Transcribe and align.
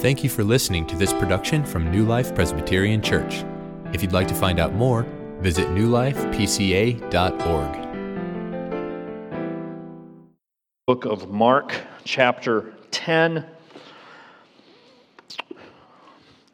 Thank 0.00 0.24
you 0.24 0.30
for 0.30 0.42
listening 0.42 0.86
to 0.86 0.96
this 0.96 1.12
production 1.12 1.62
from 1.62 1.90
New 1.90 2.06
Life 2.06 2.34
Presbyterian 2.34 3.02
Church. 3.02 3.44
If 3.92 4.00
you'd 4.00 4.14
like 4.14 4.28
to 4.28 4.34
find 4.34 4.58
out 4.58 4.72
more, 4.72 5.02
visit 5.40 5.68
newlifepca.org. 5.68 7.02
Book 10.86 11.04
of 11.04 11.28
Mark, 11.30 11.74
chapter 12.04 12.72
10. 12.92 13.44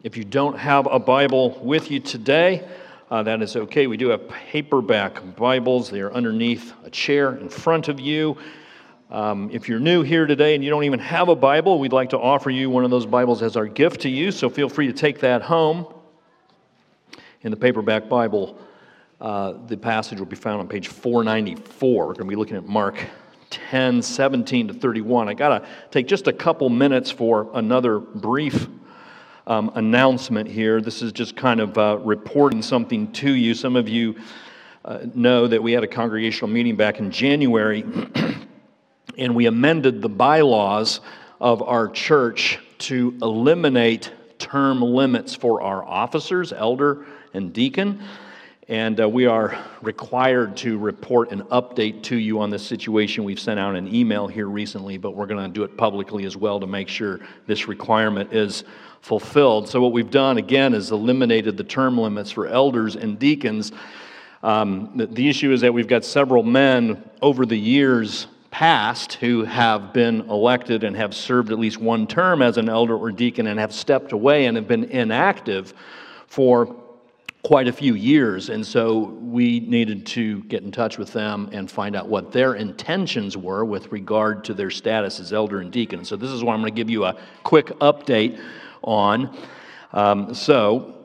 If 0.03 0.17
you 0.17 0.25
don't 0.25 0.59
have 0.59 0.89
a 0.91 0.99
Bible 0.99 1.57
with 1.63 1.89
you 1.89 2.01
today, 2.01 2.67
uh, 3.13 3.23
that 3.23 3.43
is 3.43 3.55
okay. 3.55 3.87
We 3.87 3.97
do 3.97 4.09
have 4.09 4.29
paperback 4.29 5.37
Bibles. 5.37 5.89
They 5.89 6.01
are 6.01 6.13
underneath 6.13 6.73
a 6.83 6.91
chair 6.91 7.37
in 7.37 7.49
front 7.49 7.87
of 7.87 8.01
you. 8.01 8.39
Um, 9.09 9.50
if 9.52 9.68
you're 9.68 9.79
new 9.79 10.02
here 10.02 10.27
today 10.27 10.57
and 10.57 10.64
you 10.64 10.70
don't 10.70 10.82
even 10.82 10.98
have 10.98 11.29
a 11.29 11.36
Bible, 11.36 11.79
we'd 11.79 11.93
like 11.93 12.11
to 12.11 12.18
offer 12.18 12.50
you 12.50 12.68
one 12.68 12.84
of 12.84 12.90
those 12.90 13.07
Bibles 13.07 13.40
as 13.40 13.57
our 13.57 13.67
gift 13.67 14.00
to 14.00 14.08
you, 14.08 14.32
so 14.32 14.50
feel 14.50 14.68
free 14.68 14.89
to 14.89 14.93
take 14.93 15.21
that 15.21 15.43
home. 15.43 15.86
In 17.43 17.53
the 17.53 17.57
paperback 17.57 18.08
Bible, 18.08 18.58
uh, 19.21 19.54
the 19.68 19.76
passage 19.76 20.18
will 20.18 20.26
be 20.26 20.34
found 20.34 20.58
on 20.58 20.67
page 20.67 20.89
494. 20.89 22.07
We're 22.07 22.14
going 22.14 22.26
to 22.26 22.31
be 22.31 22.34
looking 22.34 22.57
at 22.57 22.67
Mark 22.67 22.98
10, 23.50 24.03
17 24.03 24.68
to 24.68 24.75
31. 24.75 25.29
I 25.29 25.34
got 25.34 25.61
to 25.61 25.68
take 25.93 26.09
just 26.09 26.26
a 26.26 26.32
couple 26.32 26.68
minutes 26.68 27.09
for 27.09 27.48
another 27.54 28.00
brief 28.00 28.67
um, 29.46 29.70
announcement 29.76 30.48
here. 30.48 30.81
This 30.81 31.00
is 31.00 31.12
just 31.12 31.36
kind 31.36 31.61
of 31.61 31.79
uh, 31.79 31.98
reporting 32.03 32.61
something 32.61 33.12
to 33.12 33.31
you. 33.31 33.55
Some 33.55 33.77
of 33.77 33.89
you 33.89 34.17
uh, 34.84 34.98
know 35.14 35.47
that 35.47 35.62
we 35.62 35.70
had 35.70 35.84
a 35.84 35.89
congregational 35.89 36.48
meeting 36.48 36.75
back 36.75 36.98
in 36.98 37.12
January. 37.12 37.84
and 39.16 39.34
we 39.34 39.47
amended 39.47 40.02
the 40.02 40.08
bylaws 40.08 41.00
of 41.41 41.62
our 41.62 41.88
church 41.88 42.58
to 42.78 43.16
eliminate 43.22 44.12
term 44.39 44.83
limits 44.83 45.34
for 45.34 45.62
our 45.62 45.84
officers, 45.84 46.53
elder 46.53 47.06
and 47.33 47.53
deacon. 47.53 48.03
And 48.69 49.00
uh, 49.00 49.08
we 49.08 49.27
are 49.27 49.56
required 49.81 50.56
to 50.58 50.77
report 50.77 51.31
an 51.31 51.42
update 51.45 52.03
to 52.05 52.17
you 52.17 52.41
on 52.41 52.50
this 52.50 52.67
situation. 52.67 53.23
We've 53.23 53.39
sent 53.39 53.61
out 53.61 53.77
an 53.77 53.95
email 53.95 54.27
here 54.27 54.48
recently, 54.48 54.98
but 54.98 55.12
we're 55.12 55.27
going 55.27 55.47
to 55.47 55.53
do 55.53 55.62
it 55.62 55.77
publicly 55.77 56.25
as 56.25 56.36
well 56.36 56.58
to 56.58 56.67
make 56.67 56.89
sure 56.89 57.20
this 57.47 57.69
requirement 57.69 58.33
is 58.33 58.64
fulfilled. 59.03 59.69
So, 59.69 59.80
what 59.80 59.92
we've 59.92 60.11
done 60.11 60.39
again 60.39 60.75
is 60.75 60.91
eliminated 60.91 61.56
the 61.56 61.64
term 61.64 61.97
limits 61.97 62.33
for 62.33 62.48
elders 62.48 62.97
and 62.97 63.17
deacons. 63.20 63.70
Um, 64.42 64.91
the, 64.97 65.06
the 65.06 65.28
issue 65.28 65.53
is 65.53 65.61
that 65.61 65.73
we've 65.73 65.86
got 65.86 66.05
several 66.05 66.42
men 66.42 67.08
over 67.23 67.47
the 67.47 67.56
years 67.56 68.27
past 68.57 69.12
who 69.12 69.45
have 69.45 69.93
been 69.93 70.23
elected 70.31 70.83
and 70.83 70.97
have 70.97 71.15
served 71.15 71.53
at 71.53 71.59
least 71.59 71.77
one 71.77 72.07
term 72.07 72.41
as 72.41 72.57
an 72.57 72.71
elder 72.71 72.97
or 72.97 73.13
deacon 73.13 73.48
and 73.48 73.61
have 73.61 73.71
stepped 73.71 74.13
away 74.13 74.47
and 74.47 74.57
have 74.57 74.67
been 74.67 74.85
inactive 74.85 75.75
for 76.27 76.75
quite 77.43 77.69
a 77.69 77.73
few 77.73 77.95
years. 77.95 78.48
And 78.48 78.67
so 78.67 79.11
we 79.21 79.61
needed 79.61 80.07
to 80.07 80.43
get 80.45 80.63
in 80.63 80.73
touch 80.73 80.97
with 80.97 81.13
them 81.13 81.51
and 81.53 81.71
find 81.71 81.95
out 81.95 82.09
what 82.09 82.33
their 82.33 82.55
intentions 82.55 83.37
were 83.37 83.63
with 83.63 83.93
regard 83.93 84.43
to 84.45 84.55
their 84.55 84.70
status 84.70 85.20
as 85.20 85.35
elder 85.35 85.61
and 85.61 85.70
deacon. 85.70 86.03
So 86.03 86.17
this 86.17 86.31
is 86.31 86.43
what 86.43 86.55
I'm 86.55 86.63
going 86.63 86.73
to 86.73 86.77
give 86.77 86.89
you 86.89 87.05
a 87.05 87.15
quick 87.43 87.67
update 87.81 88.43
on. 88.81 89.37
Um, 89.93 90.33
so 90.33 91.05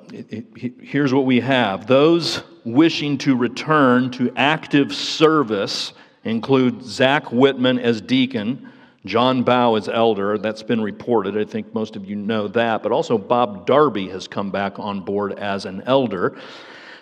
here's 0.55 1.13
what 1.13 1.25
we 1.25 1.41
have 1.41 1.85
those 1.85 2.43
wishing 2.63 3.17
to 3.17 3.35
return 3.35 4.09
to 4.11 4.31
active 4.37 4.95
service 4.95 5.91
include 6.23 6.83
Zach 6.83 7.31
Whitman 7.31 7.79
as 7.79 8.01
deacon, 8.01 8.69
John 9.05 9.43
Bow 9.43 9.75
as 9.75 9.89
elder. 9.89 10.37
That's 10.37 10.63
been 10.63 10.81
reported. 10.81 11.37
I 11.37 11.45
think 11.45 11.73
most 11.73 11.95
of 11.95 12.05
you 12.05 12.15
know 12.15 12.47
that. 12.49 12.83
But 12.83 12.91
also, 12.91 13.17
Bob 13.17 13.65
Darby 13.65 14.09
has 14.09 14.27
come 14.27 14.51
back 14.51 14.77
on 14.79 15.01
board 15.01 15.39
as 15.39 15.65
an 15.65 15.81
elder. 15.85 16.37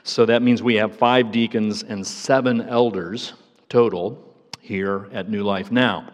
So 0.03 0.25
that 0.25 0.41
means 0.41 0.63
we 0.63 0.75
have 0.75 0.95
five 0.95 1.31
deacons 1.31 1.83
and 1.83 2.05
seven 2.05 2.61
elders 2.61 3.33
total 3.67 4.33
here 4.61 5.09
at 5.11 5.29
New 5.29 5.43
Life 5.43 5.71
Now. 5.71 6.13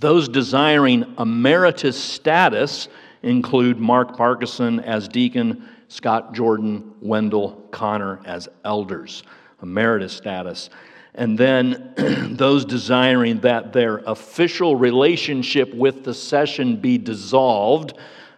Those 0.00 0.28
desiring 0.28 1.14
emeritus 1.18 1.98
status 1.98 2.88
include 3.22 3.78
Mark 3.78 4.16
Parkinson 4.16 4.80
as 4.80 5.08
deacon, 5.08 5.68
Scott 5.88 6.34
Jordan, 6.34 6.94
Wendell 7.00 7.52
Connor 7.70 8.20
as 8.24 8.48
elders. 8.64 9.22
Emeritus 9.62 10.12
status 10.12 10.70
and 11.14 11.36
then 11.38 11.92
those 12.36 12.64
desiring 12.64 13.40
that 13.40 13.72
their 13.72 13.98
official 13.98 14.76
relationship 14.76 15.72
with 15.74 16.04
the 16.04 16.14
session 16.14 16.76
be 16.76 16.98
dissolved. 16.98 17.94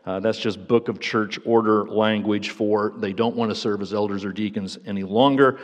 Uh, 0.06 0.18
that's 0.20 0.38
just 0.38 0.66
book 0.66 0.88
of 0.88 0.98
church 0.98 1.38
order 1.44 1.84
language 1.84 2.50
for 2.50 2.94
they 2.96 3.12
don't 3.12 3.36
want 3.36 3.50
to 3.50 3.54
serve 3.54 3.82
as 3.82 3.92
elders 3.92 4.24
or 4.24 4.32
deacons 4.32 4.78
any 4.86 5.02
longer. 5.02 5.58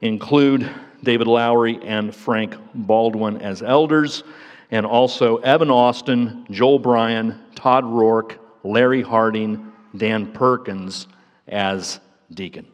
Include 0.00 0.70
David 1.02 1.26
Lowry 1.26 1.78
and 1.82 2.14
Frank 2.14 2.54
Baldwin 2.74 3.38
as 3.42 3.62
elders, 3.62 4.22
and 4.70 4.86
also 4.86 5.38
Evan 5.38 5.70
Austin, 5.70 6.46
Joel 6.50 6.78
Bryan, 6.78 7.38
Todd 7.54 7.84
Rourke, 7.84 8.38
Larry 8.62 9.02
Harding, 9.02 9.72
Dan 9.96 10.32
Perkins 10.32 11.06
as 11.48 12.00
deacon. 12.32 12.66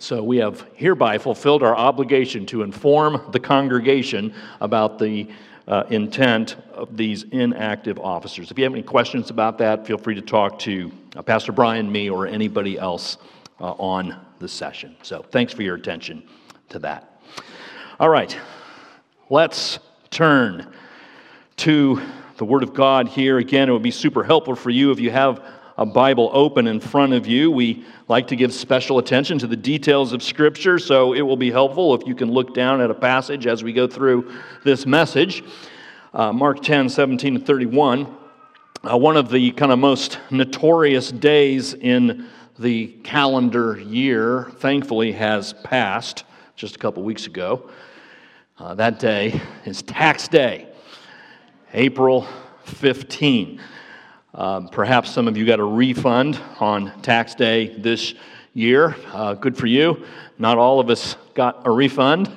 So 0.00 0.22
we 0.22 0.38
have 0.38 0.66
hereby 0.74 1.18
fulfilled 1.18 1.62
our 1.62 1.76
obligation 1.76 2.46
to 2.46 2.62
inform 2.62 3.20
the 3.32 3.38
congregation 3.38 4.32
about 4.62 4.98
the 4.98 5.28
uh, 5.68 5.84
intent 5.90 6.56
of 6.72 6.96
these 6.96 7.24
inactive 7.24 7.98
officers. 7.98 8.50
If 8.50 8.56
you 8.56 8.64
have 8.64 8.72
any 8.72 8.82
questions 8.82 9.28
about 9.28 9.58
that, 9.58 9.86
feel 9.86 9.98
free 9.98 10.14
to 10.14 10.22
talk 10.22 10.58
to 10.60 10.90
uh, 11.16 11.20
Pastor 11.20 11.52
Brian, 11.52 11.92
me, 11.92 12.08
or 12.08 12.26
anybody 12.26 12.78
else 12.78 13.18
uh, 13.60 13.72
on 13.72 14.18
the 14.38 14.48
session. 14.48 14.96
So 15.02 15.20
thanks 15.20 15.52
for 15.52 15.62
your 15.62 15.74
attention 15.74 16.22
to 16.70 16.78
that. 16.78 17.20
All 18.00 18.08
right, 18.08 18.34
let's 19.28 19.80
turn 20.08 20.72
to 21.58 22.00
the 22.38 22.46
Word 22.46 22.62
of 22.62 22.72
God 22.72 23.06
here. 23.06 23.36
Again, 23.36 23.68
it 23.68 23.72
would 23.72 23.82
be 23.82 23.90
super 23.90 24.24
helpful 24.24 24.56
for 24.56 24.70
you 24.70 24.92
if 24.92 24.98
you 24.98 25.10
have 25.10 25.44
a 25.80 25.86
Bible 25.86 26.28
open 26.34 26.66
in 26.66 26.78
front 26.78 27.14
of 27.14 27.26
you. 27.26 27.50
We 27.50 27.86
like 28.06 28.26
to 28.26 28.36
give 28.36 28.52
special 28.52 28.98
attention 28.98 29.38
to 29.38 29.46
the 29.46 29.56
details 29.56 30.12
of 30.12 30.22
Scripture, 30.22 30.78
so 30.78 31.14
it 31.14 31.22
will 31.22 31.38
be 31.38 31.50
helpful 31.50 31.94
if 31.94 32.06
you 32.06 32.14
can 32.14 32.30
look 32.30 32.54
down 32.54 32.82
at 32.82 32.90
a 32.90 32.94
passage 32.94 33.46
as 33.46 33.64
we 33.64 33.72
go 33.72 33.86
through 33.86 34.30
this 34.62 34.84
message. 34.84 35.42
Uh, 36.12 36.34
Mark 36.34 36.62
10, 36.62 36.90
17 36.90 37.38
to 37.38 37.40
31. 37.40 38.14
Uh, 38.82 38.98
one 38.98 39.16
of 39.16 39.30
the 39.30 39.52
kind 39.52 39.72
of 39.72 39.78
most 39.78 40.18
notorious 40.30 41.10
days 41.10 41.72
in 41.72 42.28
the 42.58 42.88
calendar 43.02 43.80
year, 43.80 44.52
thankfully, 44.58 45.12
has 45.12 45.54
passed 45.64 46.24
just 46.56 46.76
a 46.76 46.78
couple 46.78 47.02
weeks 47.02 47.26
ago. 47.26 47.70
Uh, 48.58 48.74
that 48.74 48.98
day 48.98 49.40
is 49.64 49.80
tax 49.80 50.28
day, 50.28 50.68
April 51.72 52.28
15. 52.64 53.58
Um, 54.32 54.68
perhaps 54.68 55.10
some 55.10 55.26
of 55.26 55.36
you 55.36 55.44
got 55.44 55.58
a 55.58 55.64
refund 55.64 56.40
on 56.60 57.00
tax 57.02 57.34
day 57.34 57.76
this 57.76 58.14
year. 58.54 58.94
Uh, 59.12 59.34
good 59.34 59.56
for 59.56 59.66
you. 59.66 60.04
Not 60.38 60.56
all 60.56 60.78
of 60.78 60.88
us 60.88 61.16
got 61.34 61.66
a 61.66 61.70
refund. 61.70 62.30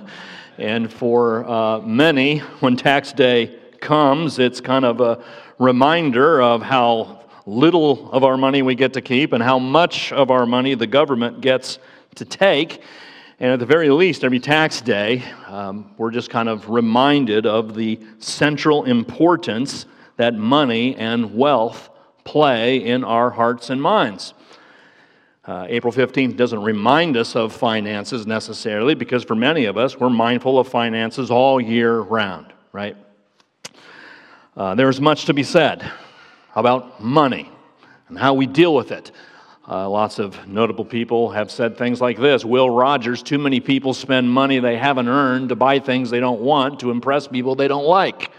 And 0.57 0.91
for 0.91 1.47
uh, 1.47 1.79
many, 1.81 2.39
when 2.39 2.77
tax 2.77 3.13
day 3.13 3.59
comes, 3.79 4.39
it's 4.39 4.59
kind 4.59 4.85
of 4.85 5.01
a 5.01 5.23
reminder 5.59 6.41
of 6.41 6.63
how 6.63 7.25
little 7.45 8.11
of 8.11 8.23
our 8.23 8.37
money 8.37 8.63
we 8.63 8.73
get 8.73 8.93
to 8.93 9.01
keep 9.01 9.31
and 9.31 9.43
how 9.43 9.59
much 9.59 10.11
of 10.11 10.31
our 10.31 10.47
money 10.47 10.73
the 10.73 10.87
government 10.87 11.41
gets 11.41 11.77
to 12.15 12.25
take. 12.25 12.81
And 13.39 13.51
at 13.51 13.59
the 13.59 13.67
very 13.67 13.89
least, 13.89 14.23
every 14.23 14.39
tax 14.39 14.81
day, 14.81 15.23
um, 15.45 15.91
we're 15.97 16.11
just 16.11 16.31
kind 16.31 16.49
of 16.49 16.69
reminded 16.71 17.45
of 17.45 17.75
the 17.75 17.99
central 18.17 18.85
importance 18.85 19.85
that 20.17 20.33
money 20.33 20.95
and 20.95 21.35
wealth 21.35 21.89
play 22.23 22.77
in 22.77 23.03
our 23.03 23.29
hearts 23.29 23.69
and 23.69 23.81
minds. 23.81 24.33
Uh, 25.45 25.65
April 25.67 25.91
15th 25.91 26.37
doesn't 26.37 26.63
remind 26.63 27.17
us 27.17 27.35
of 27.35 27.51
finances 27.51 28.25
necessarily 28.25 28.95
because 28.95 29.23
for 29.23 29.35
many 29.35 29.65
of 29.65 29.77
us, 29.77 29.99
we're 29.99 30.09
mindful 30.09 30.57
of 30.57 30.69
finances 30.69 31.29
all 31.29 31.59
year 31.59 31.99
round, 31.99 32.53
right? 32.71 32.95
Uh, 34.55 34.75
there's 34.75 35.01
much 35.01 35.25
to 35.25 35.33
be 35.33 35.43
said 35.43 35.83
about 36.55 37.01
money 37.03 37.49
and 38.07 38.17
how 38.17 38.33
we 38.33 38.45
deal 38.45 38.73
with 38.73 38.91
it. 38.91 39.11
Uh, 39.67 39.89
lots 39.89 40.19
of 40.19 40.47
notable 40.47 40.85
people 40.85 41.31
have 41.31 41.49
said 41.49 41.77
things 41.77 41.99
like 42.01 42.17
this 42.17 42.45
Will 42.45 42.69
Rogers, 42.69 43.23
too 43.23 43.37
many 43.37 43.59
people 43.59 43.93
spend 43.93 44.29
money 44.29 44.59
they 44.59 44.77
haven't 44.77 45.07
earned 45.07 45.49
to 45.49 45.55
buy 45.55 45.79
things 45.79 46.09
they 46.09 46.19
don't 46.19 46.41
want 46.41 46.81
to 46.81 46.91
impress 46.91 47.27
people 47.27 47.55
they 47.55 47.67
don't 47.67 47.85
like. 47.85 48.31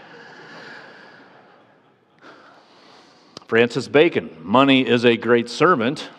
Francis 3.55 3.87
Bacon, 3.87 4.29
money 4.43 4.85
is 4.85 5.05
a 5.05 5.15
great 5.15 5.49
servant, 5.49 6.09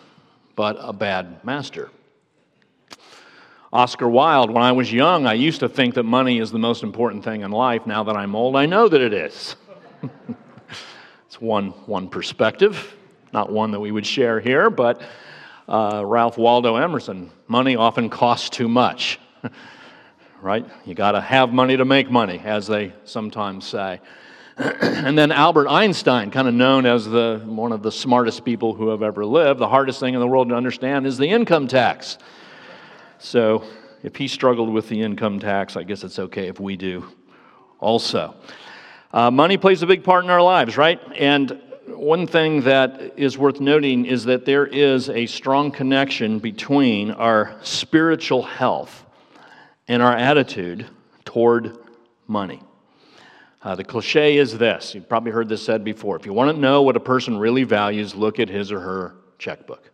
but 0.55 0.79
a 0.81 0.95
bad 0.95 1.45
master. 1.45 1.91
Oscar 3.71 4.09
Wilde, 4.09 4.51
when 4.51 4.63
I 4.63 4.73
was 4.73 4.91
young, 4.91 5.27
I 5.27 5.35
used 5.35 5.61
to 5.61 5.69
think 5.69 5.97
that 5.97 6.05
money 6.05 6.39
is 6.39 6.51
the 6.51 6.59
most 6.59 6.83
important 6.83 7.25
thing 7.25 7.43
in 7.43 7.51
life. 7.51 7.87
Now 7.87 8.05
that 8.05 8.17
I'm 8.17 8.35
old, 8.35 8.57
I 8.57 8.65
know 8.65 8.89
that 8.89 9.03
it 9.03 9.13
is. 9.13 9.55
it's 11.27 11.39
one, 11.39 11.73
one 11.85 12.09
perspective, 12.09 12.97
not 13.35 13.53
one 13.53 13.71
that 13.73 13.81
we 13.81 13.91
would 13.91 14.07
share 14.07 14.41
here, 14.41 14.71
but 14.71 15.03
uh, 15.69 16.03
Ralph 16.07 16.39
Waldo 16.39 16.77
Emerson 16.77 17.31
money 17.49 17.77
often 17.77 18.09
costs 18.09 18.49
too 18.49 18.67
much. 18.67 19.21
right? 20.41 20.65
You 20.87 20.95
got 20.95 21.13
to 21.13 21.21
have 21.21 21.53
money 21.53 21.77
to 21.77 21.85
make 21.85 22.11
money, 22.11 22.39
as 22.43 22.67
they 22.67 22.95
sometimes 23.05 23.67
say. 23.67 24.01
and 24.81 25.19
then 25.19 25.33
Albert 25.33 25.69
Einstein, 25.69 26.31
kind 26.31 26.49
of 26.49 26.55
known 26.55 26.87
as 26.87 27.05
the, 27.05 27.43
one 27.45 27.73
of 27.73 27.83
the 27.83 27.93
smartest 27.93 28.43
people 28.43 28.73
who 28.73 28.89
have 28.89 29.03
ever 29.03 29.25
lived, 29.27 29.61
the 29.61 29.69
hardest 29.69 30.01
thing 30.01 30.15
in 30.15 30.21
the 30.21 30.27
world 30.27 30.49
to 30.49 30.55
understand 30.55 31.07
is 31.07 31.19
the 31.19 31.29
income 31.29 31.69
tax. 31.69 32.17
So 33.19 33.65
if 34.03 34.17
he 34.17 34.29
struggled 34.29 34.73
with 34.73 34.89
the 34.89 35.03
income 35.03 35.41
tax, 35.41 35.77
I 35.77 35.83
guess 35.83 36.05
it's 36.05 36.19
okay 36.19 36.49
if 36.49 36.59
we 36.59 36.77
do 36.77 37.07
also. 37.81 38.35
Uh, 39.13 39.31
money 39.31 39.59
plays 39.59 39.83
a 39.83 39.87
big 39.87 40.03
part 40.03 40.25
in 40.25 40.31
our 40.31 40.43
lives, 40.43 40.79
right? 40.79 41.01
And 41.15 41.61
one 41.87 42.27
thing 42.27 42.63
that 42.63 43.19
is 43.19 43.37
worth 43.37 43.61
noting 43.61 44.07
is 44.07 44.25
that 44.25 44.47
there 44.47 44.67
is 44.67 45.11
a 45.11 45.27
strong 45.27 45.71
connection 45.71 46.39
between 46.39 47.11
our 47.11 47.57
spiritual 47.63 48.43
health 48.43 49.05
and 49.87 50.03
our 50.03 50.17
attitude 50.17 50.87
toward 51.27 51.77
money. 52.27 52.63
Uh, 53.67 53.75
the 53.75 53.83
cliche 53.83 54.37
is 54.37 54.57
this 54.57 54.95
you've 54.95 55.09
probably 55.09 55.33
heard 55.33 55.49
this 55.49 55.61
said 55.61 55.83
before. 55.83 56.15
If 56.15 56.25
you 56.25 56.33
want 56.33 56.55
to 56.55 56.61
know 56.61 56.83
what 56.83 56.95
a 56.95 57.01
person 57.01 57.37
really 57.37 57.65
values, 57.65 58.15
look 58.15 58.39
at 58.39 58.49
his 58.49 58.71
or 58.71 58.79
her 58.79 59.17
checkbook. 59.41 59.91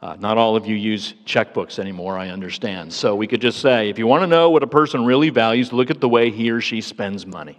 Uh, 0.00 0.16
not 0.18 0.38
all 0.38 0.56
of 0.56 0.64
you 0.64 0.74
use 0.74 1.12
checkbooks 1.26 1.78
anymore, 1.78 2.16
I 2.16 2.30
understand. 2.30 2.90
So 2.90 3.16
we 3.16 3.26
could 3.26 3.42
just 3.42 3.60
say 3.60 3.90
if 3.90 3.98
you 3.98 4.06
want 4.06 4.22
to 4.22 4.26
know 4.26 4.48
what 4.48 4.62
a 4.62 4.66
person 4.66 5.04
really 5.04 5.28
values, 5.28 5.74
look 5.74 5.90
at 5.90 6.00
the 6.00 6.08
way 6.08 6.30
he 6.30 6.50
or 6.50 6.62
she 6.62 6.80
spends 6.80 7.26
money. 7.26 7.58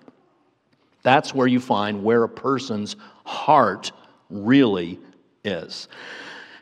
That's 1.03 1.35
where 1.35 1.45
you 1.45 1.59
find 1.59 2.03
where 2.03 2.23
a 2.23 2.29
person's 2.29 2.95
heart 3.27 3.91
really 4.31 4.99
is. 5.43 5.87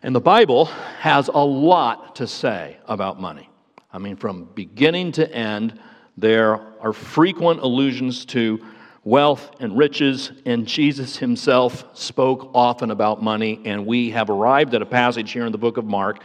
And 0.01 0.13
the 0.13 0.19
Bible 0.19 0.65
has 0.99 1.29
a 1.29 1.45
lot 1.45 2.17
to 2.17 2.27
say 2.27 2.75
about 2.87 3.21
money. 3.21 3.49
I 3.93 3.99
mean, 3.99 4.17
from 4.17 4.49
beginning 4.53 5.13
to 5.13 5.33
end, 5.33 5.79
there 6.17 6.72
are 6.83 6.93
frequent 6.93 7.61
allusions 7.61 8.25
to 8.25 8.63
wealth 9.05 9.51
and 9.59 9.77
riches, 9.77 10.31
and 10.45 10.67
Jesus 10.67 11.17
himself 11.17 11.85
spoke 11.97 12.51
often 12.53 12.91
about 12.91 13.23
money, 13.23 13.61
and 13.65 13.85
we 13.85 14.11
have 14.11 14.29
arrived 14.29 14.75
at 14.75 14.81
a 14.81 14.85
passage 14.85 15.31
here 15.31 15.45
in 15.45 15.51
the 15.51 15.57
book 15.57 15.77
of 15.77 15.85
Mark 15.85 16.21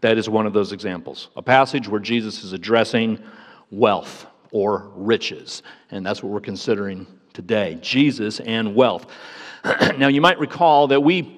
that 0.00 0.16
is 0.16 0.28
one 0.28 0.46
of 0.46 0.52
those 0.52 0.72
examples. 0.72 1.28
A 1.36 1.42
passage 1.42 1.88
where 1.88 2.00
Jesus 2.00 2.42
is 2.42 2.52
addressing 2.52 3.22
wealth 3.70 4.26
or 4.50 4.90
riches, 4.94 5.62
and 5.90 6.04
that's 6.04 6.22
what 6.22 6.32
we're 6.32 6.40
considering 6.40 7.06
today 7.34 7.78
Jesus 7.82 8.40
and 8.40 8.74
wealth. 8.74 9.06
now, 9.98 10.08
you 10.08 10.22
might 10.22 10.38
recall 10.38 10.88
that 10.88 11.00
we 11.00 11.37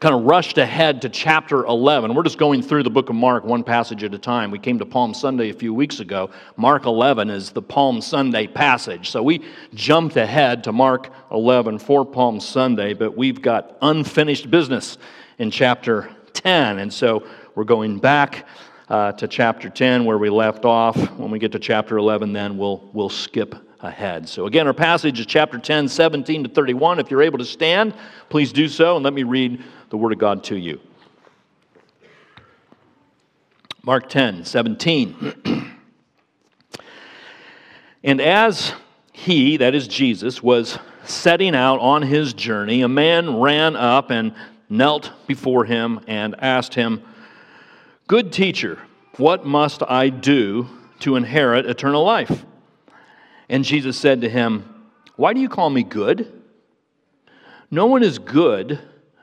kind 0.00 0.14
of 0.14 0.24
rushed 0.24 0.58
ahead 0.58 1.02
to 1.02 1.08
chapter 1.08 1.64
11. 1.64 2.14
We're 2.14 2.22
just 2.22 2.38
going 2.38 2.62
through 2.62 2.82
the 2.82 2.90
book 2.90 3.08
of 3.08 3.16
Mark 3.16 3.44
one 3.44 3.64
passage 3.64 4.04
at 4.04 4.14
a 4.14 4.18
time. 4.18 4.50
We 4.50 4.58
came 4.58 4.78
to 4.78 4.86
Palm 4.86 5.14
Sunday 5.14 5.50
a 5.50 5.54
few 5.54 5.72
weeks 5.72 6.00
ago. 6.00 6.30
Mark 6.56 6.84
11 6.84 7.30
is 7.30 7.50
the 7.50 7.62
Palm 7.62 8.00
Sunday 8.00 8.46
passage. 8.46 9.10
So 9.10 9.22
we 9.22 9.44
jumped 9.74 10.16
ahead 10.16 10.64
to 10.64 10.72
Mark 10.72 11.10
11 11.30 11.78
for 11.78 12.04
Palm 12.04 12.40
Sunday, 12.40 12.92
but 12.92 13.16
we've 13.16 13.40
got 13.40 13.78
unfinished 13.80 14.50
business 14.50 14.98
in 15.38 15.50
chapter 15.50 16.10
10. 16.34 16.80
And 16.80 16.92
so 16.92 17.26
we're 17.54 17.64
going 17.64 17.98
back 17.98 18.46
uh, 18.88 19.12
to 19.12 19.26
chapter 19.26 19.70
10 19.70 20.04
where 20.04 20.18
we 20.18 20.28
left 20.28 20.64
off. 20.64 20.96
When 21.18 21.30
we 21.30 21.38
get 21.38 21.52
to 21.52 21.58
chapter 21.58 21.96
11, 21.96 22.32
then 22.32 22.58
we'll, 22.58 22.90
we'll 22.92 23.08
skip 23.08 23.54
ahead. 23.80 24.28
So, 24.28 24.46
again, 24.46 24.66
our 24.66 24.74
passage 24.74 25.20
is 25.20 25.26
chapter 25.26 25.58
10, 25.58 25.88
17 25.88 26.44
to 26.44 26.48
31. 26.48 26.98
If 26.98 27.10
you're 27.10 27.22
able 27.22 27.38
to 27.38 27.44
stand, 27.44 27.94
please 28.28 28.52
do 28.52 28.68
so, 28.68 28.96
and 28.96 29.04
let 29.04 29.14
me 29.14 29.22
read 29.22 29.62
the 29.90 29.96
Word 29.96 30.12
of 30.12 30.18
God 30.18 30.44
to 30.44 30.56
you. 30.56 30.80
Mark 33.82 34.08
10, 34.08 34.44
17. 34.44 35.34
and 38.04 38.20
as 38.20 38.74
he, 39.12 39.56
that 39.56 39.74
is 39.74 39.88
Jesus, 39.88 40.42
was 40.42 40.78
setting 41.04 41.54
out 41.54 41.80
on 41.80 42.02
his 42.02 42.34
journey, 42.34 42.82
a 42.82 42.88
man 42.88 43.38
ran 43.38 43.76
up 43.76 44.10
and 44.10 44.34
knelt 44.68 45.12
before 45.26 45.64
him 45.64 46.00
and 46.06 46.34
asked 46.38 46.74
him, 46.74 47.02
Good 48.06 48.32
teacher, 48.32 48.78
what 49.16 49.46
must 49.46 49.82
I 49.82 50.10
do 50.10 50.68
to 51.00 51.16
inherit 51.16 51.66
eternal 51.66 52.04
life? 52.04 52.44
And 53.48 53.64
Jesus 53.64 53.96
said 53.98 54.20
to 54.20 54.28
him, 54.28 54.84
Why 55.16 55.32
do 55.32 55.40
you 55.40 55.48
call 55.48 55.70
me 55.70 55.82
good? 55.82 56.32
No 57.70 57.86
one 57.86 58.02
is 58.02 58.18
good 58.18 58.78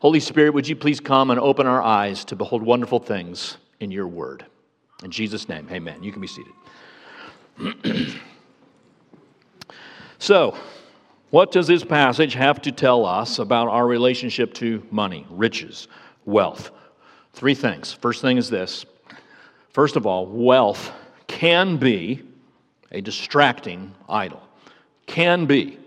Holy 0.00 0.20
Spirit, 0.20 0.52
would 0.54 0.68
you 0.68 0.76
please 0.76 1.00
come 1.00 1.30
and 1.30 1.40
open 1.40 1.66
our 1.66 1.82
eyes 1.82 2.24
to 2.26 2.36
behold 2.36 2.62
wonderful 2.62 2.98
things 2.98 3.56
in 3.80 3.90
your 3.90 4.06
word? 4.06 4.44
In 5.02 5.10
Jesus' 5.10 5.48
name, 5.48 5.66
amen. 5.70 6.02
You 6.02 6.12
can 6.12 6.20
be 6.20 6.28
seated. 6.28 6.52
so, 10.18 10.56
what 11.30 11.50
does 11.50 11.66
this 11.66 11.84
passage 11.84 12.34
have 12.34 12.62
to 12.62 12.72
tell 12.72 13.04
us 13.04 13.38
about 13.38 13.68
our 13.68 13.86
relationship 13.86 14.54
to 14.54 14.86
money, 14.90 15.26
riches, 15.30 15.88
wealth? 16.24 16.70
Three 17.32 17.54
things. 17.54 17.92
First 17.92 18.22
thing 18.22 18.36
is 18.38 18.48
this. 18.48 18.86
First 19.70 19.96
of 19.96 20.06
all, 20.06 20.26
wealth 20.26 20.92
can 21.26 21.76
be 21.76 22.22
a 22.92 23.00
distracting 23.00 23.94
idol. 24.08 24.42
Can 25.06 25.46
be. 25.46 25.78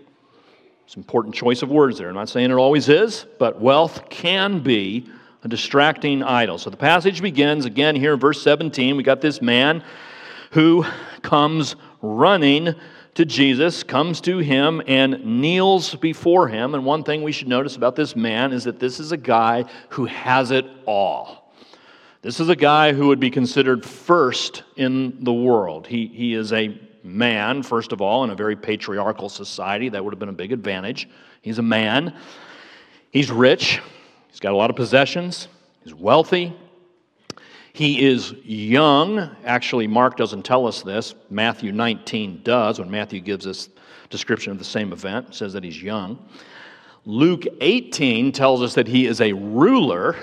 It's 0.90 0.96
an 0.96 1.02
important 1.02 1.36
choice 1.36 1.62
of 1.62 1.68
words 1.68 1.98
there. 1.98 2.08
I'm 2.08 2.16
not 2.16 2.28
saying 2.28 2.50
it 2.50 2.54
always 2.54 2.88
is, 2.88 3.24
but 3.38 3.60
wealth 3.60 4.10
can 4.10 4.58
be 4.58 5.08
a 5.44 5.46
distracting 5.46 6.20
idol. 6.20 6.58
So 6.58 6.68
the 6.68 6.76
passage 6.76 7.22
begins 7.22 7.64
again 7.64 7.94
here 7.94 8.14
in 8.14 8.18
verse 8.18 8.42
17. 8.42 8.96
We 8.96 9.04
got 9.04 9.20
this 9.20 9.40
man 9.40 9.84
who 10.50 10.84
comes 11.22 11.76
running 12.02 12.74
to 13.14 13.24
Jesus, 13.24 13.84
comes 13.84 14.20
to 14.22 14.38
him, 14.38 14.82
and 14.88 15.24
kneels 15.40 15.94
before 15.94 16.48
him. 16.48 16.74
And 16.74 16.84
one 16.84 17.04
thing 17.04 17.22
we 17.22 17.30
should 17.30 17.46
notice 17.46 17.76
about 17.76 17.94
this 17.94 18.16
man 18.16 18.52
is 18.52 18.64
that 18.64 18.80
this 18.80 18.98
is 18.98 19.12
a 19.12 19.16
guy 19.16 19.66
who 19.90 20.06
has 20.06 20.50
it 20.50 20.66
all. 20.86 21.54
This 22.22 22.40
is 22.40 22.48
a 22.48 22.56
guy 22.56 22.94
who 22.94 23.06
would 23.06 23.20
be 23.20 23.30
considered 23.30 23.86
first 23.86 24.64
in 24.74 25.22
the 25.22 25.32
world. 25.32 25.86
He, 25.86 26.08
he 26.08 26.34
is 26.34 26.52
a 26.52 26.76
man, 27.02 27.62
first 27.62 27.92
of 27.92 28.00
all, 28.00 28.24
in 28.24 28.30
a 28.30 28.34
very 28.34 28.56
patriarchal 28.56 29.28
society. 29.28 29.88
That 29.88 30.04
would 30.04 30.12
have 30.12 30.18
been 30.18 30.28
a 30.28 30.32
big 30.32 30.52
advantage. 30.52 31.08
He's 31.42 31.58
a 31.58 31.62
man. 31.62 32.14
He's 33.10 33.30
rich. 33.30 33.80
He's 34.28 34.40
got 34.40 34.52
a 34.52 34.56
lot 34.56 34.70
of 34.70 34.76
possessions. 34.76 35.48
He's 35.82 35.94
wealthy. 35.94 36.56
He 37.72 38.04
is 38.04 38.32
young. 38.44 39.36
Actually, 39.44 39.86
Mark 39.86 40.16
doesn't 40.16 40.42
tell 40.42 40.66
us 40.66 40.82
this. 40.82 41.14
Matthew 41.30 41.72
19 41.72 42.42
does, 42.42 42.78
when 42.78 42.90
Matthew 42.90 43.20
gives 43.20 43.46
us 43.46 43.68
description 44.10 44.52
of 44.52 44.58
the 44.58 44.64
same 44.64 44.92
event, 44.92 45.34
says 45.34 45.52
that 45.52 45.64
he's 45.64 45.82
young. 45.82 46.18
Luke 47.06 47.44
18 47.60 48.32
tells 48.32 48.60
us 48.62 48.74
that 48.74 48.86
he 48.86 49.06
is 49.06 49.20
a 49.20 49.32
ruler. 49.32 50.16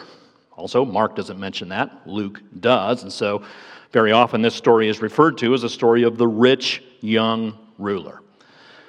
Also, 0.56 0.86
Mark 0.86 1.16
doesn't 1.16 1.40
mention 1.40 1.70
that. 1.70 2.06
Luke 2.06 2.42
does. 2.60 3.04
And 3.04 3.12
so, 3.12 3.44
very 3.92 4.12
often, 4.12 4.42
this 4.42 4.56
story 4.56 4.90
is 4.90 5.02
referred 5.02 5.38
to 5.40 5.54
as 5.54 5.64
a 5.64 5.70
story 5.70 6.04
of 6.04 6.18
the 6.18 6.28
rich 6.28 6.84
young 7.02 7.58
ruler. 7.78 8.22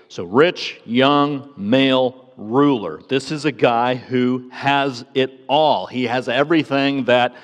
So, 0.08 0.24
rich, 0.24 0.80
young, 0.84 1.52
male 1.56 2.32
ruler. 2.36 3.02
This 3.08 3.30
is 3.30 3.44
a 3.44 3.52
guy 3.52 3.94
who 3.94 4.48
has 4.50 5.04
it 5.14 5.40
all. 5.48 5.86
He 5.86 6.04
has 6.04 6.28
everything 6.28 7.04
that 7.04 7.34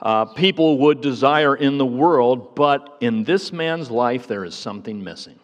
uh, 0.00 0.24
people 0.24 0.78
would 0.78 1.00
desire 1.00 1.54
in 1.54 1.78
the 1.78 1.86
world, 1.86 2.54
but 2.54 2.96
in 3.00 3.22
this 3.24 3.52
man's 3.52 3.90
life, 3.90 4.26
there 4.26 4.44
is 4.44 4.54
something 4.54 5.04
missing. 5.04 5.38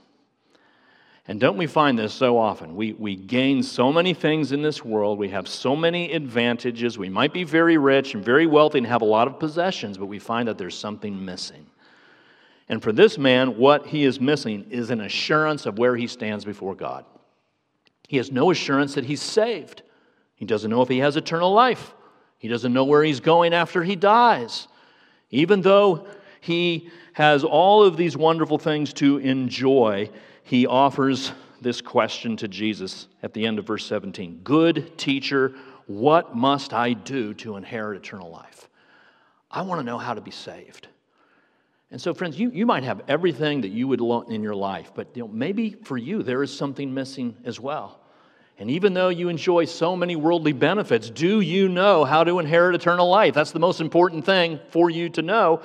And 1.28 1.40
don't 1.40 1.56
we 1.56 1.66
find 1.66 1.98
this 1.98 2.14
so 2.14 2.38
often? 2.38 2.76
We, 2.76 2.92
we 2.92 3.16
gain 3.16 3.62
so 3.62 3.92
many 3.92 4.14
things 4.14 4.52
in 4.52 4.62
this 4.62 4.84
world. 4.84 5.18
We 5.18 5.30
have 5.30 5.48
so 5.48 5.74
many 5.74 6.12
advantages. 6.12 6.98
We 6.98 7.08
might 7.08 7.32
be 7.32 7.42
very 7.42 7.78
rich 7.78 8.14
and 8.14 8.24
very 8.24 8.46
wealthy 8.46 8.78
and 8.78 8.86
have 8.86 9.02
a 9.02 9.06
lot 9.06 9.26
of 9.26 9.40
possessions, 9.40 9.98
but 9.98 10.06
we 10.06 10.20
find 10.20 10.46
that 10.46 10.56
there's 10.56 10.78
something 10.78 11.24
missing. 11.24 11.66
And 12.68 12.80
for 12.80 12.92
this 12.92 13.18
man, 13.18 13.58
what 13.58 13.86
he 13.86 14.04
is 14.04 14.20
missing 14.20 14.66
is 14.70 14.90
an 14.90 15.00
assurance 15.00 15.66
of 15.66 15.78
where 15.78 15.96
he 15.96 16.06
stands 16.06 16.44
before 16.44 16.76
God. 16.76 17.04
He 18.06 18.18
has 18.18 18.30
no 18.30 18.52
assurance 18.52 18.94
that 18.94 19.04
he's 19.04 19.22
saved. 19.22 19.82
He 20.36 20.44
doesn't 20.44 20.70
know 20.70 20.82
if 20.82 20.88
he 20.88 20.98
has 20.98 21.16
eternal 21.16 21.52
life. 21.52 21.92
He 22.38 22.46
doesn't 22.46 22.72
know 22.72 22.84
where 22.84 23.02
he's 23.02 23.20
going 23.20 23.52
after 23.52 23.82
he 23.82 23.96
dies. 23.96 24.68
Even 25.30 25.60
though 25.60 26.06
he 26.40 26.88
has 27.14 27.42
all 27.42 27.82
of 27.82 27.96
these 27.96 28.16
wonderful 28.16 28.58
things 28.58 28.92
to 28.94 29.18
enjoy, 29.18 30.08
he 30.46 30.64
offers 30.64 31.32
this 31.60 31.80
question 31.80 32.36
to 32.36 32.46
Jesus 32.46 33.08
at 33.24 33.34
the 33.34 33.44
end 33.46 33.58
of 33.58 33.66
verse 33.66 33.84
17 33.84 34.42
Good 34.44 34.96
teacher, 34.96 35.54
what 35.88 36.36
must 36.36 36.72
I 36.72 36.92
do 36.92 37.34
to 37.34 37.56
inherit 37.56 37.98
eternal 37.98 38.30
life? 38.30 38.68
I 39.50 39.62
want 39.62 39.80
to 39.80 39.84
know 39.84 39.98
how 39.98 40.14
to 40.14 40.20
be 40.20 40.30
saved. 40.30 40.86
And 41.90 42.00
so, 42.00 42.14
friends, 42.14 42.38
you, 42.38 42.50
you 42.52 42.64
might 42.64 42.84
have 42.84 43.02
everything 43.08 43.62
that 43.62 43.70
you 43.70 43.88
would 43.88 44.00
want 44.00 44.28
in 44.28 44.40
your 44.40 44.54
life, 44.54 44.92
but 44.94 45.08
you 45.16 45.22
know, 45.22 45.28
maybe 45.28 45.70
for 45.82 45.96
you 45.96 46.22
there 46.22 46.44
is 46.44 46.56
something 46.56 46.94
missing 46.94 47.36
as 47.44 47.58
well. 47.58 47.98
And 48.56 48.70
even 48.70 48.94
though 48.94 49.08
you 49.08 49.28
enjoy 49.28 49.64
so 49.64 49.96
many 49.96 50.14
worldly 50.14 50.52
benefits, 50.52 51.10
do 51.10 51.40
you 51.40 51.68
know 51.68 52.04
how 52.04 52.22
to 52.22 52.38
inherit 52.38 52.76
eternal 52.76 53.08
life? 53.08 53.34
That's 53.34 53.52
the 53.52 53.58
most 53.58 53.80
important 53.80 54.24
thing 54.24 54.60
for 54.70 54.90
you 54.90 55.08
to 55.10 55.22
know. 55.22 55.62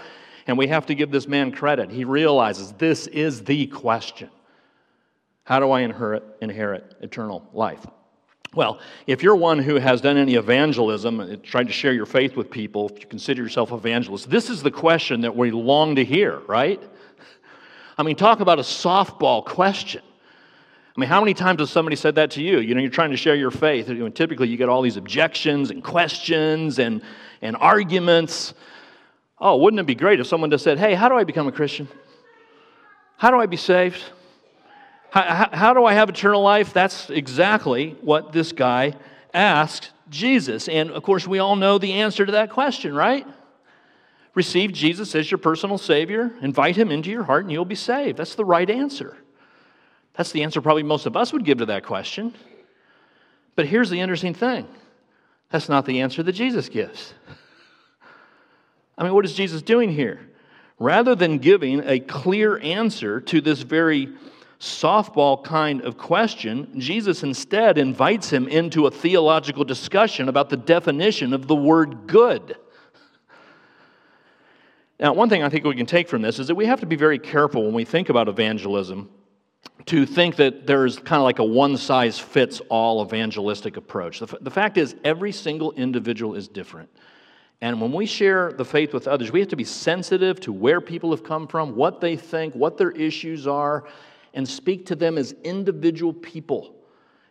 And 0.47 0.57
we 0.57 0.67
have 0.67 0.87
to 0.87 0.95
give 0.95 1.11
this 1.11 1.27
man 1.27 1.51
credit. 1.51 1.91
He 1.91 2.03
realizes 2.03 2.71
this 2.73 3.05
is 3.05 3.43
the 3.43 3.67
question 3.67 4.31
How 5.51 5.59
do 5.59 5.69
I 5.71 5.81
inherit, 5.81 6.23
inherit 6.41 6.95
eternal 7.01 7.45
life? 7.51 7.85
Well, 8.55 8.79
if 9.05 9.21
you're 9.21 9.35
one 9.35 9.59
who 9.59 9.75
has 9.75 9.99
done 9.99 10.15
any 10.15 10.35
evangelism, 10.35 11.19
uh, 11.19 11.35
tried 11.43 11.67
to 11.67 11.73
share 11.73 11.91
your 11.91 12.05
faith 12.05 12.37
with 12.37 12.49
people, 12.49 12.87
if 12.87 13.01
you 13.01 13.05
consider 13.05 13.43
yourself 13.43 13.73
evangelist, 13.73 14.29
this 14.29 14.49
is 14.49 14.63
the 14.63 14.71
question 14.71 15.19
that 15.21 15.35
we 15.35 15.51
long 15.51 15.97
to 15.97 16.05
hear, 16.05 16.39
right? 16.47 16.81
I 17.97 18.03
mean, 18.03 18.15
talk 18.15 18.39
about 18.39 18.59
a 18.59 18.61
softball 18.61 19.43
question. 19.43 20.01
I 20.95 21.01
mean, 21.01 21.09
how 21.09 21.19
many 21.19 21.33
times 21.33 21.59
has 21.59 21.69
somebody 21.69 21.97
said 21.97 22.15
that 22.15 22.31
to 22.31 22.41
you? 22.41 22.59
You 22.59 22.73
know, 22.73 22.79
you're 22.79 22.89
trying 22.89 23.11
to 23.11 23.17
share 23.17 23.35
your 23.35 23.51
faith. 23.51 23.89
and 23.89 24.15
typically, 24.15 24.47
you 24.47 24.55
get 24.55 24.69
all 24.69 24.81
these 24.81 24.95
objections 24.95 25.69
and 25.69 25.83
questions 25.83 26.79
and, 26.79 27.01
and 27.41 27.57
arguments. 27.57 28.53
Oh, 29.37 29.57
wouldn't 29.57 29.81
it 29.81 29.85
be 29.85 29.95
great 29.95 30.21
if 30.21 30.27
someone 30.27 30.49
just 30.49 30.63
said, 30.63 30.79
Hey, 30.79 30.93
how 30.93 31.09
do 31.09 31.15
I 31.15 31.25
become 31.25 31.49
a 31.49 31.51
Christian? 31.51 31.89
How 33.17 33.31
do 33.31 33.37
I 33.37 33.47
be 33.47 33.57
saved? 33.57 34.01
How, 35.11 35.49
how, 35.51 35.73
do 35.73 35.83
I 35.83 35.93
have 35.93 36.07
eternal 36.07 36.41
life? 36.41 36.71
That's 36.71 37.09
exactly 37.09 37.97
what 37.99 38.31
this 38.31 38.53
guy 38.53 38.93
asked 39.33 39.91
Jesus. 40.09 40.69
And 40.69 40.89
of 40.89 41.03
course, 41.03 41.27
we 41.27 41.39
all 41.39 41.57
know 41.57 41.77
the 41.77 41.93
answer 41.93 42.25
to 42.25 42.31
that 42.31 42.49
question, 42.49 42.95
right? 42.95 43.27
Receive 44.35 44.71
Jesus 44.71 45.13
as 45.13 45.29
your 45.29 45.37
personal 45.37 45.77
Savior, 45.77 46.31
invite 46.41 46.77
Him 46.77 46.91
into 46.91 47.09
your 47.09 47.23
heart, 47.23 47.43
and 47.43 47.51
you'll 47.51 47.65
be 47.65 47.75
saved. 47.75 48.17
That's 48.17 48.35
the 48.35 48.45
right 48.45 48.69
answer. 48.69 49.17
That's 50.13 50.31
the 50.31 50.43
answer 50.43 50.61
probably 50.61 50.83
most 50.83 51.05
of 51.05 51.17
us 51.17 51.33
would 51.33 51.43
give 51.43 51.57
to 51.57 51.65
that 51.65 51.85
question. 51.85 52.33
But 53.57 53.65
here's 53.65 53.89
the 53.89 53.99
interesting 53.99 54.33
thing 54.33 54.65
that's 55.49 55.67
not 55.67 55.85
the 55.85 55.99
answer 55.99 56.23
that 56.23 56.31
Jesus 56.31 56.69
gives. 56.69 57.13
I 58.97 59.03
mean, 59.03 59.13
what 59.13 59.25
is 59.25 59.33
Jesus 59.33 59.61
doing 59.61 59.91
here? 59.91 60.21
Rather 60.79 61.15
than 61.15 61.37
giving 61.37 61.83
a 61.85 61.99
clear 61.99 62.57
answer 62.59 63.19
to 63.19 63.41
this 63.41 63.63
very 63.63 64.07
softball 64.61 65.43
kind 65.43 65.81
of 65.81 65.97
question, 65.97 66.79
Jesus 66.79 67.23
instead 67.23 67.79
invites 67.79 68.29
him 68.29 68.47
into 68.47 68.85
a 68.85 68.91
theological 68.91 69.63
discussion 69.63 70.29
about 70.29 70.49
the 70.49 70.57
definition 70.57 71.33
of 71.33 71.47
the 71.47 71.55
word 71.55 72.05
good. 72.05 72.55
Now, 74.99 75.13
one 75.13 75.29
thing 75.29 75.41
I 75.41 75.49
think 75.49 75.65
we 75.65 75.75
can 75.75 75.87
take 75.87 76.07
from 76.07 76.21
this 76.21 76.37
is 76.37 76.47
that 76.47 76.53
we 76.53 76.67
have 76.67 76.79
to 76.81 76.85
be 76.85 76.95
very 76.95 77.17
careful 77.17 77.65
when 77.65 77.73
we 77.73 77.85
think 77.85 78.09
about 78.09 78.27
evangelism 78.27 79.09
to 79.87 80.05
think 80.05 80.35
that 80.35 80.67
there's 80.67 80.97
kind 80.97 81.19
of 81.19 81.23
like 81.23 81.39
a 81.39 81.43
one 81.43 81.75
size 81.75 82.19
fits 82.19 82.61
all 82.69 83.03
evangelistic 83.03 83.77
approach. 83.77 84.19
The, 84.19 84.27
f- 84.27 84.35
the 84.41 84.51
fact 84.51 84.77
is, 84.77 84.95
every 85.03 85.31
single 85.31 85.71
individual 85.71 86.35
is 86.35 86.47
different. 86.47 86.89
And 87.61 87.81
when 87.81 87.91
we 87.91 88.05
share 88.05 88.53
the 88.53 88.65
faith 88.65 88.93
with 88.93 89.07
others, 89.07 89.31
we 89.31 89.39
have 89.39 89.49
to 89.49 89.55
be 89.55 89.63
sensitive 89.63 90.39
to 90.41 90.53
where 90.53 90.81
people 90.81 91.09
have 91.09 91.23
come 91.23 91.47
from, 91.47 91.75
what 91.75 91.99
they 91.99 92.15
think, 92.15 92.53
what 92.53 92.77
their 92.77 92.91
issues 92.91 93.47
are, 93.47 93.85
and 94.33 94.47
speak 94.47 94.85
to 94.87 94.95
them 94.95 95.17
as 95.17 95.33
individual 95.43 96.13
people 96.13 96.75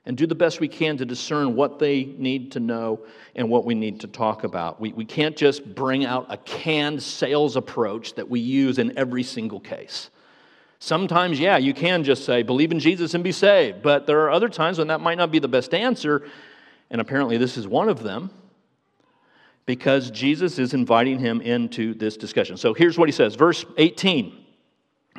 and 0.07 0.17
do 0.17 0.27
the 0.27 0.35
best 0.35 0.61
we 0.61 0.69
can 0.69 0.97
to 0.97 1.05
discern 1.05 1.55
what 1.55 1.79
they 1.79 2.05
need 2.05 2.53
to 2.53 2.61
know 2.61 3.01
and 3.37 3.49
what 3.49 3.65
we 3.65 3.75
need 3.75 4.01
to 4.01 4.07
talk 4.07 4.45
about. 4.45 4.81
We, 4.81 4.93
we 4.93 5.05
can't 5.05 5.37
just 5.37 5.75
bring 5.75 6.05
out 6.05 6.27
a 6.29 6.37
canned 6.39 7.03
sales 7.03 7.57
approach 7.57 8.15
that 8.15 8.29
we 8.29 8.41
use 8.41 8.79
in 8.79 8.97
every 8.97 9.23
single 9.23 9.61
case. 9.61 10.11
Sometimes, 10.79 11.39
yeah, 11.39 11.59
you 11.59 11.75
can 11.75 12.03
just 12.03 12.25
say, 12.25 12.43
believe 12.43 12.73
in 12.73 12.81
Jesus 12.81 13.13
and 13.13 13.23
be 13.23 13.33
saved. 13.33 13.83
But 13.83 14.07
there 14.07 14.21
are 14.21 14.31
other 14.31 14.49
times 14.49 14.79
when 14.79 14.89
that 14.89 15.03
might 15.03 15.19
not 15.19 15.31
be 15.31 15.39
the 15.39 15.49
best 15.49 15.75
answer. 15.75 16.27
And 16.91 17.01
apparently, 17.01 17.37
this 17.37 17.59
is 17.59 17.69
one 17.69 17.91
of 17.91 18.03
them 18.03 18.31
because 19.67 20.11
Jesus 20.11 20.59
is 20.59 20.73
inviting 20.73 21.19
him 21.19 21.43
into 21.43 21.93
this 21.95 22.17
discussion. 22.17 22.57
So 22.57 22.73
here's 22.73 22.99
what 22.99 23.09
he 23.09 23.13
says, 23.13 23.35
verse 23.35 23.65
18. 23.77 24.40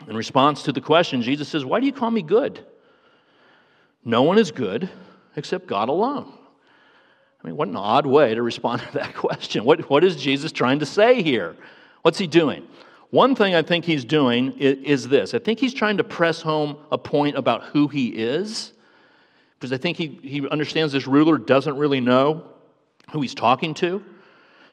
In 0.08 0.16
response 0.16 0.64
to 0.64 0.72
the 0.72 0.82
question, 0.82 1.22
Jesus 1.22 1.48
says, 1.48 1.64
Why 1.64 1.80
do 1.80 1.86
you 1.86 1.94
call 1.94 2.12
me 2.12 2.22
good? 2.22 2.66
No 4.04 4.24
one 4.24 4.38
is 4.38 4.52
good 4.52 4.90
except 5.36 5.68
God 5.68 5.90
alone. 5.90 6.32
I 7.44 7.48
mean, 7.48 7.58
what 7.58 7.68
an 7.68 7.76
odd 7.76 8.06
way 8.06 8.36
to 8.36 8.42
respond 8.42 8.82
to 8.82 8.94
that 8.94 9.16
question. 9.16 9.64
What, 9.64 9.90
what 9.90 10.04
is 10.04 10.16
Jesus 10.16 10.52
trying 10.52 10.80
to 10.80 10.86
say 10.86 11.22
here? 11.22 11.56
What's 12.02 12.18
he 12.18 12.28
doing? 12.28 12.68
One 13.10 13.36
thing 13.36 13.56
I 13.56 13.62
think 13.62 13.84
he's 13.84 14.06
doing 14.06 14.54
is, 14.58 15.08
this 15.08 15.34
I 15.34 15.40
think 15.40 15.60
he's 15.60 15.74
trying 15.74 15.98
to 15.98 16.04
press 16.04 16.42
home 16.42 16.78
a 16.92 16.98
point 16.98 17.38
about 17.38 17.64
who 17.66 17.88
he 17.88 18.08
is, 18.08 18.72
because 19.60 19.74
I 19.74 19.78
think 19.78 19.98
he, 19.98 20.20
he 20.24 20.48
understands 20.48 20.94
this 20.94 21.08
ruler 21.08 21.38
doesn't 21.38 21.76
really 21.78 22.00
know 22.00 22.46
who 23.12 23.22
he's 23.22 23.36
talking 23.36 23.74
to. 23.76 24.04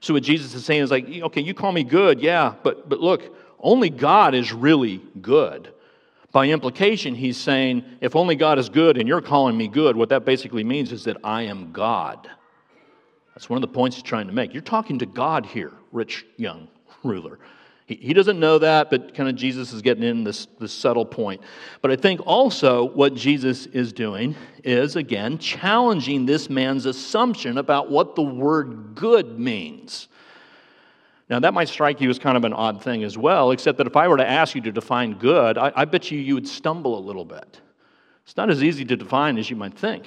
So, 0.01 0.15
what 0.15 0.23
Jesus 0.23 0.55
is 0.55 0.65
saying 0.65 0.83
is 0.83 0.93
like, 0.93 1.09
okay, 1.09 1.41
you 1.41 1.53
call 1.53 1.73
me 1.73 1.83
good, 1.83 2.21
yeah, 2.21 2.55
but, 2.63 2.89
but 2.89 3.01
look, 3.01 3.35
only 3.61 3.91
God 3.91 4.35
is 4.35 4.53
really 4.53 5.03
good. 5.21 5.73
By 6.31 6.49
implication, 6.49 7.15
he's 7.15 7.37
saying, 7.37 7.85
if 8.01 8.15
only 8.15 8.37
God 8.37 8.59
is 8.59 8.69
good 8.69 8.99
and 8.99 9.09
you're 9.09 9.23
calling 9.23 9.57
me 9.57 9.67
good, 9.67 9.97
what 9.97 10.11
that 10.11 10.25
basically 10.25 10.63
means 10.63 10.93
is 10.93 11.05
that 11.05 11.17
I 11.25 11.43
am 11.43 11.73
God. 11.73 12.29
That's 13.35 13.49
one 13.49 13.57
of 13.57 13.63
the 13.63 13.75
points 13.75 13.97
he's 13.97 14.03
trying 14.03 14.27
to 14.27 14.33
make. 14.33 14.53
You're 14.53 14.63
talking 14.63 14.99
to 14.99 15.07
God 15.07 15.47
here, 15.47 15.73
rich 15.93 16.27
young 16.37 16.69
ruler. 17.03 17.39
He, 17.87 17.95
he 17.95 18.13
doesn't 18.13 18.39
know 18.39 18.59
that, 18.59 18.91
but 18.91 19.15
kind 19.15 19.29
of 19.29 19.37
Jesus 19.37 19.73
is 19.73 19.81
getting 19.81 20.03
in 20.03 20.23
this, 20.23 20.47
this 20.61 20.73
subtle 20.73 21.07
point. 21.07 21.41
But 21.81 21.91
I 21.91 21.97
think 21.97 22.21
also 22.27 22.85
what 22.85 23.15
Jesus 23.15 23.67
is 23.67 23.93
doing 23.93 24.37
is, 24.63 24.97
again, 24.97 25.39
challenging 25.39 26.27
this 26.27 26.51
man's 26.51 26.85
assumption 26.85 27.57
about 27.57 27.91
what 27.91 28.15
the 28.15 28.23
word 28.23 28.95
good 28.95 29.39
means. 29.39 30.09
Now, 31.31 31.41
that 31.41 31.53
might 31.53 31.69
strike 31.69 32.01
you 32.01 32.09
as 32.09 32.19
kind 32.19 32.37
of 32.37 32.45
an 32.45 32.55
odd 32.55 32.83
thing 32.83 33.05
as 33.05 33.19
well, 33.19 33.51
except 33.51 33.79
that 33.79 33.87
if 33.87 33.97
I 33.97 34.09
were 34.09 34.17
to 34.17 34.29
ask 34.29 34.55
you 34.55 34.61
to 34.63 34.73
define 34.73 35.15
good, 35.15 35.59
I, 35.59 35.73
I 35.77 35.85
bet 35.85 36.11
you 36.11 36.19
you 36.19 36.35
would 36.35 36.49
stumble 36.49 36.99
a 36.99 37.01
little 37.01 37.25
bit. 37.25 37.61
It's 38.25 38.37
not 38.37 38.51
as 38.51 38.63
easy 38.63 38.85
to 38.87 38.97
define 38.97 39.39
as 39.39 39.51
you 39.51 39.57
might 39.57 39.77
think 39.77 40.07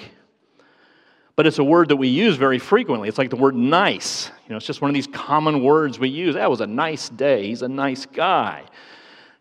but 1.35 1.47
it's 1.47 1.59
a 1.59 1.63
word 1.63 1.89
that 1.89 1.95
we 1.95 2.07
use 2.07 2.35
very 2.35 2.59
frequently. 2.59 3.09
It's 3.09 3.17
like 3.17 3.29
the 3.29 3.35
word 3.35 3.55
nice. 3.55 4.29
You 4.45 4.51
know, 4.51 4.57
it's 4.57 4.65
just 4.65 4.79
one 4.79 4.91
of 4.91 4.93
these 4.93 5.07
common 5.07 5.63
words 5.63 5.97
we 5.97 6.09
use. 6.09 6.35
That 6.35 6.49
was 6.49 6.61
a 6.61 6.67
nice 6.67 7.09
day. 7.09 7.47
He's 7.47 7.61
a 7.61 7.67
nice 7.67 8.05
guy. 8.05 8.63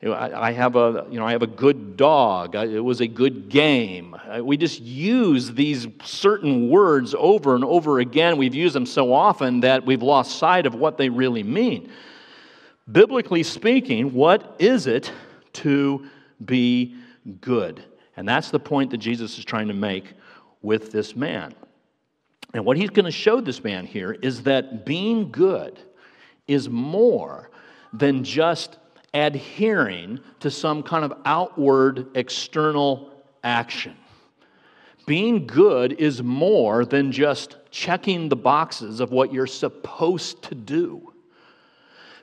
I, 0.02 0.52
have 0.52 0.76
a, 0.76 1.06
you 1.10 1.18
know, 1.18 1.26
I 1.26 1.32
have 1.32 1.42
a 1.42 1.46
good 1.46 1.98
dog. 1.98 2.54
It 2.54 2.80
was 2.80 3.02
a 3.02 3.06
good 3.06 3.50
game. 3.50 4.14
Uh, 4.14 4.42
we 4.42 4.56
just 4.56 4.80
use 4.80 5.52
these 5.52 5.86
certain 6.02 6.70
words 6.70 7.14
over 7.18 7.54
and 7.54 7.62
over 7.62 7.98
again. 7.98 8.38
We've 8.38 8.54
used 8.54 8.74
them 8.74 8.86
so 8.86 9.12
often 9.12 9.60
that 9.60 9.84
we've 9.84 10.02
lost 10.02 10.38
sight 10.38 10.64
of 10.64 10.74
what 10.74 10.96
they 10.96 11.10
really 11.10 11.42
mean. 11.42 11.90
Biblically 12.90 13.42
speaking, 13.42 14.14
what 14.14 14.56
is 14.58 14.86
it 14.86 15.12
to 15.54 16.06
be 16.46 16.96
good? 17.42 17.84
And 18.16 18.26
that's 18.26 18.50
the 18.50 18.58
point 18.58 18.90
that 18.92 18.98
Jesus 18.98 19.36
is 19.36 19.44
trying 19.44 19.68
to 19.68 19.74
make 19.74 20.14
with 20.62 20.92
this 20.92 21.14
man. 21.14 21.54
And 22.54 22.64
what 22.64 22.78
he's 22.78 22.90
going 22.90 23.04
to 23.04 23.12
show 23.12 23.42
this 23.42 23.62
man 23.62 23.84
here 23.84 24.12
is 24.12 24.44
that 24.44 24.86
being 24.86 25.30
good 25.30 25.78
is 26.48 26.70
more 26.70 27.50
than 27.92 28.24
just 28.24 28.78
adhering 29.12 30.20
to 30.40 30.50
some 30.50 30.82
kind 30.82 31.04
of 31.04 31.12
outward 31.24 32.08
external 32.14 33.10
action. 33.42 33.96
Being 35.06 35.46
good 35.46 35.94
is 35.94 36.22
more 36.22 36.84
than 36.84 37.10
just 37.10 37.56
checking 37.70 38.28
the 38.28 38.36
boxes 38.36 39.00
of 39.00 39.10
what 39.10 39.32
you're 39.32 39.46
supposed 39.46 40.42
to 40.44 40.54
do. 40.54 41.12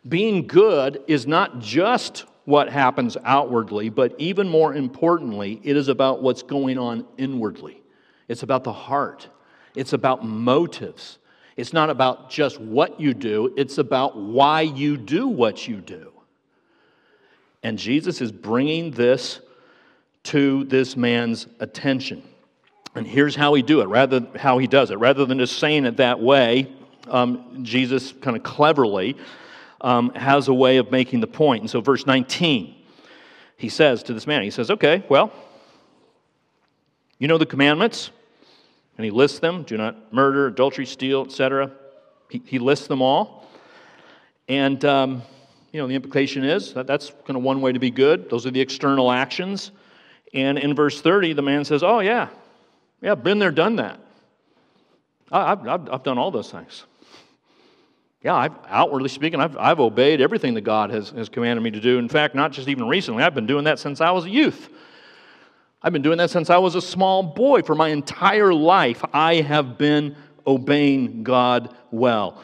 Being 0.07 0.47
good 0.47 1.03
is 1.07 1.27
not 1.27 1.59
just 1.59 2.25
what 2.45 2.69
happens 2.69 3.17
outwardly, 3.25 3.89
but 3.89 4.15
even 4.17 4.47
more 4.47 4.73
importantly, 4.73 5.59
it 5.63 5.75
is 5.75 5.89
about 5.89 6.23
what's 6.23 6.43
going 6.43 6.77
on 6.77 7.05
inwardly. 7.17 7.81
It's 8.29 8.43
about 8.43 8.63
the 8.63 8.71
heart. 8.71 9.27
It's 9.75 9.91
about 9.91 10.25
motives. 10.25 11.17
It's 11.57 11.73
not 11.73 11.89
about 11.89 12.29
just 12.29 12.61
what 12.61 13.01
you 13.01 13.13
do, 13.13 13.53
it's 13.57 13.79
about 13.79 14.15
why 14.15 14.61
you 14.61 14.95
do 14.95 15.27
what 15.27 15.67
you 15.67 15.81
do. 15.81 16.13
And 17.63 17.77
Jesus 17.77 18.21
is 18.21 18.31
bringing 18.31 18.91
this 18.91 19.39
to 20.23 20.63
this 20.65 20.95
man's 20.95 21.47
attention. 21.59 22.23
And 22.95 23.05
here's 23.05 23.35
how 23.35 23.53
he 23.53 23.61
do 23.61 23.81
it, 23.81 23.85
rather 23.85 24.25
how 24.35 24.57
he 24.57 24.67
does 24.67 24.91
it. 24.91 24.95
Rather 24.95 25.25
than 25.25 25.39
just 25.39 25.59
saying 25.59 25.85
it 25.85 25.97
that 25.97 26.19
way, 26.19 26.71
um, 27.07 27.63
Jesus 27.63 28.11
kind 28.11 28.35
of 28.35 28.43
cleverly 28.43 29.15
um, 29.81 30.11
has 30.15 30.47
a 30.47 30.53
way 30.53 30.77
of 30.77 30.91
making 30.91 31.19
the 31.19 31.27
point. 31.27 31.61
And 31.61 31.69
so, 31.69 31.81
verse 31.81 32.05
19, 32.05 32.75
he 33.57 33.69
says 33.69 34.03
to 34.03 34.13
this 34.13 34.27
man, 34.27 34.41
he 34.41 34.49
says, 34.49 34.71
"Okay, 34.71 35.03
well, 35.07 35.31
you 37.19 37.27
know 37.27 37.37
the 37.37 37.45
commandments. 37.45 38.11
And 38.97 39.05
he 39.05 39.11
lists 39.11 39.39
them 39.39 39.63
do 39.63 39.77
not 39.77 40.11
murder, 40.11 40.47
adultery, 40.47 40.85
steal, 40.85 41.23
etc. 41.23 41.71
He, 42.29 42.41
he 42.45 42.59
lists 42.59 42.87
them 42.87 43.01
all. 43.01 43.47
And, 44.47 44.83
um, 44.85 45.21
you 45.77 45.83
know, 45.83 45.87
the 45.87 45.93
implication 45.93 46.43
is 46.43 46.73
that 46.73 46.87
that's 46.87 47.11
kind 47.27 47.37
of 47.37 47.43
one 47.43 47.61
way 47.61 47.71
to 47.71 47.77
be 47.77 47.91
good. 47.91 48.31
Those 48.31 48.47
are 48.47 48.51
the 48.51 48.61
external 48.61 49.11
actions. 49.11 49.69
And 50.33 50.57
in 50.57 50.73
verse 50.73 51.01
30, 51.01 51.33
the 51.33 51.43
man 51.43 51.65
says, 51.65 51.83
Oh, 51.83 51.99
yeah, 51.99 52.29
yeah, 52.99 53.13
been 53.13 53.37
there, 53.37 53.51
done 53.51 53.75
that. 53.75 53.99
I've, 55.31 55.67
I've, 55.67 55.87
I've 55.91 56.01
done 56.01 56.17
all 56.17 56.31
those 56.31 56.49
things. 56.49 56.85
Yeah, 58.23 58.33
I've, 58.33 58.55
outwardly 58.67 59.09
speaking, 59.09 59.39
I've, 59.39 59.55
I've 59.55 59.79
obeyed 59.79 60.19
everything 60.19 60.55
that 60.55 60.61
God 60.61 60.89
has, 60.89 61.11
has 61.11 61.29
commanded 61.29 61.61
me 61.61 61.69
to 61.69 61.79
do. 61.79 61.99
In 61.99 62.09
fact, 62.09 62.33
not 62.33 62.51
just 62.53 62.67
even 62.67 62.87
recently, 62.87 63.21
I've 63.21 63.35
been 63.35 63.45
doing 63.45 63.65
that 63.65 63.77
since 63.77 64.01
I 64.01 64.09
was 64.09 64.25
a 64.25 64.31
youth. 64.31 64.69
I've 65.83 65.93
been 65.93 66.01
doing 66.01 66.17
that 66.17 66.31
since 66.31 66.49
I 66.49 66.57
was 66.57 66.73
a 66.73 66.81
small 66.81 67.21
boy. 67.21 67.61
For 67.61 67.75
my 67.75 67.89
entire 67.89 68.51
life, 68.51 69.05
I 69.13 69.35
have 69.35 69.77
been 69.77 70.15
obeying 70.47 71.21
God 71.21 71.75
well. 71.91 72.41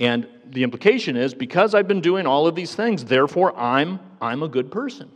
And 0.00 0.26
the 0.46 0.62
implication 0.62 1.16
is 1.16 1.34
because 1.34 1.74
I've 1.74 1.88
been 1.88 2.00
doing 2.00 2.26
all 2.26 2.46
of 2.46 2.54
these 2.54 2.74
things, 2.74 3.04
therefore 3.04 3.56
I'm, 3.56 4.00
I'm 4.20 4.42
a 4.42 4.48
good 4.48 4.70
person. 4.70 5.10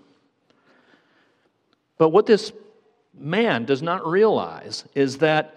But 1.96 2.10
what 2.10 2.26
this 2.26 2.52
man 3.18 3.64
does 3.64 3.82
not 3.82 4.06
realize 4.06 4.84
is 4.94 5.18
that 5.18 5.56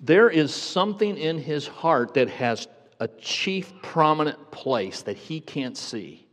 there 0.00 0.28
is 0.28 0.54
something 0.54 1.16
in 1.16 1.38
his 1.38 1.66
heart 1.66 2.14
that 2.14 2.28
has 2.28 2.68
a 3.00 3.08
chief 3.08 3.72
prominent 3.82 4.50
place 4.50 5.02
that 5.02 5.16
he 5.16 5.40
can't 5.40 5.76
see 5.76 6.24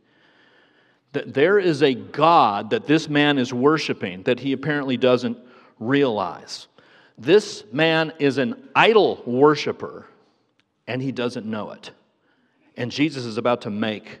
that 1.12 1.34
there 1.34 1.58
is 1.58 1.82
a 1.82 1.94
God 1.94 2.70
that 2.70 2.86
this 2.86 3.08
man 3.08 3.38
is 3.38 3.52
worshiping 3.52 4.22
that 4.24 4.40
he 4.40 4.52
apparently 4.52 4.96
doesn't 4.96 5.38
realize. 5.78 6.68
This 7.18 7.64
man 7.70 8.12
is 8.18 8.38
an 8.38 8.68
idol 8.74 9.22
worshiper, 9.26 10.06
and 10.86 11.02
he 11.02 11.12
doesn't 11.12 11.46
know 11.46 11.72
it. 11.72 11.90
And 12.76 12.90
Jesus 12.90 13.24
is 13.24 13.38
about 13.38 13.62
to 13.62 13.70
make 13.70 14.20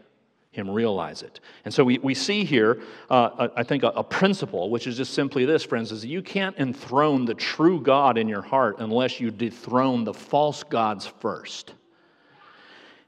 him 0.52 0.68
realize 0.68 1.22
it. 1.22 1.40
And 1.64 1.72
so 1.72 1.82
we, 1.82 1.98
we 1.98 2.14
see 2.14 2.44
here, 2.44 2.82
uh, 3.08 3.48
I 3.56 3.62
think, 3.62 3.84
a, 3.84 3.88
a 3.88 4.04
principle, 4.04 4.68
which 4.68 4.86
is 4.86 4.98
just 4.98 5.14
simply 5.14 5.46
this, 5.46 5.64
friends, 5.64 5.90
is 5.90 6.04
you 6.04 6.20
can't 6.20 6.56
enthrone 6.58 7.24
the 7.24 7.34
true 7.34 7.80
God 7.80 8.18
in 8.18 8.28
your 8.28 8.42
heart 8.42 8.76
unless 8.78 9.18
you 9.18 9.30
dethrone 9.30 10.04
the 10.04 10.12
false 10.12 10.62
gods 10.62 11.06
first. 11.06 11.72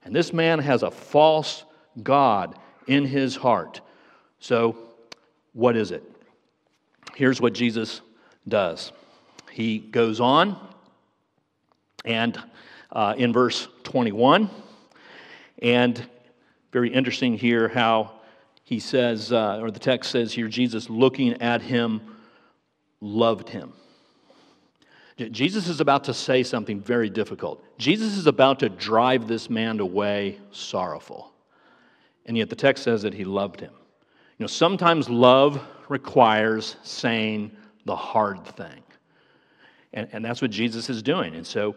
And 0.04 0.16
this 0.16 0.33
man 0.33 0.59
has 0.59 0.83
a 0.83 0.90
false 0.90 1.64
God 2.02 2.59
in 2.87 3.04
his 3.04 3.37
heart. 3.37 3.83
So, 4.38 4.76
what 5.52 5.76
is 5.76 5.90
it? 5.90 6.02
Here's 7.14 7.40
what 7.40 7.52
Jesus 7.52 8.00
does 8.48 8.92
He 9.50 9.78
goes 9.78 10.20
on, 10.20 10.59
and 12.04 12.38
uh, 12.90 13.14
in 13.16 13.33
verse 13.33 13.68
21, 13.85 14.50
and 15.64 16.07
very 16.72 16.92
interesting 16.92 17.38
here 17.38 17.68
how 17.68 18.12
he 18.64 18.79
says, 18.79 19.33
uh, 19.33 19.59
or 19.61 19.70
the 19.70 19.81
text 19.81 20.11
says 20.11 20.33
here, 20.33 20.46
Jesus 20.46 20.90
looking 20.90 21.40
at 21.40 21.62
him 21.62 22.03
loved 23.00 23.48
him. 23.48 23.72
Jesus 25.16 25.68
is 25.68 25.81
about 25.81 26.05
to 26.05 26.14
say 26.14 26.42
something 26.42 26.81
very 26.81 27.09
difficult. 27.09 27.64
Jesus 27.79 28.16
is 28.16 28.27
about 28.27 28.59
to 28.61 28.68
drive 28.68 29.27
this 29.27 29.48
man 29.48 29.81
away 29.81 30.38
sorrowful. 30.50 31.33
And 32.27 32.37
yet 32.37 32.50
the 32.50 32.57
text 32.57 32.85
says 32.85 33.03
that 33.03 33.14
he 33.14 33.24
loved 33.24 33.61
him. 33.61 33.72
You 34.38 34.44
know, 34.44 34.48
sometimes 34.48 35.09
love 35.09 35.64
requires 35.88 36.77
saying 36.83 37.53
the 37.85 37.96
hard 37.96 38.44
thing. 38.44 38.83
And, 39.92 40.09
and 40.12 40.24
that's 40.24 40.42
what 40.42 40.50
Jesus 40.50 40.90
is 40.90 41.03
doing. 41.03 41.37
And 41.37 41.46
so 41.46 41.77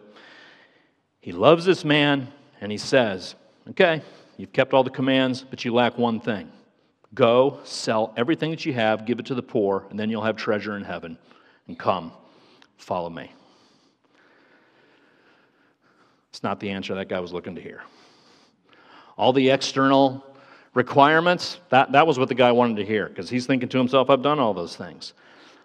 he 1.20 1.32
loves 1.32 1.64
this 1.64 1.84
man 1.84 2.28
and 2.60 2.72
he 2.72 2.78
says, 2.78 3.36
Okay, 3.70 4.02
you've 4.36 4.52
kept 4.52 4.72
all 4.72 4.82
the 4.82 4.90
commands, 4.90 5.42
but 5.42 5.64
you 5.64 5.74
lack 5.74 5.98
one 5.98 6.20
thing. 6.20 6.50
Go, 7.14 7.60
sell 7.64 8.12
everything 8.16 8.50
that 8.50 8.64
you 8.64 8.72
have, 8.72 9.04
give 9.04 9.18
it 9.18 9.26
to 9.26 9.34
the 9.34 9.42
poor, 9.42 9.86
and 9.90 9.98
then 9.98 10.10
you'll 10.10 10.22
have 10.22 10.36
treasure 10.36 10.76
in 10.76 10.84
heaven. 10.84 11.18
And 11.66 11.78
come, 11.78 12.12
follow 12.76 13.10
me. 13.10 13.32
It's 16.30 16.42
not 16.42 16.60
the 16.60 16.70
answer 16.70 16.94
that 16.94 17.08
guy 17.08 17.20
was 17.20 17.32
looking 17.32 17.54
to 17.56 17.60
hear. 17.60 17.82
All 19.16 19.32
the 19.32 19.50
external 19.50 20.24
requirements, 20.74 21.58
that, 21.70 21.92
that 21.92 22.06
was 22.06 22.18
what 22.18 22.28
the 22.28 22.34
guy 22.34 22.52
wanted 22.52 22.76
to 22.76 22.86
hear 22.86 23.08
because 23.08 23.28
he's 23.28 23.46
thinking 23.46 23.68
to 23.70 23.78
himself, 23.78 24.08
I've 24.10 24.22
done 24.22 24.38
all 24.38 24.54
those 24.54 24.76
things. 24.76 25.14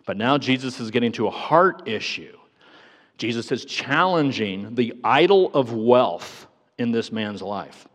But 0.06 0.18
now 0.18 0.38
Jesus 0.38 0.80
is 0.80 0.92
getting 0.92 1.12
to 1.14 1.28
a 1.28 1.32
heart 1.32 1.88
issue. 1.88 2.38
Jesus 3.18 3.52
is 3.52 3.64
challenging 3.64 4.76
the 4.76 4.94
idol 5.04 5.52
of 5.54 5.72
wealth 5.72 6.48
in 6.78 6.92
this 6.92 7.12
man's 7.12 7.42
life, 7.42 7.88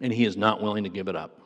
and 0.00 0.12
he 0.12 0.24
is 0.24 0.36
not 0.36 0.62
willing 0.62 0.84
to 0.84 0.90
give 0.90 1.08
it 1.08 1.16
up. 1.16 1.40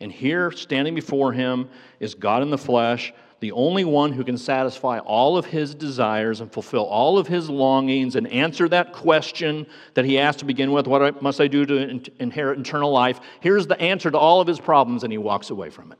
And 0.00 0.12
here, 0.12 0.52
standing 0.52 0.94
before 0.94 1.32
him, 1.32 1.68
is 1.98 2.14
God 2.14 2.42
in 2.42 2.50
the 2.50 2.58
flesh 2.58 3.12
the 3.40 3.52
only 3.52 3.84
one 3.84 4.12
who 4.12 4.24
can 4.24 4.36
satisfy 4.36 4.98
all 4.98 5.36
of 5.36 5.46
his 5.46 5.74
desires 5.74 6.40
and 6.40 6.52
fulfill 6.52 6.84
all 6.84 7.18
of 7.18 7.28
his 7.28 7.48
longings 7.48 8.16
and 8.16 8.26
answer 8.28 8.68
that 8.68 8.92
question 8.92 9.66
that 9.94 10.04
he 10.04 10.18
asked 10.18 10.40
to 10.40 10.44
begin 10.44 10.72
with 10.72 10.88
what 10.88 11.22
must 11.22 11.40
I 11.40 11.46
do 11.46 11.64
to 11.64 12.00
inherit 12.18 12.58
eternal 12.58 12.90
life? 12.90 13.20
Here's 13.40 13.66
the 13.66 13.80
answer 13.80 14.10
to 14.10 14.18
all 14.18 14.40
of 14.40 14.48
his 14.48 14.58
problems, 14.58 15.04
and 15.04 15.12
he 15.12 15.18
walks 15.18 15.50
away 15.50 15.70
from 15.70 15.92
it. 15.92 15.98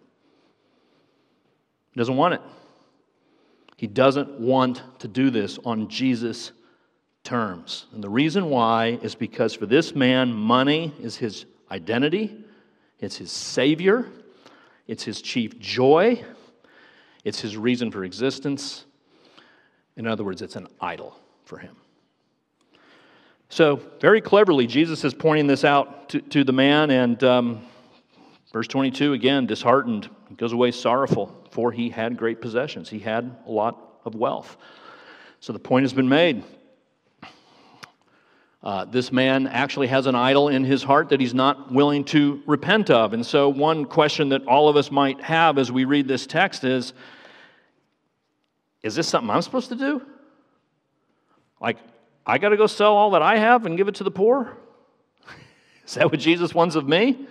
He 1.92 2.00
doesn't 2.00 2.16
want 2.16 2.34
it. 2.34 2.40
He 3.76 3.86
doesn't 3.86 4.40
want 4.40 4.82
to 4.98 5.06
do 5.06 5.30
this 5.30 5.58
on 5.64 5.88
Jesus' 5.88 6.50
terms. 7.28 7.84
And 7.92 8.02
the 8.02 8.08
reason 8.08 8.48
why 8.48 8.98
is 9.02 9.14
because 9.14 9.52
for 9.52 9.66
this 9.66 9.94
man, 9.94 10.32
money 10.32 10.94
is 10.98 11.14
his 11.14 11.44
identity, 11.70 12.42
it's 13.00 13.16
his 13.16 13.30
savior, 13.30 14.06
it's 14.86 15.04
his 15.04 15.20
chief 15.20 15.58
joy, 15.58 16.24
it's 17.24 17.38
his 17.38 17.54
reason 17.54 17.90
for 17.90 18.02
existence. 18.02 18.86
In 19.98 20.06
other 20.06 20.24
words, 20.24 20.40
it's 20.40 20.56
an 20.56 20.68
idol 20.80 21.18
for 21.44 21.58
him. 21.58 21.76
So, 23.50 23.78
very 24.00 24.22
cleverly, 24.22 24.66
Jesus 24.66 25.04
is 25.04 25.12
pointing 25.12 25.46
this 25.46 25.64
out 25.64 26.08
to, 26.08 26.22
to 26.22 26.44
the 26.44 26.52
man, 26.54 26.90
and 26.90 27.22
um, 27.24 27.60
verse 28.54 28.68
22 28.68 29.12
again, 29.12 29.44
disheartened, 29.44 30.08
he 30.30 30.34
goes 30.34 30.54
away 30.54 30.70
sorrowful, 30.70 31.46
for 31.50 31.72
he 31.72 31.90
had 31.90 32.16
great 32.16 32.40
possessions. 32.40 32.88
He 32.88 32.98
had 32.98 33.36
a 33.46 33.50
lot 33.50 34.00
of 34.06 34.14
wealth. 34.14 34.56
So, 35.40 35.52
the 35.52 35.58
point 35.58 35.84
has 35.84 35.92
been 35.92 36.08
made. 36.08 36.42
Uh, 38.62 38.84
this 38.84 39.12
man 39.12 39.46
actually 39.46 39.86
has 39.86 40.06
an 40.06 40.16
idol 40.16 40.48
in 40.48 40.64
his 40.64 40.82
heart 40.82 41.10
that 41.10 41.20
he's 41.20 41.34
not 41.34 41.72
willing 41.72 42.04
to 42.04 42.42
repent 42.44 42.90
of. 42.90 43.12
And 43.12 43.24
so, 43.24 43.48
one 43.48 43.84
question 43.84 44.30
that 44.30 44.46
all 44.46 44.68
of 44.68 44.76
us 44.76 44.90
might 44.90 45.20
have 45.22 45.58
as 45.58 45.70
we 45.70 45.84
read 45.84 46.08
this 46.08 46.26
text 46.26 46.64
is 46.64 46.92
Is 48.82 48.96
this 48.96 49.06
something 49.06 49.30
I'm 49.30 49.42
supposed 49.42 49.68
to 49.68 49.76
do? 49.76 50.02
Like, 51.60 51.78
I 52.26 52.38
got 52.38 52.50
to 52.50 52.56
go 52.56 52.66
sell 52.66 52.96
all 52.96 53.12
that 53.12 53.22
I 53.22 53.38
have 53.38 53.64
and 53.64 53.76
give 53.76 53.88
it 53.88 53.96
to 53.96 54.04
the 54.04 54.10
poor? 54.10 54.56
Is 55.86 55.94
that 55.94 56.10
what 56.10 56.20
Jesus 56.20 56.54
wants 56.54 56.76
of 56.76 56.86
me? 56.86 57.26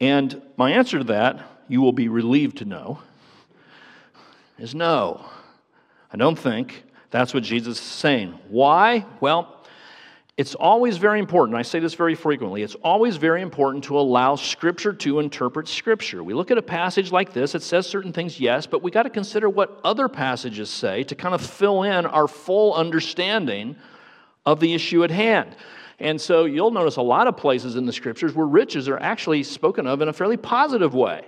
And 0.00 0.40
my 0.56 0.72
answer 0.72 0.98
to 0.98 1.04
that, 1.04 1.40
you 1.68 1.80
will 1.80 1.92
be 1.92 2.08
relieved 2.08 2.58
to 2.58 2.64
know, 2.64 3.00
is 4.58 4.74
no. 4.74 5.24
I 6.12 6.16
don't 6.16 6.38
think 6.38 6.84
that's 7.10 7.32
what 7.32 7.42
Jesus 7.42 7.78
is 7.78 7.84
saying. 7.84 8.38
Why? 8.48 9.04
Well, 9.20 9.56
it's 10.36 10.54
always 10.54 10.98
very 10.98 11.18
important, 11.18 11.56
I 11.56 11.62
say 11.62 11.78
this 11.78 11.94
very 11.94 12.14
frequently, 12.14 12.62
it's 12.62 12.74
always 12.74 13.16
very 13.16 13.40
important 13.40 13.84
to 13.84 13.98
allow 13.98 14.36
Scripture 14.36 14.92
to 14.92 15.18
interpret 15.18 15.66
Scripture. 15.66 16.22
We 16.22 16.34
look 16.34 16.50
at 16.50 16.58
a 16.58 16.62
passage 16.62 17.10
like 17.10 17.32
this, 17.32 17.54
it 17.54 17.62
says 17.62 17.86
certain 17.86 18.12
things, 18.12 18.38
yes, 18.38 18.66
but 18.66 18.82
we 18.82 18.90
got 18.90 19.04
to 19.04 19.10
consider 19.10 19.48
what 19.48 19.80
other 19.82 20.08
passages 20.08 20.68
say 20.68 21.04
to 21.04 21.14
kind 21.14 21.34
of 21.34 21.40
fill 21.40 21.84
in 21.84 22.04
our 22.04 22.28
full 22.28 22.74
understanding 22.74 23.76
of 24.44 24.60
the 24.60 24.74
issue 24.74 25.04
at 25.04 25.10
hand. 25.10 25.56
And 25.98 26.20
so 26.20 26.44
you'll 26.44 26.70
notice 26.70 26.96
a 26.96 27.02
lot 27.02 27.28
of 27.28 27.38
places 27.38 27.76
in 27.76 27.86
the 27.86 27.92
Scriptures 27.92 28.34
where 28.34 28.46
riches 28.46 28.90
are 28.90 28.98
actually 28.98 29.42
spoken 29.42 29.86
of 29.86 30.02
in 30.02 30.08
a 30.08 30.12
fairly 30.12 30.36
positive 30.36 30.94
way. 30.94 31.24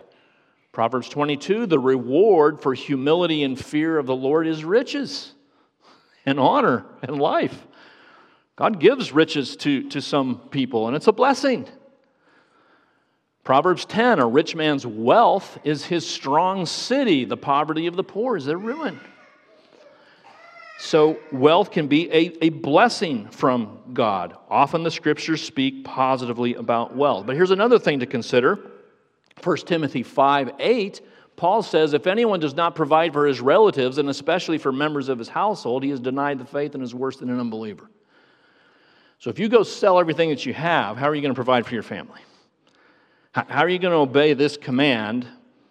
Proverbs 0.71 1.09
22 1.09 1.65
the 1.65 1.79
reward 1.79 2.61
for 2.61 2.75
humility 2.75 3.43
and 3.43 3.59
fear 3.59 3.97
of 3.97 4.05
the 4.05 4.15
Lord 4.15 4.47
is 4.47 4.65
riches 4.65 5.33
and 6.29 6.39
honor 6.39 6.85
and 7.01 7.19
life. 7.19 7.67
God 8.55 8.81
gives 8.81 9.13
riches 9.13 9.57
to, 9.59 9.89
to 9.89 10.03
some 10.03 10.41
people, 10.51 10.87
and 10.87 10.95
it's 10.95 11.07
a 11.07 11.13
blessing. 11.13 11.67
Proverbs 13.45 13.87
10 13.87 14.19
a 14.19 14.27
rich 14.27 14.55
man's 14.55 14.87
wealth 14.87 15.59
is 15.65 15.87
his 15.87 16.07
strong 16.07 16.67
city, 16.67 17.25
the 17.25 17.37
poverty 17.37 17.87
of 17.87 17.97
the 17.97 18.05
poor 18.05 18.37
is 18.37 18.45
their 18.45 18.59
ruin. 18.59 19.01
So, 20.81 21.19
wealth 21.33 21.73
can 21.73 21.89
be 21.89 22.09
a, 22.13 22.45
a 22.45 22.49
blessing 22.51 23.29
from 23.31 23.81
God. 23.95 24.37
Often 24.49 24.85
the 24.85 24.93
scriptures 24.93 25.43
speak 25.43 25.85
positively 25.85 26.55
about 26.55 26.95
wealth. 26.95 27.27
But 27.27 27.35
here's 27.37 27.51
another 27.51 27.81
thing 27.81 28.01
to 28.01 28.07
consider 28.07 28.61
1 29.43 29.57
Timothy 29.59 30.03
5 30.03 30.53
8, 30.61 31.01
Paul 31.39 31.63
says, 31.63 31.95
If 31.95 32.09
anyone 32.09 32.41
does 32.41 32.55
not 32.55 32.75
provide 32.75 33.13
for 33.13 33.25
his 33.25 33.41
relatives, 33.41 33.99
and 33.99 34.09
especially 34.11 34.59
for 34.59 34.73
members 34.73 35.09
of 35.09 35.19
his 35.19 35.29
household, 35.29 35.85
he 35.85 35.91
has 35.91 36.01
denied 36.01 36.41
the 36.41 36.45
faith 36.45 36.75
and 36.75 36.83
is 36.83 36.95
worse 36.95 37.17
than 37.17 37.31
an 37.31 37.39
unbeliever. 37.39 37.89
So 39.21 39.31
if 39.31 39.39
you 39.39 39.49
go 39.49 39.63
sell 39.63 40.01
everything 40.01 40.31
that 40.31 40.45
you 40.45 40.53
have, 40.53 40.97
how 40.97 41.09
are 41.09 41.15
you 41.15 41.23
going 41.23 41.33
to 41.33 41.37
provide 41.37 41.65
for 41.65 41.75
your 41.75 41.85
family? 41.85 42.21
How 43.33 43.63
are 43.63 43.69
you 43.69 43.79
going 43.79 43.93
to 43.93 43.99
obey 43.99 44.35
this 44.35 44.57
command 44.57 45.29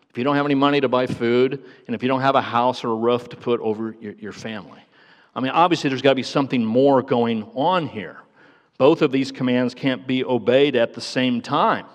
if 0.10 0.18
you 0.18 0.24
don't 0.24 0.38
have 0.38 0.46
any 0.46 0.56
money 0.56 0.80
to 0.80 0.88
buy 0.88 1.06
food 1.06 1.62
and 1.86 1.94
if 1.94 2.02
you 2.02 2.08
don't 2.08 2.22
have 2.22 2.36
a 2.36 2.42
house 2.42 2.86
or 2.86 2.92
a 2.92 2.96
roof 2.96 3.28
to 3.30 3.36
put 3.36 3.60
over 3.60 3.94
your, 4.00 4.14
your 4.14 4.32
family? 4.32 4.80
I 5.36 5.42
mean, 5.42 5.52
obviously, 5.52 5.90
there's 5.90 6.02
got 6.02 6.12
to 6.12 6.16
be 6.16 6.24
something 6.24 6.64
more 6.64 7.02
going 7.02 7.44
on 7.56 7.88
here. 7.88 8.18
Both 8.78 9.02
of 9.02 9.12
these 9.12 9.34
commands 9.34 9.74
can't 9.74 10.08
be 10.08 10.24
obeyed 10.24 10.78
at 10.78 10.94
the 10.94 11.02
same 11.02 11.42
time. 11.42 11.88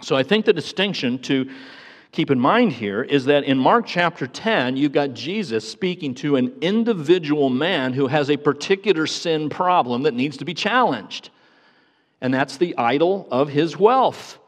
So 0.00 0.14
I 0.14 0.22
think 0.22 0.44
the 0.44 0.52
distinction 0.52 1.18
to 1.22 1.50
keep 2.12 2.30
in 2.30 2.40
mind 2.40 2.72
here 2.72 3.02
is 3.02 3.26
that 3.26 3.44
in 3.44 3.58
Mark 3.58 3.86
chapter 3.86 4.26
10, 4.26 4.76
you've 4.76 4.92
got 4.92 5.14
Jesus 5.14 5.68
speaking 5.68 6.14
to 6.16 6.36
an 6.36 6.54
individual 6.60 7.50
man 7.50 7.92
who 7.92 8.06
has 8.06 8.30
a 8.30 8.36
particular 8.36 9.06
sin 9.06 9.48
problem 9.48 10.02
that 10.02 10.14
needs 10.14 10.36
to 10.38 10.44
be 10.44 10.54
challenged. 10.54 11.30
And 12.20 12.32
that's 12.32 12.56
the 12.56 12.76
idol 12.76 13.28
of 13.30 13.48
his 13.48 13.76
wealth. 13.76 14.38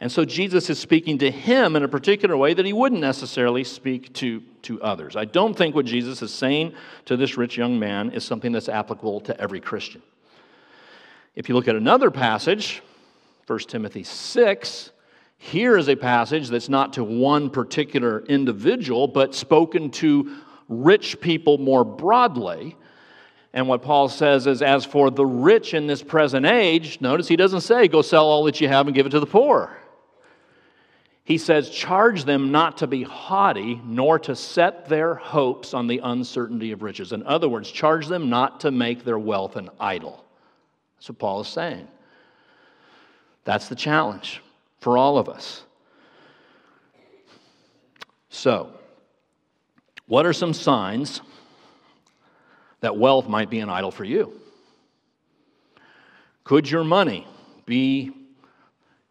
And 0.00 0.12
so 0.12 0.24
Jesus 0.24 0.70
is 0.70 0.78
speaking 0.78 1.18
to 1.18 1.30
him 1.30 1.74
in 1.74 1.82
a 1.82 1.88
particular 1.88 2.36
way 2.36 2.54
that 2.54 2.64
he 2.64 2.72
wouldn't 2.72 3.00
necessarily 3.00 3.64
speak 3.64 4.12
to, 4.14 4.42
to 4.62 4.80
others. 4.80 5.16
I 5.16 5.24
don't 5.24 5.54
think 5.54 5.74
what 5.74 5.86
Jesus 5.86 6.22
is 6.22 6.32
saying 6.32 6.74
to 7.06 7.16
this 7.16 7.36
rich 7.36 7.56
young 7.56 7.78
man 7.80 8.10
is 8.10 8.24
something 8.24 8.52
that's 8.52 8.68
applicable 8.68 9.20
to 9.22 9.40
every 9.40 9.60
Christian. 9.60 10.02
If 11.34 11.48
you 11.48 11.56
look 11.56 11.66
at 11.66 11.74
another 11.74 12.12
passage, 12.12 12.80
1 13.48 13.58
Timothy 13.60 14.04
6, 14.04 14.90
here 15.38 15.76
is 15.78 15.88
a 15.88 15.96
passage 15.96 16.48
that's 16.48 16.68
not 16.68 16.94
to 16.94 17.04
one 17.04 17.48
particular 17.48 18.20
individual, 18.26 19.06
but 19.06 19.34
spoken 19.34 19.90
to 19.92 20.36
rich 20.68 21.20
people 21.20 21.58
more 21.58 21.84
broadly. 21.84 22.76
And 23.52 23.68
what 23.68 23.80
Paul 23.80 24.08
says 24.08 24.46
is, 24.46 24.60
as 24.60 24.84
for 24.84 25.10
the 25.10 25.24
rich 25.24 25.74
in 25.74 25.86
this 25.86 26.02
present 26.02 26.44
age, 26.44 27.00
notice 27.00 27.28
he 27.28 27.36
doesn't 27.36 27.62
say, 27.62 27.88
go 27.88 28.02
sell 28.02 28.26
all 28.26 28.44
that 28.44 28.60
you 28.60 28.68
have 28.68 28.86
and 28.86 28.94
give 28.94 29.06
it 29.06 29.10
to 29.10 29.20
the 29.20 29.26
poor. 29.26 29.74
He 31.24 31.38
says, 31.38 31.70
charge 31.70 32.24
them 32.24 32.50
not 32.50 32.78
to 32.78 32.86
be 32.86 33.04
haughty, 33.04 33.80
nor 33.84 34.18
to 34.20 34.34
set 34.34 34.88
their 34.88 35.14
hopes 35.14 35.72
on 35.72 35.86
the 35.86 36.00
uncertainty 36.02 36.72
of 36.72 36.82
riches. 36.82 37.12
In 37.12 37.22
other 37.22 37.48
words, 37.48 37.70
charge 37.70 38.06
them 38.06 38.28
not 38.28 38.60
to 38.60 38.70
make 38.70 39.04
their 39.04 39.18
wealth 39.18 39.56
an 39.56 39.70
idol. 39.78 40.24
That's 40.96 41.10
what 41.10 41.18
Paul 41.18 41.40
is 41.42 41.48
saying. 41.48 41.86
That's 43.44 43.68
the 43.68 43.76
challenge 43.76 44.42
for 44.80 44.96
all 44.96 45.18
of 45.18 45.28
us. 45.28 45.62
So, 48.30 48.70
what 50.06 50.24
are 50.26 50.32
some 50.32 50.52
signs 50.54 51.20
that 52.80 52.96
wealth 52.96 53.28
might 53.28 53.50
be 53.50 53.60
an 53.60 53.68
idol 53.68 53.90
for 53.90 54.04
you? 54.04 54.32
Could 56.44 56.70
your 56.70 56.84
money 56.84 57.26
be 57.66 58.12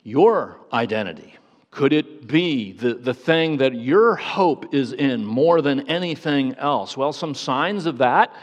your 0.03 0.57
identity? 0.71 1.35
Could 1.69 1.93
it 1.93 2.27
be 2.27 2.71
the, 2.71 2.95
the 2.95 3.13
thing 3.13 3.57
that 3.57 3.75
your 3.75 4.15
hope 4.15 4.73
is 4.73 4.93
in 4.93 5.23
more 5.23 5.61
than 5.61 5.87
anything 5.87 6.55
else? 6.55 6.97
Well, 6.97 7.13
some 7.13 7.35
signs 7.35 7.85
of 7.85 7.99
that 7.99 8.33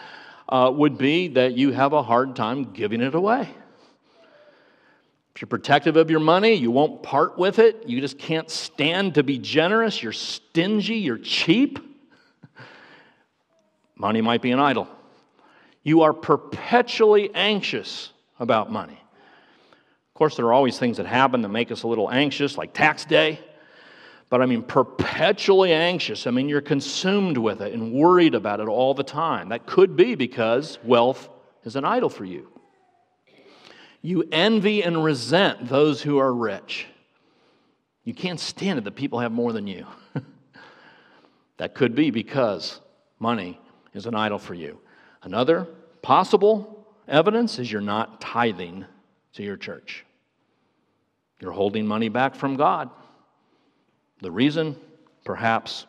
uh, 0.48 0.70
would 0.72 0.98
be 0.98 1.28
that 1.28 1.56
you 1.56 1.72
have 1.72 1.92
a 1.92 2.02
hard 2.02 2.36
time 2.36 2.72
giving 2.72 3.00
it 3.00 3.14
away. 3.14 3.48
If 5.34 5.42
you're 5.42 5.48
protective 5.48 5.96
of 5.96 6.10
your 6.10 6.20
money, 6.20 6.54
you 6.54 6.70
won't 6.70 7.02
part 7.02 7.36
with 7.36 7.58
it. 7.58 7.88
You 7.88 8.00
just 8.00 8.18
can't 8.18 8.48
stand 8.48 9.16
to 9.16 9.24
be 9.24 9.38
generous. 9.38 10.00
You're 10.00 10.12
stingy. 10.12 10.96
You're 10.96 11.18
cheap. 11.18 11.80
money 13.96 14.20
might 14.20 14.42
be 14.42 14.52
an 14.52 14.60
idol. 14.60 14.86
You 15.82 16.02
are 16.02 16.12
perpetually 16.12 17.34
anxious 17.34 18.12
about 18.38 18.70
money. 18.70 18.92
Of 18.92 20.14
course, 20.14 20.36
there 20.36 20.46
are 20.46 20.52
always 20.52 20.78
things 20.78 20.98
that 20.98 21.06
happen 21.06 21.42
that 21.42 21.48
make 21.48 21.72
us 21.72 21.82
a 21.82 21.88
little 21.88 22.08
anxious, 22.08 22.56
like 22.56 22.72
tax 22.72 23.04
day. 23.04 23.40
But 24.30 24.40
I 24.40 24.46
mean, 24.46 24.62
perpetually 24.62 25.72
anxious. 25.72 26.28
I 26.28 26.30
mean, 26.30 26.48
you're 26.48 26.60
consumed 26.60 27.38
with 27.38 27.60
it 27.60 27.72
and 27.72 27.92
worried 27.92 28.36
about 28.36 28.60
it 28.60 28.68
all 28.68 28.94
the 28.94 29.02
time. 29.02 29.48
That 29.48 29.66
could 29.66 29.96
be 29.96 30.14
because 30.14 30.78
wealth 30.84 31.28
is 31.64 31.74
an 31.74 31.84
idol 31.84 32.08
for 32.08 32.24
you. 32.24 32.53
You 34.04 34.28
envy 34.30 34.84
and 34.84 35.02
resent 35.02 35.66
those 35.66 36.02
who 36.02 36.18
are 36.18 36.30
rich. 36.30 36.86
You 38.04 38.12
can't 38.12 38.38
stand 38.38 38.78
it 38.78 38.84
that 38.84 38.96
people 38.96 39.20
have 39.20 39.32
more 39.32 39.50
than 39.50 39.66
you. 39.66 39.86
that 41.56 41.74
could 41.74 41.94
be 41.94 42.10
because 42.10 42.80
money 43.18 43.58
is 43.94 44.04
an 44.04 44.14
idol 44.14 44.38
for 44.38 44.52
you. 44.52 44.78
Another 45.22 45.66
possible 46.02 46.86
evidence 47.08 47.58
is 47.58 47.72
you're 47.72 47.80
not 47.80 48.20
tithing 48.20 48.84
to 49.32 49.42
your 49.42 49.56
church. 49.56 50.04
You're 51.40 51.52
holding 51.52 51.86
money 51.86 52.10
back 52.10 52.34
from 52.34 52.56
God. 52.56 52.90
The 54.20 54.30
reason, 54.30 54.76
perhaps, 55.24 55.86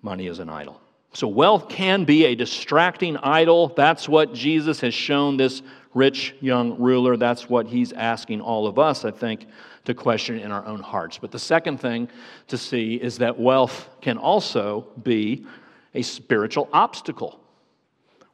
money 0.00 0.26
is 0.26 0.38
an 0.38 0.48
idol. 0.48 0.80
So, 1.14 1.28
wealth 1.28 1.68
can 1.68 2.04
be 2.04 2.24
a 2.24 2.34
distracting 2.34 3.16
idol. 3.18 3.68
That's 3.68 4.08
what 4.08 4.34
Jesus 4.34 4.80
has 4.80 4.92
shown 4.92 5.36
this 5.36 5.62
rich 5.94 6.34
young 6.40 6.78
ruler. 6.80 7.16
That's 7.16 7.48
what 7.48 7.66
he's 7.66 7.92
asking 7.92 8.40
all 8.40 8.66
of 8.66 8.80
us, 8.80 9.04
I 9.04 9.12
think, 9.12 9.46
to 9.84 9.94
question 9.94 10.40
in 10.40 10.50
our 10.50 10.66
own 10.66 10.80
hearts. 10.80 11.18
But 11.18 11.30
the 11.30 11.38
second 11.38 11.78
thing 11.78 12.08
to 12.48 12.58
see 12.58 12.96
is 12.96 13.18
that 13.18 13.38
wealth 13.38 13.88
can 14.00 14.18
also 14.18 14.88
be 15.04 15.46
a 15.94 16.02
spiritual 16.02 16.68
obstacle. 16.72 17.38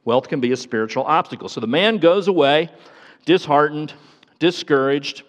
Wealth 0.03 0.27
can 0.27 0.39
be 0.39 0.51
a 0.51 0.57
spiritual 0.57 1.03
obstacle. 1.03 1.49
So 1.49 1.61
the 1.61 1.67
man 1.67 1.97
goes 1.97 2.27
away 2.27 2.69
disheartened, 3.25 3.93
discouraged. 4.39 5.21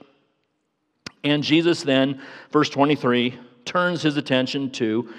And 1.23 1.43
Jesus 1.43 1.83
then, 1.83 2.23
verse 2.51 2.71
23, 2.71 3.39
turns 3.67 4.01
his 4.01 4.17
attention 4.17 4.71
to 4.71 5.13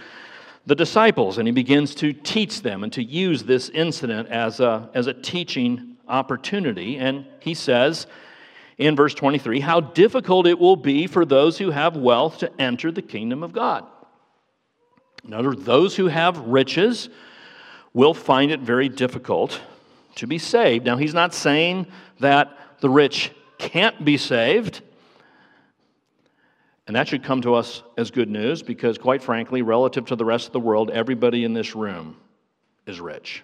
the 0.65 0.76
disciples 0.76 1.38
and 1.38 1.47
he 1.47 1.52
begins 1.52 1.93
to 1.95 2.13
teach 2.13 2.62
them 2.62 2.84
and 2.84 2.93
to 2.93 3.04
use 3.04 3.43
this 3.43 3.69
incident 3.69 4.30
as 4.30 4.60
a, 4.60 4.89
as 4.93 5.08
a 5.08 5.13
teaching 5.13 5.97
opportunity. 6.08 6.97
And 6.97 7.26
he 7.39 7.54
says 7.54 8.08
in 8.78 8.95
verse 8.95 9.13
23 9.13 9.60
how 9.60 9.82
difficult 9.82 10.47
it 10.47 10.58
will 10.58 10.76
be 10.76 11.08
for 11.08 11.26
those 11.26 11.58
who 11.58 11.71
have 11.71 11.97
wealth 11.97 12.39
to 12.39 12.62
enter 12.62 12.91
the 12.91 13.02
kingdom 13.02 13.43
of 13.43 13.54
God. 13.54 13.86
In 15.26 15.34
other 15.34 15.49
words, 15.49 15.63
those 15.63 15.95
who 15.95 16.08
have 16.08 16.38
riches 16.39 17.10
will 17.93 18.13
find 18.13 18.52
it 18.52 18.60
very 18.60 18.89
difficult 18.89 19.60
to 20.15 20.28
be 20.28 20.38
saved. 20.38 20.86
Now, 20.86 20.97
he's 20.97 21.13
not 21.13 21.34
saying 21.34 21.88
that 22.19 22.58
the 22.82 22.89
rich 22.89 23.32
can't 23.58 24.04
be 24.04 24.17
saved. 24.17 24.82
And 26.85 26.95
that 26.95 27.07
should 27.07 27.23
come 27.23 27.41
to 27.41 27.55
us 27.55 27.81
as 27.97 28.11
good 28.11 28.29
news 28.29 28.61
because, 28.61 28.97
quite 28.97 29.23
frankly, 29.23 29.61
relative 29.61 30.05
to 30.07 30.15
the 30.15 30.25
rest 30.25 30.47
of 30.47 30.53
the 30.53 30.59
world, 30.59 30.89
everybody 30.91 31.45
in 31.45 31.53
this 31.53 31.75
room 31.75 32.17
is 32.85 32.99
rich. 32.99 33.43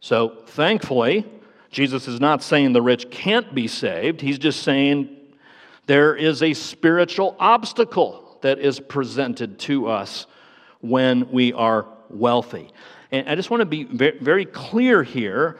So, 0.00 0.44
thankfully, 0.46 1.26
Jesus 1.70 2.06
is 2.06 2.20
not 2.20 2.42
saying 2.42 2.72
the 2.72 2.82
rich 2.82 3.10
can't 3.10 3.52
be 3.52 3.66
saved. 3.66 4.20
He's 4.20 4.38
just 4.38 4.62
saying 4.62 5.16
there 5.86 6.14
is 6.14 6.42
a 6.42 6.54
spiritual 6.54 7.34
obstacle 7.40 8.38
that 8.42 8.60
is 8.60 8.78
presented 8.78 9.58
to 9.60 9.88
us 9.88 10.26
when 10.80 11.30
we 11.32 11.52
are 11.52 11.86
wealthy. 12.08 12.70
And 13.10 13.28
I 13.28 13.34
just 13.34 13.50
want 13.50 13.60
to 13.60 13.66
be 13.66 13.84
very 13.84 14.44
clear 14.44 15.02
here 15.02 15.58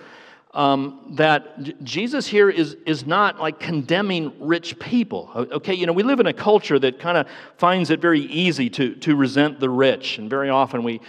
um, 0.58 0.98
that 1.10 1.84
Jesus 1.84 2.26
here 2.26 2.50
is, 2.50 2.76
is 2.84 3.06
not 3.06 3.38
like 3.38 3.60
condemning 3.60 4.32
rich 4.40 4.76
people. 4.80 5.30
Okay, 5.36 5.72
you 5.72 5.86
know, 5.86 5.92
we 5.92 6.02
live 6.02 6.18
in 6.18 6.26
a 6.26 6.32
culture 6.32 6.80
that 6.80 6.98
kind 6.98 7.16
of 7.16 7.28
finds 7.58 7.90
it 7.90 8.00
very 8.00 8.22
easy 8.22 8.68
to, 8.70 8.96
to 8.96 9.14
resent 9.14 9.60
the 9.60 9.70
rich. 9.70 10.18
And 10.18 10.28
very 10.28 10.50
often 10.50 10.82
we 10.82 11.00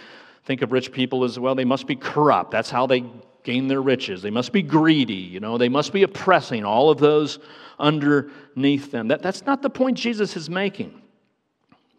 think 0.46 0.62
of 0.62 0.72
rich 0.72 0.92
people 0.92 1.24
as, 1.24 1.40
well, 1.40 1.56
they 1.56 1.66
must 1.66 1.88
be 1.88 1.96
corrupt. 1.96 2.52
That's 2.52 2.70
how 2.70 2.86
they 2.86 3.04
gain 3.42 3.68
their 3.68 3.82
riches. 3.82 4.22
They 4.22 4.30
must 4.30 4.52
be 4.52 4.62
greedy, 4.62 5.16
you 5.16 5.40
know, 5.40 5.58
they 5.58 5.70
must 5.70 5.94
be 5.94 6.04
oppressing 6.04 6.64
all 6.64 6.92
of 6.92 7.00
those 7.00 7.40
underneath 7.80 8.92
them. 8.92 9.08
That, 9.08 9.24
that's 9.24 9.48
not 9.48 9.64
the 9.64 9.70
point 9.72 9.98
Jesus 9.98 10.38
is 10.38 10.48
making. 10.48 11.02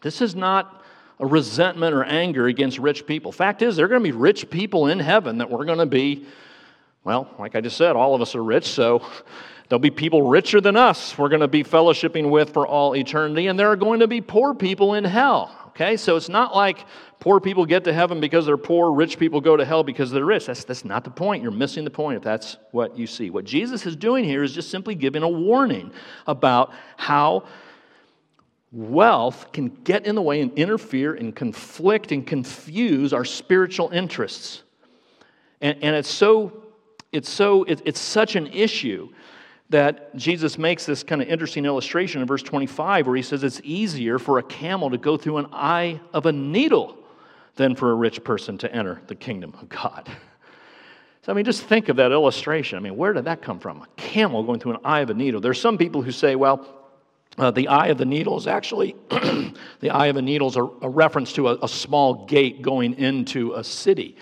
This 0.02 0.22
is 0.22 0.36
not 0.36 0.84
a 1.18 1.26
resentment 1.26 1.96
or 1.96 2.04
anger 2.04 2.46
against 2.46 2.78
rich 2.78 3.08
people. 3.08 3.32
Fact 3.32 3.60
is, 3.60 3.74
there 3.74 3.86
are 3.86 3.88
going 3.88 4.04
to 4.04 4.08
be 4.08 4.16
rich 4.16 4.48
people 4.50 4.86
in 4.86 5.00
heaven 5.00 5.38
that 5.38 5.50
we're 5.50 5.64
going 5.64 5.78
to 5.78 5.86
be 5.86 6.26
well, 7.04 7.30
like 7.38 7.54
I 7.54 7.60
just 7.60 7.76
said, 7.76 7.96
all 7.96 8.14
of 8.14 8.20
us 8.20 8.34
are 8.34 8.44
rich, 8.44 8.68
so 8.68 9.02
there'll 9.68 9.80
be 9.80 9.90
people 9.90 10.28
richer 10.28 10.60
than 10.60 10.76
us 10.76 11.16
we're 11.16 11.28
going 11.28 11.40
to 11.40 11.48
be 11.48 11.64
fellowshipping 11.64 12.30
with 12.30 12.52
for 12.52 12.66
all 12.66 12.94
eternity, 12.94 13.46
and 13.46 13.58
there 13.58 13.68
are 13.68 13.76
going 13.76 14.00
to 14.00 14.08
be 14.08 14.20
poor 14.20 14.54
people 14.54 14.94
in 14.94 15.04
hell. 15.04 15.56
Okay, 15.68 15.96
so 15.96 16.16
it's 16.16 16.28
not 16.28 16.54
like 16.54 16.84
poor 17.20 17.40
people 17.40 17.64
get 17.64 17.84
to 17.84 17.92
heaven 17.92 18.20
because 18.20 18.44
they're 18.44 18.56
poor, 18.56 18.92
rich 18.92 19.18
people 19.18 19.40
go 19.40 19.56
to 19.56 19.64
hell 19.64 19.82
because 19.84 20.10
they're 20.10 20.24
rich. 20.24 20.46
That's, 20.46 20.64
that's 20.64 20.84
not 20.84 21.04
the 21.04 21.10
point. 21.10 21.42
You're 21.42 21.52
missing 21.52 21.84
the 21.84 21.90
point 21.90 22.16
if 22.16 22.22
that's 22.22 22.56
what 22.72 22.98
you 22.98 23.06
see. 23.06 23.30
What 23.30 23.44
Jesus 23.44 23.86
is 23.86 23.96
doing 23.96 24.24
here 24.24 24.42
is 24.42 24.52
just 24.52 24.70
simply 24.70 24.94
giving 24.94 25.22
a 25.22 25.28
warning 25.28 25.92
about 26.26 26.72
how 26.96 27.44
wealth 28.72 29.52
can 29.52 29.68
get 29.68 30.06
in 30.06 30.16
the 30.16 30.22
way 30.22 30.40
and 30.40 30.52
interfere 30.58 31.14
and 31.14 31.34
conflict 31.34 32.12
and 32.12 32.26
confuse 32.26 33.12
our 33.12 33.24
spiritual 33.24 33.90
interests. 33.90 34.62
And, 35.60 35.78
and 35.82 35.96
it's 35.96 36.10
so 36.10 36.64
it's 37.12 37.28
so 37.28 37.64
it, 37.64 37.82
it's 37.84 38.00
such 38.00 38.36
an 38.36 38.46
issue 38.48 39.08
that 39.70 40.14
Jesus 40.16 40.58
makes 40.58 40.84
this 40.84 41.02
kind 41.02 41.22
of 41.22 41.28
interesting 41.28 41.64
illustration 41.64 42.20
in 42.20 42.26
verse 42.26 42.42
25 42.42 43.06
where 43.06 43.16
he 43.16 43.22
says 43.22 43.44
it's 43.44 43.60
easier 43.62 44.18
for 44.18 44.38
a 44.38 44.42
camel 44.42 44.90
to 44.90 44.98
go 44.98 45.16
through 45.16 45.38
an 45.38 45.46
eye 45.52 46.00
of 46.12 46.26
a 46.26 46.32
needle 46.32 46.96
than 47.54 47.74
for 47.74 47.92
a 47.92 47.94
rich 47.94 48.24
person 48.24 48.58
to 48.58 48.74
enter 48.74 49.00
the 49.06 49.14
kingdom 49.14 49.54
of 49.60 49.68
God. 49.68 50.10
So, 51.22 51.32
I 51.32 51.34
mean, 51.34 51.44
just 51.44 51.62
think 51.64 51.88
of 51.88 51.96
that 51.96 52.12
illustration. 52.12 52.78
I 52.78 52.80
mean, 52.80 52.96
where 52.96 53.12
did 53.12 53.26
that 53.26 53.42
come 53.42 53.58
from? 53.58 53.82
A 53.82 53.86
camel 53.96 54.42
going 54.42 54.58
through 54.58 54.72
an 54.72 54.80
eye 54.84 55.00
of 55.00 55.10
a 55.10 55.14
needle. 55.14 55.40
There's 55.40 55.60
some 55.60 55.76
people 55.76 56.00
who 56.00 56.12
say, 56.12 56.34
well, 56.34 56.66
uh, 57.38 57.50
the 57.50 57.68
eye 57.68 57.88
of 57.88 57.98
the 57.98 58.06
needle 58.06 58.38
is 58.38 58.46
actually, 58.46 58.96
the 59.80 59.90
eye 59.90 60.06
of 60.06 60.16
a 60.16 60.22
needle 60.22 60.48
is 60.48 60.56
a, 60.56 60.62
a 60.62 60.88
reference 60.88 61.32
to 61.34 61.48
a, 61.48 61.58
a 61.62 61.68
small 61.68 62.26
gate 62.26 62.62
going 62.62 62.94
into 62.94 63.52
a 63.52 63.62
city. 63.62 64.16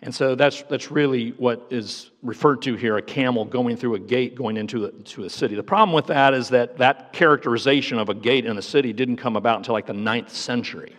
And 0.00 0.14
so 0.14 0.36
that's, 0.36 0.62
that's 0.62 0.92
really 0.92 1.30
what 1.30 1.66
is 1.70 2.10
referred 2.22 2.62
to 2.62 2.76
here 2.76 2.96
a 2.98 3.02
camel 3.02 3.44
going 3.44 3.76
through 3.76 3.96
a 3.96 3.98
gate 3.98 4.36
going 4.36 4.56
into 4.56 4.84
a, 4.84 4.92
to 4.92 5.24
a 5.24 5.30
city. 5.30 5.56
The 5.56 5.62
problem 5.62 5.92
with 5.92 6.06
that 6.06 6.34
is 6.34 6.48
that 6.50 6.78
that 6.78 7.12
characterization 7.12 7.98
of 7.98 8.08
a 8.08 8.14
gate 8.14 8.46
in 8.46 8.56
a 8.58 8.62
city 8.62 8.92
didn't 8.92 9.16
come 9.16 9.34
about 9.34 9.56
until 9.56 9.74
like 9.74 9.86
the 9.86 9.92
ninth 9.92 10.30
century. 10.30 10.94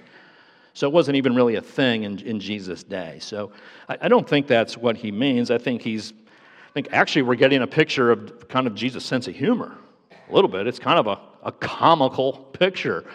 So 0.74 0.88
it 0.88 0.94
wasn't 0.94 1.16
even 1.16 1.34
really 1.34 1.56
a 1.56 1.62
thing 1.62 2.04
in, 2.04 2.20
in 2.20 2.40
Jesus' 2.40 2.84
day. 2.84 3.20
So 3.22 3.52
I, 3.88 3.98
I 4.02 4.08
don't 4.10 4.28
think 4.28 4.48
that's 4.48 4.78
what 4.78 4.98
he 4.98 5.12
means. 5.12 5.50
I 5.50 5.58
think 5.58 5.82
he's, 5.82 6.12
I 6.12 6.72
think 6.74 6.90
actually 6.92 7.22
we're 7.22 7.36
getting 7.36 7.62
a 7.62 7.68
picture 7.68 8.12
of 8.12 8.50
kind 8.50 8.68
of 8.68 8.76
Jesus' 8.76 9.06
sense 9.06 9.28
of 9.28 9.36
humor. 9.36 9.78
A 10.12 10.34
little 10.34 10.50
bit. 10.50 10.68
It's 10.68 10.78
kind 10.78 11.00
of 11.00 11.08
a, 11.08 11.20
a 11.44 11.54
comical 11.54 12.34
picture 12.34 13.06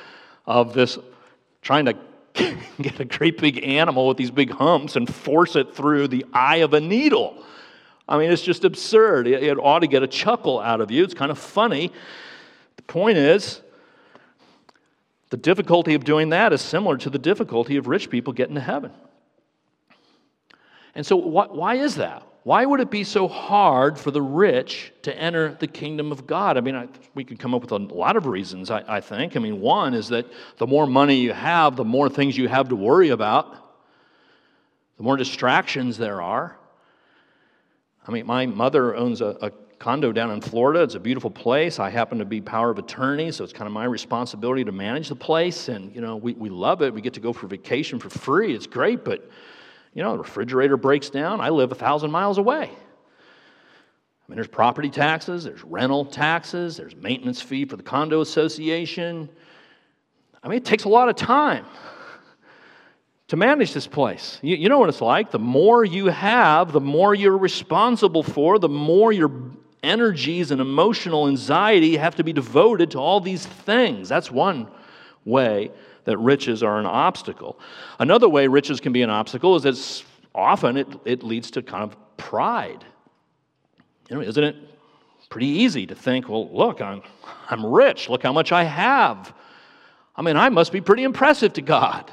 of 0.46 0.72
this 0.72 0.98
trying 1.60 1.84
to 1.84 1.94
get 2.82 2.98
a 3.00 3.04
great 3.04 3.38
big 3.38 3.62
animal 3.64 4.08
with 4.08 4.16
these 4.16 4.30
big 4.30 4.50
humps 4.50 4.96
and 4.96 5.12
force 5.12 5.56
it 5.56 5.74
through 5.74 6.08
the 6.08 6.24
eye 6.32 6.56
of 6.56 6.74
a 6.74 6.80
needle. 6.80 7.42
I 8.08 8.18
mean, 8.18 8.30
it's 8.30 8.42
just 8.42 8.64
absurd. 8.64 9.26
It, 9.26 9.42
it 9.42 9.58
ought 9.58 9.80
to 9.80 9.86
get 9.86 10.02
a 10.02 10.06
chuckle 10.06 10.60
out 10.60 10.80
of 10.80 10.90
you. 10.90 11.04
It's 11.04 11.14
kind 11.14 11.30
of 11.30 11.38
funny. 11.38 11.92
The 12.76 12.82
point 12.82 13.18
is, 13.18 13.60
the 15.30 15.36
difficulty 15.36 15.94
of 15.94 16.04
doing 16.04 16.30
that 16.30 16.52
is 16.52 16.60
similar 16.60 16.96
to 16.98 17.10
the 17.10 17.18
difficulty 17.18 17.76
of 17.76 17.86
rich 17.86 18.10
people 18.10 18.32
getting 18.32 18.56
to 18.56 18.60
heaven. 18.60 18.92
And 20.94 21.06
so, 21.06 21.16
why, 21.16 21.46
why 21.46 21.74
is 21.76 21.96
that? 21.96 22.22
Why 22.44 22.66
would 22.66 22.80
it 22.80 22.90
be 22.90 23.04
so 23.04 23.26
hard 23.26 23.98
for 23.98 24.10
the 24.10 24.20
rich 24.20 24.92
to 25.02 25.18
enter 25.18 25.54
the 25.54 25.66
kingdom 25.66 26.12
of 26.12 26.26
God? 26.26 26.58
I 26.58 26.60
mean, 26.60 26.74
I, 26.74 26.88
we 27.14 27.24
could 27.24 27.38
come 27.38 27.54
up 27.54 27.62
with 27.62 27.72
a 27.72 27.78
lot 27.78 28.16
of 28.16 28.26
reasons, 28.26 28.70
I, 28.70 28.84
I 28.86 29.00
think. 29.00 29.34
I 29.34 29.40
mean, 29.40 29.60
one 29.60 29.94
is 29.94 30.08
that 30.08 30.26
the 30.58 30.66
more 30.66 30.86
money 30.86 31.16
you 31.16 31.32
have, 31.32 31.74
the 31.74 31.86
more 31.86 32.10
things 32.10 32.36
you 32.36 32.46
have 32.48 32.68
to 32.68 32.76
worry 32.76 33.08
about, 33.08 33.56
the 34.98 35.02
more 35.02 35.16
distractions 35.16 35.96
there 35.96 36.20
are. 36.20 36.58
I 38.06 38.12
mean, 38.12 38.26
my 38.26 38.44
mother 38.44 38.94
owns 38.94 39.22
a, 39.22 39.38
a 39.40 39.50
condo 39.78 40.12
down 40.12 40.30
in 40.30 40.42
Florida. 40.42 40.82
It's 40.82 40.96
a 40.96 41.00
beautiful 41.00 41.30
place. 41.30 41.78
I 41.78 41.88
happen 41.88 42.18
to 42.18 42.26
be 42.26 42.42
power 42.42 42.68
of 42.68 42.78
attorney, 42.78 43.32
so 43.32 43.42
it's 43.42 43.54
kind 43.54 43.66
of 43.66 43.72
my 43.72 43.84
responsibility 43.84 44.64
to 44.64 44.72
manage 44.72 45.08
the 45.08 45.16
place. 45.16 45.68
And, 45.68 45.94
you 45.94 46.02
know, 46.02 46.16
we, 46.16 46.34
we 46.34 46.50
love 46.50 46.82
it. 46.82 46.92
We 46.92 47.00
get 47.00 47.14
to 47.14 47.20
go 47.20 47.32
for 47.32 47.46
vacation 47.46 47.98
for 47.98 48.10
free. 48.10 48.54
It's 48.54 48.66
great, 48.66 49.02
but 49.02 49.30
you 49.94 50.02
know, 50.02 50.12
the 50.12 50.18
refrigerator 50.18 50.76
breaks 50.76 51.08
down. 51.08 51.40
I 51.40 51.50
live 51.50 51.72
a 51.72 51.76
thousand 51.76 52.10
miles 52.10 52.38
away. 52.38 52.70
I 54.24 54.30
mean, 54.30 54.36
there's 54.36 54.48
property 54.48 54.90
taxes, 54.90 55.44
there's 55.44 55.62
rental 55.62 56.04
taxes, 56.04 56.76
there's 56.76 56.96
maintenance 56.96 57.40
fee 57.40 57.66
for 57.66 57.76
the 57.76 57.82
condo 57.82 58.20
association. 58.20 59.28
I 60.42 60.48
mean, 60.48 60.58
it 60.58 60.64
takes 60.64 60.84
a 60.84 60.88
lot 60.88 61.08
of 61.08 61.16
time 61.16 61.66
to 63.28 63.36
manage 63.36 63.72
this 63.72 63.86
place. 63.86 64.38
You, 64.42 64.56
you, 64.56 64.68
know 64.68 64.78
what 64.78 64.88
it's 64.88 65.00
like. 65.00 65.30
The 65.30 65.38
more 65.38 65.84
you 65.84 66.06
have, 66.06 66.72
the 66.72 66.80
more 66.80 67.14
you're 67.14 67.36
responsible 67.36 68.22
for, 68.22 68.58
the 68.58 68.68
more 68.68 69.12
your 69.12 69.30
energies 69.82 70.50
and 70.50 70.60
emotional 70.60 71.28
anxiety 71.28 71.96
have 71.98 72.16
to 72.16 72.24
be 72.24 72.32
devoted 72.32 72.92
to 72.92 72.98
all 72.98 73.20
these 73.20 73.44
things. 73.44 74.08
That's 74.08 74.30
one 74.30 74.68
way 75.24 75.70
that 76.04 76.18
riches 76.18 76.62
are 76.62 76.78
an 76.78 76.86
obstacle. 76.86 77.58
Another 77.98 78.28
way 78.28 78.46
riches 78.46 78.80
can 78.80 78.92
be 78.92 79.02
an 79.02 79.10
obstacle 79.10 79.56
is 79.56 79.62
that 79.62 80.04
often 80.34 80.76
it, 80.76 80.88
it 81.04 81.22
leads 81.22 81.50
to 81.52 81.62
kind 81.62 81.82
of 81.82 81.96
pride. 82.16 82.84
You 84.10 84.16
know, 84.16 84.22
isn't 84.22 84.44
it 84.44 84.56
pretty 85.30 85.46
easy 85.46 85.86
to 85.86 85.94
think, 85.94 86.28
well, 86.28 86.48
look, 86.54 86.80
I'm, 86.80 87.02
I'm 87.48 87.64
rich. 87.64 88.08
Look 88.08 88.22
how 88.22 88.32
much 88.32 88.52
I 88.52 88.64
have. 88.64 89.34
I 90.16 90.22
mean, 90.22 90.36
I 90.36 90.48
must 90.48 90.72
be 90.72 90.80
pretty 90.80 91.02
impressive 91.02 91.54
to 91.54 91.62
God. 91.62 92.10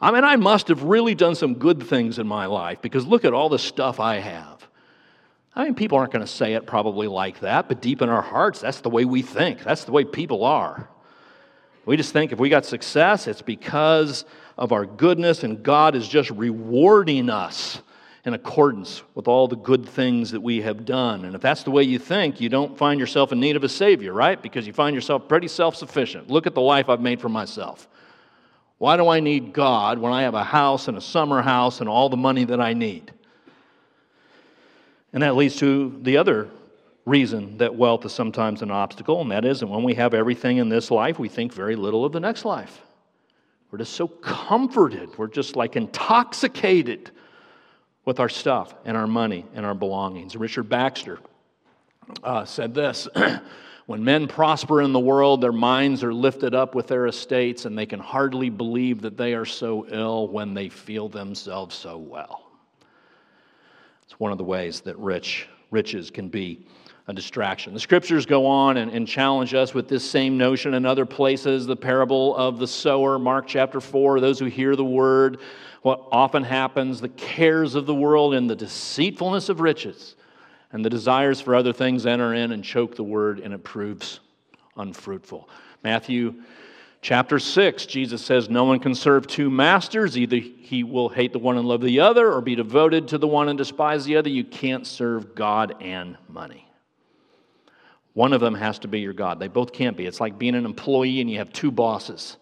I 0.00 0.10
mean, 0.10 0.24
I 0.24 0.36
must 0.36 0.68
have 0.68 0.82
really 0.82 1.14
done 1.14 1.34
some 1.34 1.54
good 1.54 1.82
things 1.82 2.18
in 2.18 2.26
my 2.26 2.46
life 2.46 2.82
because 2.82 3.06
look 3.06 3.24
at 3.24 3.32
all 3.32 3.48
the 3.48 3.58
stuff 3.58 3.98
I 3.98 4.16
have. 4.16 4.68
I 5.54 5.64
mean, 5.64 5.74
people 5.74 5.96
aren't 5.96 6.12
going 6.12 6.24
to 6.24 6.30
say 6.30 6.52
it 6.52 6.66
probably 6.66 7.08
like 7.08 7.40
that, 7.40 7.66
but 7.66 7.80
deep 7.80 8.02
in 8.02 8.10
our 8.10 8.20
hearts, 8.20 8.60
that's 8.60 8.82
the 8.82 8.90
way 8.90 9.06
we 9.06 9.22
think. 9.22 9.64
That's 9.64 9.84
the 9.84 9.92
way 9.92 10.04
people 10.04 10.44
are. 10.44 10.88
We 11.86 11.96
just 11.96 12.12
think 12.12 12.32
if 12.32 12.38
we 12.38 12.48
got 12.48 12.66
success, 12.66 13.28
it's 13.28 13.42
because 13.42 14.24
of 14.58 14.72
our 14.72 14.84
goodness, 14.84 15.44
and 15.44 15.62
God 15.62 15.94
is 15.94 16.06
just 16.06 16.30
rewarding 16.30 17.30
us 17.30 17.80
in 18.24 18.34
accordance 18.34 19.04
with 19.14 19.28
all 19.28 19.46
the 19.46 19.56
good 19.56 19.86
things 19.88 20.32
that 20.32 20.40
we 20.40 20.60
have 20.62 20.84
done. 20.84 21.24
And 21.24 21.36
if 21.36 21.40
that's 21.40 21.62
the 21.62 21.70
way 21.70 21.84
you 21.84 22.00
think, 22.00 22.40
you 22.40 22.48
don't 22.48 22.76
find 22.76 22.98
yourself 22.98 23.30
in 23.30 23.38
need 23.38 23.54
of 23.54 23.62
a 23.62 23.68
Savior, 23.68 24.12
right? 24.12 24.42
Because 24.42 24.66
you 24.66 24.72
find 24.72 24.96
yourself 24.96 25.28
pretty 25.28 25.46
self 25.46 25.76
sufficient. 25.76 26.28
Look 26.28 26.48
at 26.48 26.54
the 26.54 26.60
life 26.60 26.88
I've 26.88 27.00
made 27.00 27.20
for 27.20 27.28
myself. 27.28 27.86
Why 28.78 28.96
do 28.96 29.08
I 29.08 29.20
need 29.20 29.52
God 29.52 29.98
when 30.00 30.12
I 30.12 30.22
have 30.22 30.34
a 30.34 30.42
house 30.42 30.88
and 30.88 30.98
a 30.98 31.00
summer 31.00 31.40
house 31.40 31.80
and 31.80 31.88
all 31.88 32.08
the 32.08 32.16
money 32.16 32.44
that 32.44 32.60
I 32.60 32.72
need? 32.72 33.12
And 35.12 35.22
that 35.22 35.36
leads 35.36 35.56
to 35.56 35.96
the 36.02 36.16
other 36.16 36.48
reason 37.06 37.56
that 37.58 37.74
wealth 37.74 38.04
is 38.04 38.12
sometimes 38.12 38.62
an 38.62 38.70
obstacle, 38.70 39.22
and 39.22 39.30
that 39.30 39.44
is 39.44 39.60
that 39.60 39.68
when 39.68 39.84
we 39.84 39.94
have 39.94 40.12
everything 40.12 40.58
in 40.58 40.68
this 40.68 40.90
life, 40.90 41.18
we 41.18 41.28
think 41.28 41.52
very 41.52 41.76
little 41.76 42.04
of 42.04 42.12
the 42.12 42.20
next 42.20 42.44
life. 42.44 42.82
We're 43.70 43.78
just 43.78 43.94
so 43.94 44.08
comforted, 44.08 45.16
we're 45.16 45.28
just 45.28 45.56
like 45.56 45.76
intoxicated 45.76 47.10
with 48.04 48.20
our 48.20 48.28
stuff 48.28 48.74
and 48.84 48.96
our 48.96 49.06
money 49.06 49.44
and 49.54 49.64
our 49.64 49.74
belongings. 49.74 50.36
Richard 50.36 50.68
Baxter 50.68 51.18
uh, 52.22 52.44
said 52.44 52.74
this 52.74 53.08
When 53.86 54.02
men 54.02 54.26
prosper 54.26 54.82
in 54.82 54.92
the 54.92 54.98
world, 54.98 55.40
their 55.40 55.52
minds 55.52 56.02
are 56.02 56.12
lifted 56.12 56.56
up 56.56 56.74
with 56.74 56.88
their 56.88 57.06
estates, 57.06 57.66
and 57.66 57.78
they 57.78 57.86
can 57.86 58.00
hardly 58.00 58.50
believe 58.50 59.00
that 59.02 59.16
they 59.16 59.34
are 59.34 59.44
so 59.44 59.86
ill 59.88 60.26
when 60.26 60.54
they 60.54 60.68
feel 60.68 61.08
themselves 61.08 61.76
so 61.76 61.96
well. 61.96 62.50
It's 64.02 64.18
one 64.18 64.32
of 64.32 64.38
the 64.38 64.44
ways 64.44 64.80
that 64.82 64.98
rich 64.98 65.48
riches 65.70 66.10
can 66.10 66.28
be 66.28 66.66
a 67.08 67.12
distraction. 67.12 67.72
The 67.72 67.80
scriptures 67.80 68.26
go 68.26 68.46
on 68.46 68.76
and, 68.78 68.90
and, 68.90 69.06
challenge 69.06 69.54
us 69.54 69.72
with 69.72 69.88
this 69.88 70.08
same 70.08 70.36
notion 70.36 70.74
in 70.74 70.84
other 70.84 71.06
places. 71.06 71.64
The 71.64 71.76
parable 71.76 72.36
of 72.36 72.58
the 72.58 72.66
sower, 72.66 73.18
Mark 73.18 73.46
chapter 73.46 73.80
4, 73.80 74.18
those 74.18 74.40
who 74.40 74.46
hear 74.46 74.74
the 74.74 74.84
word, 74.84 75.38
what 75.82 76.02
often 76.10 76.42
happens, 76.42 77.00
the 77.00 77.08
cares 77.08 77.76
of 77.76 77.86
the 77.86 77.94
world 77.94 78.34
and 78.34 78.50
the 78.50 78.56
deceitfulness 78.56 79.48
of 79.48 79.60
riches 79.60 80.16
and 80.72 80.84
the 80.84 80.90
desires 80.90 81.40
for 81.40 81.54
other 81.54 81.72
things 81.72 82.06
enter 82.06 82.34
in 82.34 82.50
and 82.50 82.64
choke 82.64 82.96
the 82.96 83.04
word, 83.04 83.38
and 83.38 83.54
it 83.54 83.62
proves 83.62 84.18
unfruitful. 84.76 85.48
Matthew 85.84 86.34
chapter 87.02 87.38
6, 87.38 87.86
Jesus 87.86 88.20
says, 88.24 88.48
No 88.48 88.64
one 88.64 88.80
can 88.80 88.96
serve 88.96 89.28
two 89.28 89.48
masters. 89.48 90.18
Either 90.18 90.38
he 90.38 90.82
will 90.82 91.08
hate 91.08 91.32
the 91.32 91.38
one 91.38 91.56
and 91.56 91.68
love 91.68 91.82
the 91.82 92.00
other, 92.00 92.32
or 92.32 92.40
be 92.40 92.56
devoted 92.56 93.06
to 93.08 93.18
the 93.18 93.28
one 93.28 93.48
and 93.48 93.56
despise 93.56 94.04
the 94.04 94.16
other. 94.16 94.28
You 94.28 94.42
can't 94.42 94.84
serve 94.84 95.36
God 95.36 95.76
and 95.80 96.18
money. 96.28 96.65
One 98.16 98.32
of 98.32 98.40
them 98.40 98.54
has 98.54 98.78
to 98.78 98.88
be 98.88 99.00
your 99.00 99.12
God. 99.12 99.38
They 99.38 99.46
both 99.46 99.74
can't 99.74 99.94
be. 99.94 100.06
It's 100.06 100.20
like 100.20 100.38
being 100.38 100.54
an 100.54 100.64
employee 100.64 101.20
and 101.20 101.30
you 101.30 101.36
have 101.36 101.52
two 101.52 101.70
bosses, 101.70 102.38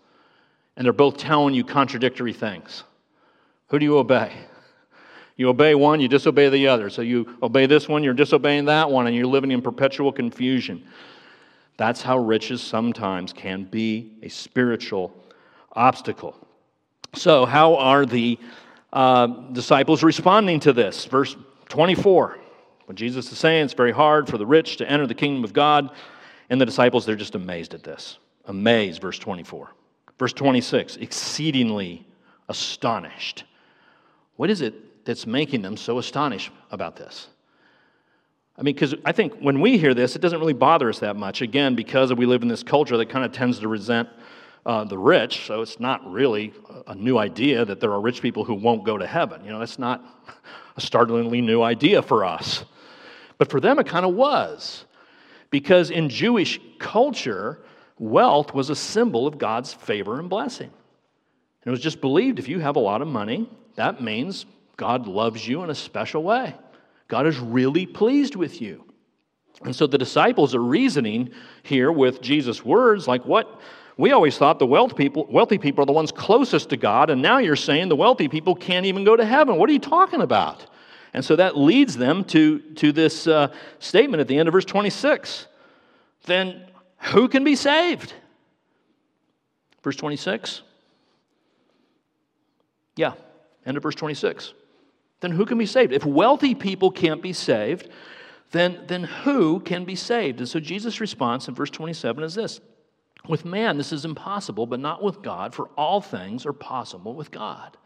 and 0.76 0.84
they're 0.84 0.92
both 0.92 1.16
telling 1.16 1.52
you 1.52 1.64
contradictory 1.64 2.32
things. 2.32 2.84
Who 3.70 3.80
do 3.80 3.84
you 3.84 3.98
obey? 3.98 4.32
You 5.34 5.48
obey 5.48 5.74
one, 5.74 5.98
you 5.98 6.06
disobey 6.06 6.48
the 6.48 6.68
other. 6.68 6.90
So 6.90 7.02
you 7.02 7.36
obey 7.42 7.66
this 7.66 7.88
one, 7.88 8.04
you're 8.04 8.14
disobeying 8.14 8.66
that 8.66 8.88
one, 8.88 9.08
and 9.08 9.16
you're 9.16 9.26
living 9.26 9.50
in 9.50 9.62
perpetual 9.62 10.12
confusion. 10.12 10.86
That's 11.76 12.00
how 12.00 12.18
riches 12.18 12.62
sometimes 12.62 13.32
can 13.32 13.64
be 13.64 14.12
a 14.22 14.28
spiritual 14.28 15.12
obstacle. 15.72 16.36
So, 17.14 17.46
how 17.46 17.74
are 17.74 18.06
the 18.06 18.38
uh, 18.92 19.26
disciples 19.26 20.04
responding 20.04 20.60
to 20.60 20.72
this? 20.72 21.04
Verse 21.06 21.34
24. 21.68 22.43
When 22.86 22.96
Jesus 22.96 23.30
is 23.32 23.38
saying 23.38 23.64
it's 23.64 23.74
very 23.74 23.92
hard 23.92 24.28
for 24.28 24.38
the 24.38 24.46
rich 24.46 24.76
to 24.78 24.90
enter 24.90 25.06
the 25.06 25.14
kingdom 25.14 25.44
of 25.44 25.52
God, 25.52 25.90
and 26.50 26.60
the 26.60 26.66
disciples, 26.66 27.06
they're 27.06 27.16
just 27.16 27.34
amazed 27.34 27.74
at 27.74 27.82
this. 27.82 28.18
Amazed, 28.46 29.00
verse 29.00 29.18
24. 29.18 29.70
Verse 30.18 30.32
26, 30.32 30.96
exceedingly 30.96 32.06
astonished. 32.48 33.44
What 34.36 34.50
is 34.50 34.60
it 34.60 35.04
that's 35.04 35.26
making 35.26 35.62
them 35.62 35.76
so 35.76 35.98
astonished 35.98 36.50
about 36.70 36.96
this? 36.96 37.28
I 38.56 38.62
mean, 38.62 38.74
because 38.74 38.94
I 39.04 39.12
think 39.12 39.34
when 39.40 39.60
we 39.60 39.78
hear 39.78 39.94
this, 39.94 40.14
it 40.14 40.20
doesn't 40.22 40.38
really 40.38 40.52
bother 40.52 40.88
us 40.88 41.00
that 41.00 41.16
much. 41.16 41.42
Again, 41.42 41.74
because 41.74 42.12
we 42.14 42.26
live 42.26 42.42
in 42.42 42.48
this 42.48 42.62
culture 42.62 42.96
that 42.96 43.08
kind 43.08 43.24
of 43.24 43.32
tends 43.32 43.58
to 43.60 43.68
resent 43.68 44.08
uh, 44.64 44.84
the 44.84 44.96
rich, 44.96 45.46
so 45.46 45.60
it's 45.60 45.80
not 45.80 46.10
really 46.10 46.54
a 46.86 46.94
new 46.94 47.18
idea 47.18 47.64
that 47.64 47.80
there 47.80 47.92
are 47.92 48.00
rich 48.00 48.22
people 48.22 48.44
who 48.44 48.54
won't 48.54 48.84
go 48.84 48.96
to 48.96 49.06
heaven. 49.06 49.44
You 49.44 49.50
know, 49.50 49.58
that's 49.58 49.78
not 49.78 50.04
a 50.76 50.80
startlingly 50.80 51.40
new 51.40 51.62
idea 51.62 52.00
for 52.00 52.24
us. 52.24 52.64
But 53.38 53.50
for 53.50 53.60
them, 53.60 53.78
it 53.78 53.86
kind 53.86 54.04
of 54.04 54.14
was. 54.14 54.84
Because 55.50 55.90
in 55.90 56.08
Jewish 56.08 56.60
culture, 56.78 57.60
wealth 57.98 58.54
was 58.54 58.70
a 58.70 58.76
symbol 58.76 59.26
of 59.26 59.38
God's 59.38 59.72
favor 59.72 60.18
and 60.18 60.28
blessing. 60.28 60.70
And 60.70 61.66
it 61.66 61.70
was 61.70 61.80
just 61.80 62.00
believed 62.00 62.38
if 62.38 62.48
you 62.48 62.60
have 62.60 62.76
a 62.76 62.80
lot 62.80 63.02
of 63.02 63.08
money, 63.08 63.48
that 63.76 64.02
means 64.02 64.46
God 64.76 65.06
loves 65.06 65.46
you 65.46 65.62
in 65.62 65.70
a 65.70 65.74
special 65.74 66.22
way. 66.22 66.54
God 67.08 67.26
is 67.26 67.38
really 67.38 67.86
pleased 67.86 68.36
with 68.36 68.60
you. 68.60 68.84
And 69.62 69.74
so 69.74 69.86
the 69.86 69.98
disciples 69.98 70.54
are 70.54 70.62
reasoning 70.62 71.30
here 71.62 71.92
with 71.92 72.20
Jesus' 72.20 72.64
words 72.64 73.06
like, 73.06 73.24
what? 73.24 73.60
We 73.96 74.10
always 74.10 74.36
thought 74.36 74.58
the 74.58 74.66
wealth 74.66 74.96
people, 74.96 75.26
wealthy 75.30 75.58
people 75.58 75.82
are 75.82 75.86
the 75.86 75.92
ones 75.92 76.10
closest 76.10 76.70
to 76.70 76.76
God, 76.76 77.10
and 77.10 77.22
now 77.22 77.38
you're 77.38 77.54
saying 77.54 77.88
the 77.88 77.96
wealthy 77.96 78.26
people 78.26 78.56
can't 78.56 78.86
even 78.86 79.04
go 79.04 79.14
to 79.14 79.24
heaven. 79.24 79.56
What 79.56 79.70
are 79.70 79.72
you 79.72 79.78
talking 79.78 80.20
about? 80.20 80.66
And 81.14 81.24
so 81.24 81.36
that 81.36 81.56
leads 81.56 81.96
them 81.96 82.24
to, 82.24 82.58
to 82.58 82.92
this 82.92 83.26
uh, 83.26 83.54
statement 83.78 84.20
at 84.20 84.28
the 84.28 84.36
end 84.36 84.48
of 84.48 84.52
verse 84.52 84.64
26. 84.64 85.46
Then 86.24 86.66
who 86.98 87.28
can 87.28 87.44
be 87.44 87.56
saved? 87.56 88.12
Verse 89.82 89.96
26. 89.96 90.62
Yeah, 92.96 93.14
end 93.64 93.76
of 93.76 93.82
verse 93.82 93.94
26 93.94 94.52
then 95.24 95.32
who 95.32 95.46
can 95.46 95.56
be 95.56 95.64
saved? 95.64 95.94
If 95.94 96.04
wealthy 96.04 96.54
people 96.54 96.90
can't 96.90 97.22
be 97.22 97.32
saved, 97.32 97.88
then, 98.50 98.84
then 98.88 99.04
who 99.04 99.58
can 99.60 99.86
be 99.86 99.96
saved? 99.96 100.40
And 100.40 100.48
so 100.48 100.60
Jesus' 100.60 101.00
response 101.00 101.48
in 101.48 101.54
verse 101.54 101.70
27 101.70 102.22
is 102.22 102.34
this 102.34 102.60
With 103.26 103.46
man, 103.46 103.78
this 103.78 103.90
is 103.90 104.04
impossible, 104.04 104.66
but 104.66 104.80
not 104.80 105.02
with 105.02 105.22
God, 105.22 105.54
for 105.54 105.68
all 105.78 106.02
things 106.02 106.44
are 106.44 106.52
possible 106.52 107.14
with 107.14 107.30
God. 107.30 107.78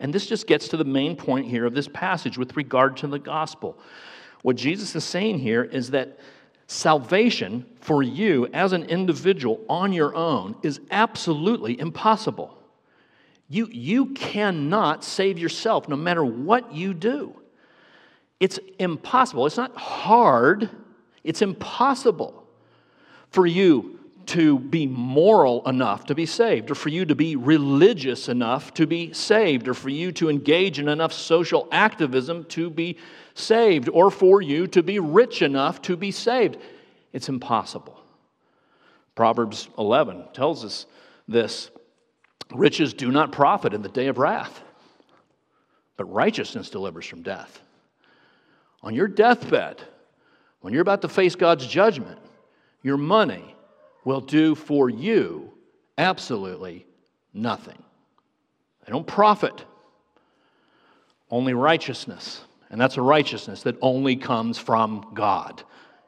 And 0.00 0.12
this 0.12 0.26
just 0.26 0.46
gets 0.46 0.68
to 0.68 0.76
the 0.76 0.84
main 0.84 1.16
point 1.16 1.46
here 1.46 1.64
of 1.64 1.74
this 1.74 1.88
passage 1.88 2.36
with 2.36 2.56
regard 2.56 2.96
to 2.98 3.06
the 3.06 3.18
gospel. 3.18 3.78
What 4.42 4.56
Jesus 4.56 4.94
is 4.94 5.04
saying 5.04 5.38
here 5.38 5.64
is 5.64 5.90
that 5.90 6.18
salvation 6.66 7.64
for 7.80 8.02
you 8.02 8.46
as 8.52 8.72
an 8.72 8.84
individual 8.84 9.64
on 9.68 9.92
your 9.92 10.14
own 10.14 10.56
is 10.62 10.80
absolutely 10.90 11.78
impossible. 11.78 12.56
You, 13.48 13.68
you 13.70 14.06
cannot 14.06 15.04
save 15.04 15.38
yourself 15.38 15.88
no 15.88 15.96
matter 15.96 16.24
what 16.24 16.74
you 16.74 16.92
do. 16.92 17.34
It's 18.40 18.58
impossible. 18.78 19.46
It's 19.46 19.56
not 19.56 19.74
hard, 19.76 20.68
it's 21.24 21.42
impossible 21.42 22.46
for 23.30 23.46
you 23.46 23.95
to 24.26 24.58
be 24.58 24.86
moral 24.86 25.66
enough 25.66 26.06
to 26.06 26.14
be 26.14 26.26
saved, 26.26 26.70
or 26.70 26.74
for 26.74 26.88
you 26.88 27.04
to 27.04 27.14
be 27.14 27.36
religious 27.36 28.28
enough 28.28 28.74
to 28.74 28.86
be 28.86 29.12
saved, 29.12 29.68
or 29.68 29.74
for 29.74 29.88
you 29.88 30.12
to 30.12 30.28
engage 30.28 30.78
in 30.78 30.88
enough 30.88 31.12
social 31.12 31.68
activism 31.72 32.44
to 32.44 32.70
be 32.70 32.96
saved, 33.34 33.88
or 33.88 34.10
for 34.10 34.42
you 34.42 34.66
to 34.68 34.82
be 34.82 34.98
rich 34.98 35.42
enough 35.42 35.80
to 35.82 35.96
be 35.96 36.10
saved. 36.10 36.58
It's 37.12 37.28
impossible. 37.28 38.00
Proverbs 39.14 39.68
11 39.78 40.28
tells 40.32 40.64
us 40.64 40.86
this 41.26 41.70
Riches 42.54 42.94
do 42.94 43.10
not 43.10 43.32
profit 43.32 43.74
in 43.74 43.82
the 43.82 43.88
day 43.88 44.06
of 44.06 44.18
wrath, 44.18 44.62
but 45.96 46.04
righteousness 46.04 46.70
delivers 46.70 47.06
from 47.06 47.22
death. 47.22 47.60
On 48.82 48.94
your 48.94 49.08
deathbed, 49.08 49.82
when 50.60 50.72
you're 50.72 50.82
about 50.82 51.02
to 51.02 51.08
face 51.08 51.34
God's 51.34 51.66
judgment, 51.66 52.18
your 52.82 52.96
money 52.96 53.55
will 54.06 54.20
do 54.20 54.54
for 54.54 54.88
you 54.88 55.52
absolutely 55.98 56.86
nothing. 57.34 57.82
They 58.86 58.92
don't 58.92 59.06
profit, 59.06 59.64
only 61.28 61.52
righteousness. 61.52 62.42
And 62.70 62.80
that's 62.80 62.96
a 62.96 63.02
righteousness 63.02 63.64
that 63.64 63.76
only 63.82 64.16
comes 64.16 64.58
from 64.58 65.10
God 65.12 65.62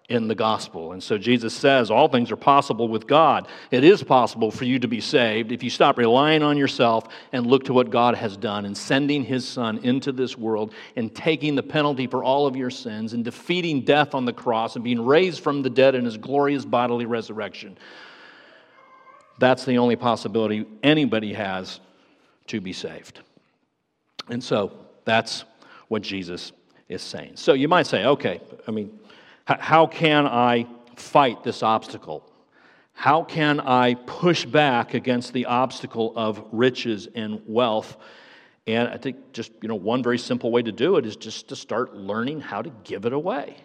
in 0.08 0.26
the 0.26 0.34
gospel. 0.34 0.92
And 0.92 1.02
so 1.02 1.18
Jesus 1.18 1.52
says 1.52 1.90
all 1.90 2.08
things 2.08 2.32
are 2.32 2.36
possible 2.36 2.88
with 2.88 3.06
God. 3.06 3.46
It 3.70 3.84
is 3.84 4.02
possible 4.02 4.50
for 4.50 4.64
you 4.64 4.78
to 4.78 4.88
be 4.88 5.02
saved 5.02 5.52
if 5.52 5.62
you 5.62 5.68
stop 5.68 5.98
relying 5.98 6.42
on 6.42 6.56
yourself 6.56 7.08
and 7.32 7.46
look 7.46 7.64
to 7.64 7.74
what 7.74 7.90
God 7.90 8.14
has 8.14 8.34
done 8.36 8.64
in 8.64 8.74
sending 8.74 9.22
his 9.22 9.46
son 9.46 9.78
into 9.78 10.10
this 10.10 10.36
world 10.38 10.72
and 10.96 11.14
taking 11.14 11.54
the 11.54 11.62
penalty 11.62 12.06
for 12.06 12.24
all 12.24 12.46
of 12.46 12.56
your 12.56 12.70
sins 12.70 13.12
and 13.12 13.22
defeating 13.22 13.82
death 13.82 14.14
on 14.14 14.24
the 14.24 14.32
cross 14.32 14.76
and 14.76 14.84
being 14.84 15.04
raised 15.04 15.42
from 15.42 15.60
the 15.60 15.70
dead 15.70 15.94
in 15.94 16.06
his 16.06 16.16
glorious 16.16 16.64
bodily 16.64 17.04
resurrection. 17.04 17.76
That's 19.38 19.66
the 19.66 19.76
only 19.76 19.96
possibility 19.96 20.64
anybody 20.82 21.34
has 21.34 21.80
to 22.46 22.62
be 22.62 22.72
saved. 22.72 23.20
And 24.30 24.42
so 24.42 24.72
that's 25.04 25.44
what 25.88 26.00
Jesus 26.00 26.52
is 26.88 27.02
saying. 27.02 27.32
So 27.34 27.52
you 27.52 27.68
might 27.68 27.86
say, 27.86 28.06
okay, 28.06 28.40
I 28.66 28.70
mean, 28.70 28.98
how 29.56 29.86
can 29.86 30.26
I 30.26 30.66
fight 30.96 31.42
this 31.42 31.62
obstacle? 31.62 32.22
How 32.92 33.22
can 33.22 33.60
I 33.60 33.94
push 33.94 34.44
back 34.44 34.92
against 34.92 35.32
the 35.32 35.46
obstacle 35.46 36.12
of 36.16 36.44
riches 36.52 37.08
and 37.14 37.40
wealth? 37.46 37.96
And 38.66 38.88
I 38.88 38.98
think 38.98 39.32
just, 39.32 39.52
you 39.62 39.68
know, 39.68 39.76
one 39.76 40.02
very 40.02 40.18
simple 40.18 40.50
way 40.50 40.62
to 40.62 40.72
do 40.72 40.96
it 40.96 41.06
is 41.06 41.16
just 41.16 41.48
to 41.48 41.56
start 41.56 41.94
learning 41.96 42.40
how 42.40 42.60
to 42.60 42.70
give 42.84 43.06
it 43.06 43.12
away. 43.12 43.56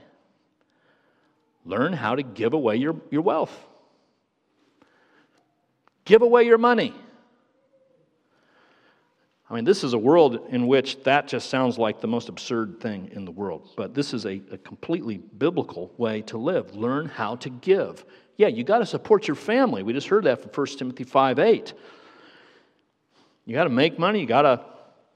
Learn 1.66 1.94
how 1.94 2.16
to 2.16 2.24
give 2.24 2.54
away 2.54 2.78
your, 2.78 2.96
your 3.10 3.22
wealth. 3.22 3.54
Give 6.06 6.22
away 6.22 6.44
your 6.44 6.58
money. 6.58 6.94
I 9.54 9.56
mean, 9.58 9.66
this 9.66 9.84
is 9.84 9.94
a 9.94 10.00
world 10.00 10.48
in 10.50 10.66
which 10.66 11.04
that 11.04 11.28
just 11.28 11.48
sounds 11.48 11.78
like 11.78 12.02
the 12.02 12.08
most 12.08 12.28
absurd 12.28 12.80
thing 12.80 13.12
in 13.12 13.24
the 13.24 13.32
world. 13.32 13.70
But 13.78 13.94
this 13.94 14.12
is 14.12 14.26
a, 14.26 14.42
a 14.52 14.58
completely 14.58 15.18
biblical 15.18 15.94
way 15.96 16.24
to 16.24 16.40
live. 16.40 16.76
Learn 16.76 17.06
how 17.06 17.36
to 17.36 17.52
give. 17.52 18.04
Yeah, 18.36 18.48
you 18.48 18.64
got 18.64 18.80
to 18.80 18.86
support 18.88 19.28
your 19.28 19.36
family. 19.36 19.84
We 19.84 19.94
just 19.94 20.08
heard 20.08 20.24
that 20.24 20.42
from 20.42 20.50
1 20.50 20.68
Timothy 20.80 21.04
5 21.04 21.38
8. 21.38 21.74
You 23.46 23.54
got 23.54 23.66
to 23.66 23.70
make 23.70 24.00
money, 24.00 24.22
you 24.22 24.26
got 24.26 24.42
to 24.42 24.66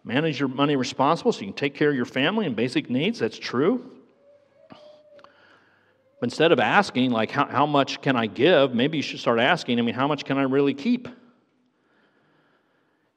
manage 0.03 0.39
your 0.39 0.49
money 0.49 0.75
responsible 0.75 1.31
so 1.31 1.39
you 1.39 1.47
can 1.47 1.55
take 1.55 1.73
care 1.73 1.89
of 1.89 1.95
your 1.95 2.05
family 2.05 2.45
and 2.45 2.55
basic 2.55 2.91
needs. 2.91 3.17
That's 3.17 3.39
true. 3.39 3.89
But 4.69 6.29
instead 6.29 6.51
of 6.51 6.59
asking, 6.59 7.09
like, 7.09 7.31
how, 7.31 7.47
how 7.47 7.65
much 7.65 8.01
can 8.01 8.15
I 8.15 8.27
give, 8.27 8.75
maybe 8.75 8.97
you 8.97 9.03
should 9.03 9.19
start 9.19 9.39
asking, 9.39 9.79
I 9.79 9.81
mean, 9.81 9.95
how 9.95 10.07
much 10.07 10.25
can 10.25 10.37
I 10.37 10.43
really 10.43 10.75
keep? 10.75 11.07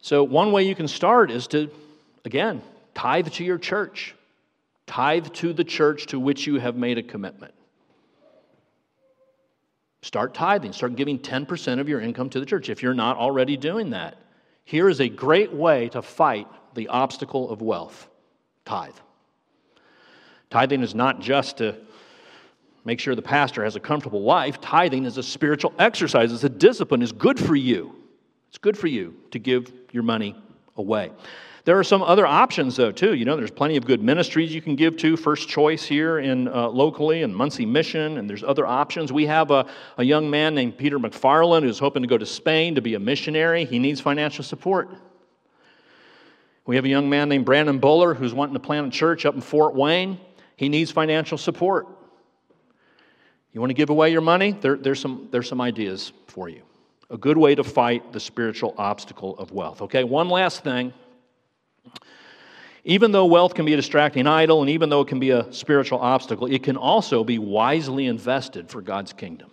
So, 0.02 0.24
one 0.24 0.52
way 0.52 0.62
you 0.62 0.74
can 0.74 0.88
start 0.88 1.30
is 1.30 1.46
to, 1.48 1.70
again, 2.24 2.62
tithe 2.94 3.28
to 3.32 3.44
your 3.44 3.58
church, 3.58 4.14
tithe 4.86 5.28
to 5.34 5.52
the 5.52 5.64
church 5.64 6.06
to 6.06 6.18
which 6.18 6.46
you 6.46 6.58
have 6.58 6.76
made 6.76 6.98
a 6.98 7.02
commitment. 7.02 7.54
Start 10.02 10.32
tithing, 10.32 10.72
start 10.72 10.96
giving 10.96 11.18
10% 11.18 11.78
of 11.78 11.88
your 11.88 12.00
income 12.00 12.30
to 12.30 12.40
the 12.40 12.46
church 12.46 12.70
if 12.70 12.82
you're 12.82 12.94
not 12.94 13.18
already 13.18 13.56
doing 13.58 13.90
that. 13.90 14.16
Here 14.64 14.88
is 14.88 15.00
a 15.00 15.08
great 15.08 15.52
way 15.52 15.90
to 15.90 16.00
fight 16.00 16.48
the 16.74 16.88
obstacle 16.88 17.50
of 17.50 17.60
wealth 17.60 18.08
tithe. 18.64 18.94
Tithing 20.48 20.82
is 20.82 20.94
not 20.94 21.20
just 21.20 21.58
to 21.58 21.76
make 22.84 22.98
sure 22.98 23.14
the 23.14 23.20
pastor 23.20 23.62
has 23.62 23.76
a 23.76 23.80
comfortable 23.80 24.22
life, 24.22 24.60
tithing 24.60 25.04
is 25.04 25.18
a 25.18 25.22
spiritual 25.22 25.74
exercise, 25.78 26.32
it's 26.32 26.44
a 26.44 26.48
discipline, 26.48 27.02
it's 27.02 27.12
good 27.12 27.38
for 27.38 27.54
you. 27.54 27.99
It's 28.50 28.58
good 28.58 28.76
for 28.76 28.88
you 28.88 29.14
to 29.30 29.38
give 29.38 29.72
your 29.92 30.02
money 30.02 30.34
away. 30.76 31.12
There 31.64 31.78
are 31.78 31.84
some 31.84 32.02
other 32.02 32.26
options, 32.26 32.74
though, 32.74 32.90
too. 32.90 33.14
You 33.14 33.24
know, 33.24 33.36
there's 33.36 33.52
plenty 33.52 33.76
of 33.76 33.86
good 33.86 34.02
ministries 34.02 34.52
you 34.52 34.60
can 34.60 34.74
give 34.74 34.96
to. 34.98 35.16
First 35.16 35.48
Choice 35.48 35.84
here 35.84 36.18
in 36.18 36.48
uh, 36.48 36.68
locally 36.68 37.22
and 37.22 37.34
Muncie 37.34 37.64
Mission, 37.64 38.18
and 38.18 38.28
there's 38.28 38.42
other 38.42 38.66
options. 38.66 39.12
We 39.12 39.26
have 39.26 39.52
a, 39.52 39.66
a 39.98 40.02
young 40.02 40.28
man 40.28 40.56
named 40.56 40.76
Peter 40.76 40.98
McFarland 40.98 41.62
who's 41.62 41.78
hoping 41.78 42.02
to 42.02 42.08
go 42.08 42.18
to 42.18 42.26
Spain 42.26 42.74
to 42.74 42.82
be 42.82 42.94
a 42.94 42.98
missionary. 42.98 43.66
He 43.66 43.78
needs 43.78 44.00
financial 44.00 44.42
support. 44.42 44.90
We 46.66 46.74
have 46.74 46.84
a 46.84 46.88
young 46.88 47.08
man 47.08 47.28
named 47.28 47.44
Brandon 47.44 47.78
Buller 47.78 48.14
who's 48.14 48.34
wanting 48.34 48.54
to 48.54 48.60
plant 48.60 48.88
a 48.88 48.90
church 48.90 49.26
up 49.26 49.36
in 49.36 49.40
Fort 49.40 49.76
Wayne. 49.76 50.18
He 50.56 50.68
needs 50.68 50.90
financial 50.90 51.38
support. 51.38 51.86
You 53.52 53.60
want 53.60 53.70
to 53.70 53.74
give 53.74 53.90
away 53.90 54.10
your 54.10 54.22
money? 54.22 54.58
There, 54.60 54.76
there's, 54.76 54.98
some, 54.98 55.28
there's 55.30 55.48
some 55.48 55.60
ideas 55.60 56.12
for 56.26 56.48
you 56.48 56.62
a 57.10 57.18
good 57.18 57.36
way 57.36 57.54
to 57.54 57.64
fight 57.64 58.12
the 58.12 58.20
spiritual 58.20 58.74
obstacle 58.78 59.36
of 59.38 59.50
wealth. 59.50 59.82
Okay, 59.82 60.04
one 60.04 60.28
last 60.28 60.62
thing. 60.62 60.92
Even 62.84 63.12
though 63.12 63.26
wealth 63.26 63.54
can 63.54 63.66
be 63.66 63.74
a 63.74 63.76
distracting 63.76 64.26
idol, 64.26 64.62
and 64.62 64.70
even 64.70 64.88
though 64.88 65.02
it 65.02 65.08
can 65.08 65.20
be 65.20 65.30
a 65.30 65.52
spiritual 65.52 65.98
obstacle, 65.98 66.46
it 66.46 66.62
can 66.62 66.76
also 66.76 67.24
be 67.24 67.38
wisely 67.38 68.06
invested 68.06 68.70
for 68.70 68.80
God's 68.80 69.12
kingdom. 69.12 69.50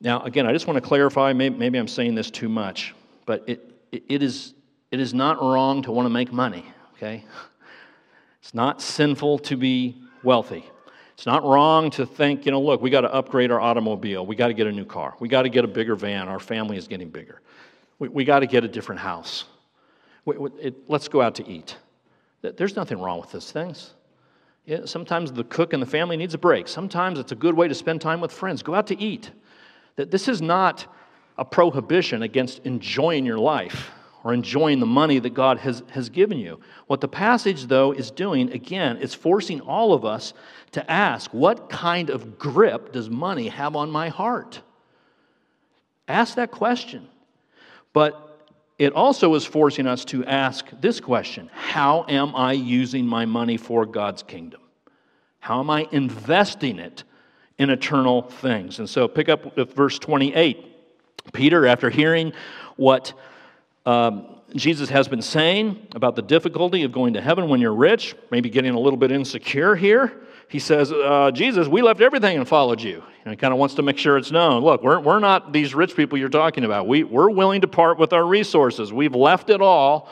Now, 0.00 0.22
again, 0.22 0.46
I 0.46 0.52
just 0.52 0.66
want 0.66 0.76
to 0.76 0.86
clarify, 0.86 1.32
maybe, 1.32 1.78
I'm 1.78 1.88
saying 1.88 2.14
this 2.14 2.30
too 2.30 2.48
much, 2.48 2.94
but 3.26 3.44
it, 3.46 3.70
it, 3.90 4.22
is, 4.22 4.54
it 4.90 5.00
is 5.00 5.12
not 5.12 5.42
wrong 5.42 5.82
to 5.82 5.92
want 5.92 6.06
to 6.06 6.10
make 6.10 6.32
money, 6.32 6.64
okay? 6.96 7.24
It's 8.40 8.52
not 8.52 8.82
sinful 8.82 9.38
to 9.38 9.56
be 9.56 9.96
wealthy. 10.22 10.66
It's 11.14 11.26
not 11.26 11.44
wrong 11.44 11.90
to 11.92 12.04
think, 12.04 12.44
you 12.44 12.52
know, 12.52 12.60
look, 12.60 12.82
we 12.82 12.90
got 12.90 13.02
to 13.02 13.12
upgrade 13.12 13.52
our 13.52 13.60
automobile. 13.60 14.26
We 14.26 14.34
got 14.34 14.48
to 14.48 14.54
get 14.54 14.66
a 14.66 14.72
new 14.72 14.84
car. 14.84 15.14
We 15.20 15.28
got 15.28 15.42
to 15.42 15.48
get 15.48 15.64
a 15.64 15.68
bigger 15.68 15.94
van. 15.94 16.28
Our 16.28 16.40
family 16.40 16.76
is 16.76 16.88
getting 16.88 17.08
bigger. 17.08 17.40
We, 18.00 18.08
we 18.08 18.24
got 18.24 18.40
to 18.40 18.46
get 18.46 18.64
a 18.64 18.68
different 18.68 19.00
house. 19.00 19.44
We, 20.24 20.36
it, 20.60 20.74
let's 20.88 21.06
go 21.08 21.20
out 21.22 21.36
to 21.36 21.48
eat. 21.48 21.76
There's 22.42 22.76
nothing 22.76 23.00
wrong 23.00 23.20
with 23.20 23.30
those 23.30 23.50
things. 23.52 23.94
Yeah, 24.66 24.86
sometimes 24.86 25.30
the 25.30 25.44
cook 25.44 25.72
and 25.72 25.82
the 25.82 25.86
family 25.86 26.16
needs 26.16 26.34
a 26.34 26.38
break. 26.38 26.68
Sometimes 26.68 27.18
it's 27.18 27.32
a 27.32 27.36
good 27.36 27.54
way 27.54 27.68
to 27.68 27.74
spend 27.74 28.00
time 28.00 28.20
with 28.20 28.32
friends. 28.32 28.62
Go 28.62 28.74
out 28.74 28.86
to 28.88 28.98
eat. 29.00 29.30
That 29.96 30.10
this 30.10 30.26
is 30.26 30.42
not 30.42 30.86
a 31.38 31.44
prohibition 31.44 32.22
against 32.22 32.60
enjoying 32.64 33.24
your 33.24 33.38
life 33.38 33.90
or 34.24 34.32
enjoying 34.32 34.80
the 34.80 34.86
money 34.86 35.18
that 35.18 35.34
God 35.34 35.58
has, 35.58 35.82
has 35.90 36.08
given 36.08 36.38
you. 36.38 36.58
What 36.86 37.02
the 37.02 37.08
passage, 37.08 37.66
though, 37.66 37.92
is 37.92 38.10
doing, 38.10 38.50
again, 38.52 38.96
is 38.96 39.12
forcing 39.12 39.60
all 39.60 39.92
of 39.92 40.06
us 40.06 40.32
to 40.72 40.90
ask 40.90 41.32
what 41.32 41.68
kind 41.68 42.08
of 42.08 42.38
grip 42.38 42.92
does 42.92 43.10
money 43.10 43.48
have 43.48 43.76
on 43.76 43.90
my 43.90 44.08
heart? 44.08 44.62
Ask 46.08 46.36
that 46.36 46.50
question. 46.50 47.06
But 47.92 48.24
it 48.78 48.94
also 48.94 49.34
is 49.34 49.44
forcing 49.44 49.86
us 49.86 50.04
to 50.06 50.24
ask 50.24 50.66
this 50.80 51.00
question 51.00 51.50
How 51.52 52.06
am 52.08 52.34
I 52.34 52.52
using 52.52 53.06
my 53.06 53.26
money 53.26 53.58
for 53.58 53.84
God's 53.84 54.22
kingdom? 54.22 54.62
How 55.38 55.60
am 55.60 55.68
I 55.68 55.86
investing 55.92 56.78
it 56.78 57.04
in 57.58 57.68
eternal 57.68 58.22
things? 58.22 58.78
And 58.78 58.88
so 58.88 59.06
pick 59.06 59.28
up 59.28 59.56
with 59.56 59.74
verse 59.74 59.98
28. 59.98 60.70
Peter, 61.32 61.66
after 61.66 61.90
hearing 61.90 62.32
what 62.76 63.12
um, 63.86 64.40
Jesus 64.54 64.88
has 64.88 65.08
been 65.08 65.22
saying 65.22 65.88
about 65.94 66.16
the 66.16 66.22
difficulty 66.22 66.84
of 66.84 66.92
going 66.92 67.14
to 67.14 67.20
heaven 67.20 67.48
when 67.48 67.60
you're 67.60 67.74
rich, 67.74 68.14
maybe 68.30 68.48
getting 68.50 68.74
a 68.74 68.78
little 68.78 68.96
bit 68.96 69.10
insecure 69.10 69.74
here, 69.74 70.24
he 70.48 70.58
says, 70.58 70.92
uh, 70.92 71.30
Jesus, 71.32 71.66
we 71.66 71.82
left 71.82 72.00
everything 72.00 72.36
and 72.36 72.46
followed 72.46 72.80
you. 72.80 73.02
And 73.24 73.32
he 73.32 73.36
kind 73.36 73.52
of 73.52 73.58
wants 73.58 73.74
to 73.76 73.82
make 73.82 73.98
sure 73.98 74.16
it's 74.16 74.30
known. 74.30 74.62
Look, 74.62 74.82
we're, 74.82 75.00
we're 75.00 75.18
not 75.18 75.52
these 75.52 75.74
rich 75.74 75.96
people 75.96 76.18
you're 76.18 76.28
talking 76.28 76.64
about. 76.64 76.86
We, 76.86 77.02
we're 77.02 77.30
willing 77.30 77.62
to 77.62 77.66
part 77.66 77.98
with 77.98 78.12
our 78.12 78.24
resources. 78.24 78.92
We've 78.92 79.14
left 79.14 79.50
it 79.50 79.60
all 79.60 80.08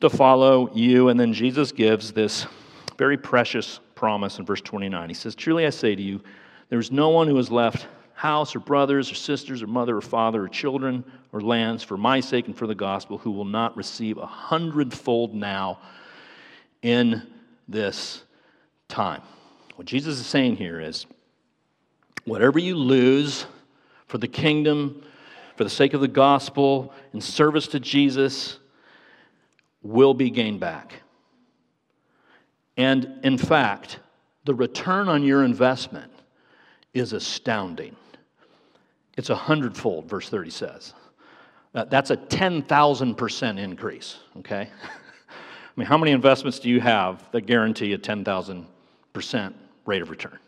to 0.00 0.08
follow 0.08 0.72
you. 0.74 1.08
And 1.08 1.20
then 1.20 1.32
Jesus 1.32 1.72
gives 1.72 2.12
this 2.12 2.46
very 2.96 3.16
precious 3.16 3.80
promise 3.94 4.38
in 4.38 4.44
verse 4.44 4.60
29. 4.62 5.08
He 5.08 5.14
says, 5.14 5.34
Truly 5.34 5.66
I 5.66 5.70
say 5.70 5.94
to 5.94 6.02
you, 6.02 6.20
there's 6.70 6.90
no 6.90 7.10
one 7.10 7.28
who 7.28 7.36
has 7.36 7.50
left 7.50 7.86
house 8.18 8.56
or 8.56 8.58
brothers 8.58 9.12
or 9.12 9.14
sisters 9.14 9.62
or 9.62 9.68
mother 9.68 9.96
or 9.96 10.00
father 10.00 10.42
or 10.42 10.48
children 10.48 11.04
or 11.30 11.40
lands 11.40 11.84
for 11.84 11.96
my 11.96 12.18
sake 12.18 12.48
and 12.48 12.58
for 12.58 12.66
the 12.66 12.74
gospel 12.74 13.16
who 13.16 13.30
will 13.30 13.44
not 13.44 13.76
receive 13.76 14.18
a 14.18 14.26
hundredfold 14.26 15.32
now 15.32 15.78
in 16.82 17.24
this 17.68 18.24
time. 18.88 19.22
What 19.76 19.86
Jesus 19.86 20.18
is 20.18 20.26
saying 20.26 20.56
here 20.56 20.80
is 20.80 21.06
whatever 22.24 22.58
you 22.58 22.74
lose 22.74 23.46
for 24.08 24.18
the 24.18 24.26
kingdom, 24.26 25.00
for 25.54 25.62
the 25.62 25.70
sake 25.70 25.94
of 25.94 26.00
the 26.00 26.08
gospel, 26.08 26.92
in 27.12 27.20
service 27.20 27.68
to 27.68 27.78
Jesus, 27.78 28.58
will 29.80 30.12
be 30.12 30.28
gained 30.28 30.58
back. 30.58 31.02
And 32.76 33.20
in 33.22 33.38
fact, 33.38 34.00
the 34.44 34.54
return 34.54 35.08
on 35.08 35.22
your 35.22 35.44
investment 35.44 36.10
is 36.92 37.12
astounding. 37.12 37.94
It's 39.18 39.28
a 39.28 39.36
hundredfold, 39.36 40.08
verse 40.08 40.30
30 40.30 40.48
says. 40.48 40.94
Uh, 41.74 41.84
that's 41.84 42.10
a 42.10 42.16
10,000% 42.16 43.58
increase, 43.58 44.16
okay? 44.38 44.70
I 44.82 45.30
mean, 45.76 45.86
how 45.86 45.98
many 45.98 46.12
investments 46.12 46.58
do 46.58 46.70
you 46.70 46.80
have 46.80 47.30
that 47.32 47.42
guarantee 47.42 47.92
a 47.92 47.98
10,000 47.98 48.66
percent 49.18 49.52
rate 49.84 50.00
of 50.00 50.10
return. 50.10 50.38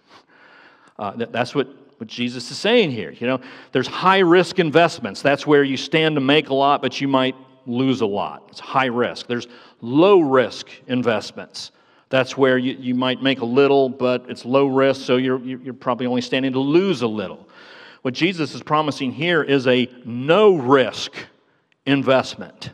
Uh, 0.97 1.11
that, 1.17 1.33
that's 1.33 1.57
what, 1.57 1.67
what 1.99 2.09
Jesus 2.09 2.51
is 2.53 2.57
saying 2.57 2.93
here. 2.93 3.11
You 3.11 3.27
know, 3.27 3.41
there's 3.73 3.89
high 3.89 4.21
risk 4.21 4.61
investments. 4.61 5.23
That's 5.23 5.45
where 5.45 5.65
you 5.65 5.77
stand 5.77 6.15
to 6.15 6.21
make 6.21 6.51
a 6.51 6.55
lot, 6.55 6.81
but 6.81 7.01
you 7.01 7.09
might 7.09 7.35
lose 7.67 8.01
a 8.01 8.07
lot. 8.07 8.45
It's 8.49 8.61
high 8.61 8.87
risk. 8.87 9.27
There's 9.27 9.49
low 9.81 10.21
risk 10.21 10.69
investments. 10.87 11.73
That's 12.11 12.37
where 12.37 12.59
you, 12.59 12.77
you 12.79 12.95
might 12.95 13.23
make 13.23 13.41
a 13.41 13.45
little, 13.45 13.89
but 13.89 14.27
it's 14.29 14.45
low 14.45 14.67
risk, 14.67 15.05
so 15.05 15.17
you're, 15.17 15.41
you're 15.41 15.75
probably 15.75 16.07
only 16.07 16.21
standing 16.21 16.53
to 16.53 16.61
lose 16.61 17.03
a 17.03 17.09
little. 17.09 17.49
What 18.03 18.15
Jesus 18.15 18.55
is 18.55 18.63
promising 18.63 19.13
here 19.13 19.43
is 19.43 19.67
a 19.67 19.89
no 20.05 20.55
risk 20.55 21.13
investment 21.85 22.71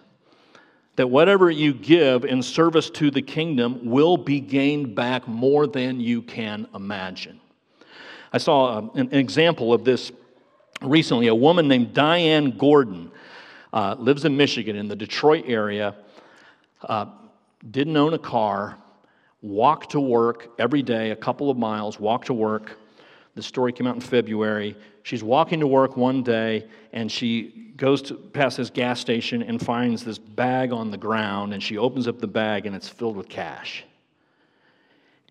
that 0.97 1.09
whatever 1.09 1.51
you 1.51 1.75
give 1.75 2.25
in 2.25 2.43
service 2.43 2.89
to 2.91 3.11
the 3.11 3.23
kingdom 3.23 3.91
will 3.91 4.17
be 4.17 4.41
gained 4.41 4.95
back 4.95 5.29
more 5.29 5.67
than 5.67 6.01
you 6.01 6.23
can 6.23 6.67
imagine. 6.75 7.41
I 8.33 8.39
saw 8.39 8.79
uh, 8.79 8.89
an 8.95 9.15
example 9.15 9.73
of 9.73 9.85
this 9.85 10.11
recently. 10.81 11.27
A 11.27 11.35
woman 11.35 11.69
named 11.69 11.93
Diane 11.93 12.51
Gordon 12.51 13.11
uh, 13.73 13.97
lives 13.99 14.25
in 14.25 14.37
Michigan 14.37 14.77
in 14.77 14.89
the 14.89 14.97
Detroit 14.97 15.45
area, 15.47 15.95
uh, 16.83 17.07
didn't 17.71 17.97
own 17.97 18.15
a 18.15 18.19
car, 18.19 18.79
walked 19.43 19.91
to 19.91 20.01
work 20.01 20.51
every 20.59 20.83
day, 20.83 21.11
a 21.11 21.17
couple 21.17 21.51
of 21.51 21.59
miles, 21.59 22.01
walked 22.01 22.27
to 22.27 22.35
work. 22.35 22.79
The 23.37 23.43
story 23.43 23.73
came 23.73 23.87
out 23.87 23.95
in 23.95 24.01
February. 24.01 24.77
She's 25.03 25.23
walking 25.23 25.61
to 25.61 25.67
work 25.67 25.97
one 25.97 26.23
day 26.23 26.67
and 26.93 27.13
she 27.13 27.73
goes 27.77 28.01
to, 28.03 28.15
past 28.15 28.57
this 28.57 28.71
gas 28.71 28.99
station 28.99 29.43
and 29.43 29.65
finds 29.65 30.03
this 30.03 30.19
bag 30.19 30.73
on 30.73 30.91
the 30.91 30.97
ground 30.97 31.53
and 31.53 31.63
she 31.63 31.77
opens 31.77 32.09
up 32.09 32.19
the 32.19 32.27
bag 32.27 32.65
and 32.65 32.75
it's 32.75 32.89
filled 32.89 33.15
with 33.15 33.29
cash. 33.29 33.85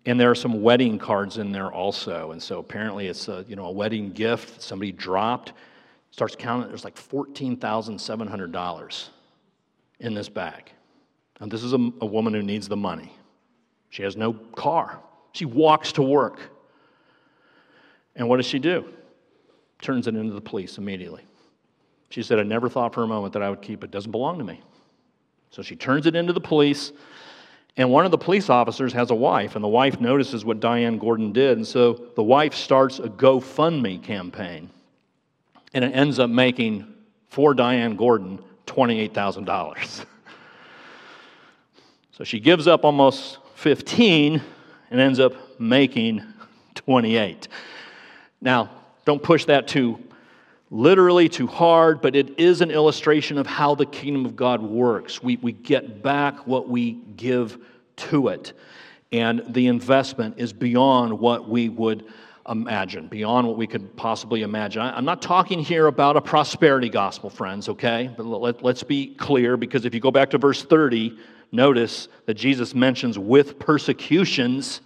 And 0.06 0.20
there 0.20 0.30
are 0.30 0.36
some 0.36 0.62
wedding 0.62 1.00
cards 1.00 1.38
in 1.38 1.50
there 1.50 1.72
also. 1.72 2.30
And 2.30 2.40
so 2.40 2.60
apparently 2.60 3.08
it's 3.08 3.26
a, 3.26 3.44
you 3.48 3.56
know, 3.56 3.66
a 3.66 3.72
wedding 3.72 4.12
gift 4.12 4.54
that 4.54 4.62
somebody 4.62 4.92
dropped. 4.92 5.52
Starts 6.12 6.36
counting, 6.38 6.68
there's 6.68 6.84
like 6.84 6.94
$14,700 6.94 9.08
in 9.98 10.14
this 10.14 10.28
bag. 10.28 10.70
And 11.40 11.50
this 11.50 11.64
is 11.64 11.72
a, 11.72 11.90
a 12.00 12.06
woman 12.06 12.34
who 12.34 12.42
needs 12.42 12.68
the 12.68 12.76
money. 12.76 13.12
She 13.90 14.04
has 14.04 14.16
no 14.16 14.32
car. 14.32 15.00
She 15.32 15.44
walks 15.44 15.90
to 15.92 16.02
work. 16.02 16.55
And 18.16 18.28
what 18.28 18.38
does 18.38 18.46
she 18.46 18.58
do? 18.58 18.84
Turns 19.80 20.06
it 20.06 20.16
into 20.16 20.32
the 20.32 20.40
police 20.40 20.78
immediately. 20.78 21.22
She 22.08 22.22
said, 22.22 22.38
I 22.38 22.42
never 22.42 22.68
thought 22.68 22.94
for 22.94 23.02
a 23.02 23.06
moment 23.06 23.34
that 23.34 23.42
I 23.42 23.50
would 23.50 23.62
keep 23.62 23.82
it. 23.82 23.86
It 23.86 23.90
doesn't 23.90 24.10
belong 24.10 24.38
to 24.38 24.44
me. 24.44 24.60
So 25.50 25.62
she 25.62 25.76
turns 25.76 26.06
it 26.06 26.16
into 26.16 26.32
the 26.32 26.40
police. 26.40 26.92
And 27.76 27.90
one 27.90 28.06
of 28.06 28.10
the 28.10 28.18
police 28.18 28.48
officers 28.48 28.92
has 28.94 29.10
a 29.10 29.14
wife, 29.14 29.54
and 29.54 29.62
the 29.62 29.68
wife 29.68 30.00
notices 30.00 30.44
what 30.44 30.60
Diane 30.60 30.98
Gordon 30.98 31.32
did. 31.32 31.58
And 31.58 31.66
so 31.66 31.92
the 32.14 32.22
wife 32.22 32.54
starts 32.54 32.98
a 32.98 33.08
GoFundMe 33.08 34.02
campaign. 34.02 34.70
And 35.74 35.84
it 35.84 35.88
ends 35.88 36.18
up 36.18 36.30
making, 36.30 36.86
for 37.28 37.52
Diane 37.52 37.96
Gordon, 37.96 38.38
$28,000. 38.66 40.06
so 42.12 42.24
she 42.24 42.40
gives 42.40 42.66
up 42.66 42.84
almost 42.84 43.38
15 43.56 44.40
and 44.90 45.00
ends 45.00 45.20
up 45.20 45.34
making 45.60 46.22
28. 46.74 47.48
Now, 48.46 48.70
don't 49.04 49.22
push 49.22 49.44
that 49.46 49.68
too 49.68 49.98
literally 50.70 51.28
too 51.28 51.46
hard, 51.46 52.00
but 52.00 52.16
it 52.16 52.38
is 52.38 52.60
an 52.60 52.70
illustration 52.70 53.38
of 53.38 53.46
how 53.46 53.74
the 53.74 53.86
kingdom 53.86 54.24
of 54.26 54.34
God 54.34 54.62
works. 54.62 55.22
We, 55.22 55.36
we 55.36 55.52
get 55.52 56.02
back 56.02 56.46
what 56.46 56.68
we 56.68 56.92
give 57.16 57.58
to 57.96 58.28
it, 58.28 58.52
and 59.12 59.42
the 59.48 59.66
investment 59.68 60.34
is 60.38 60.52
beyond 60.52 61.18
what 61.18 61.48
we 61.48 61.68
would 61.68 62.04
imagine, 62.48 63.08
beyond 63.08 63.46
what 63.46 63.56
we 63.56 63.66
could 63.66 63.96
possibly 63.96 64.42
imagine. 64.42 64.82
I, 64.82 64.96
am 64.98 65.04
not 65.04 65.22
talking 65.22 65.58
here 65.58 65.86
about 65.86 66.16
a 66.16 66.20
prosperity 66.20 66.88
gospel, 66.88 67.30
friends, 67.30 67.68
okay? 67.68 68.10
But 68.16 68.26
let, 68.26 68.62
let's 68.62 68.82
be 68.82 69.14
clear 69.14 69.56
because 69.56 69.84
if 69.84 69.94
you 69.94 70.00
go 70.00 70.10
back 70.10 70.30
to 70.30 70.38
verse 70.38 70.64
30, 70.64 71.16
notice 71.52 72.08
that 72.26 72.34
Jesus 72.34 72.74
mentions 72.74 73.18
with 73.18 73.58
persecutions. 73.58 74.80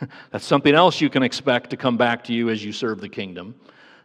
That's 0.30 0.44
something 0.44 0.74
else 0.74 1.00
you 1.00 1.10
can 1.10 1.22
expect 1.22 1.70
to 1.70 1.76
come 1.76 1.96
back 1.96 2.24
to 2.24 2.32
you 2.32 2.50
as 2.50 2.64
you 2.64 2.72
serve 2.72 3.00
the 3.00 3.08
kingdom. 3.08 3.54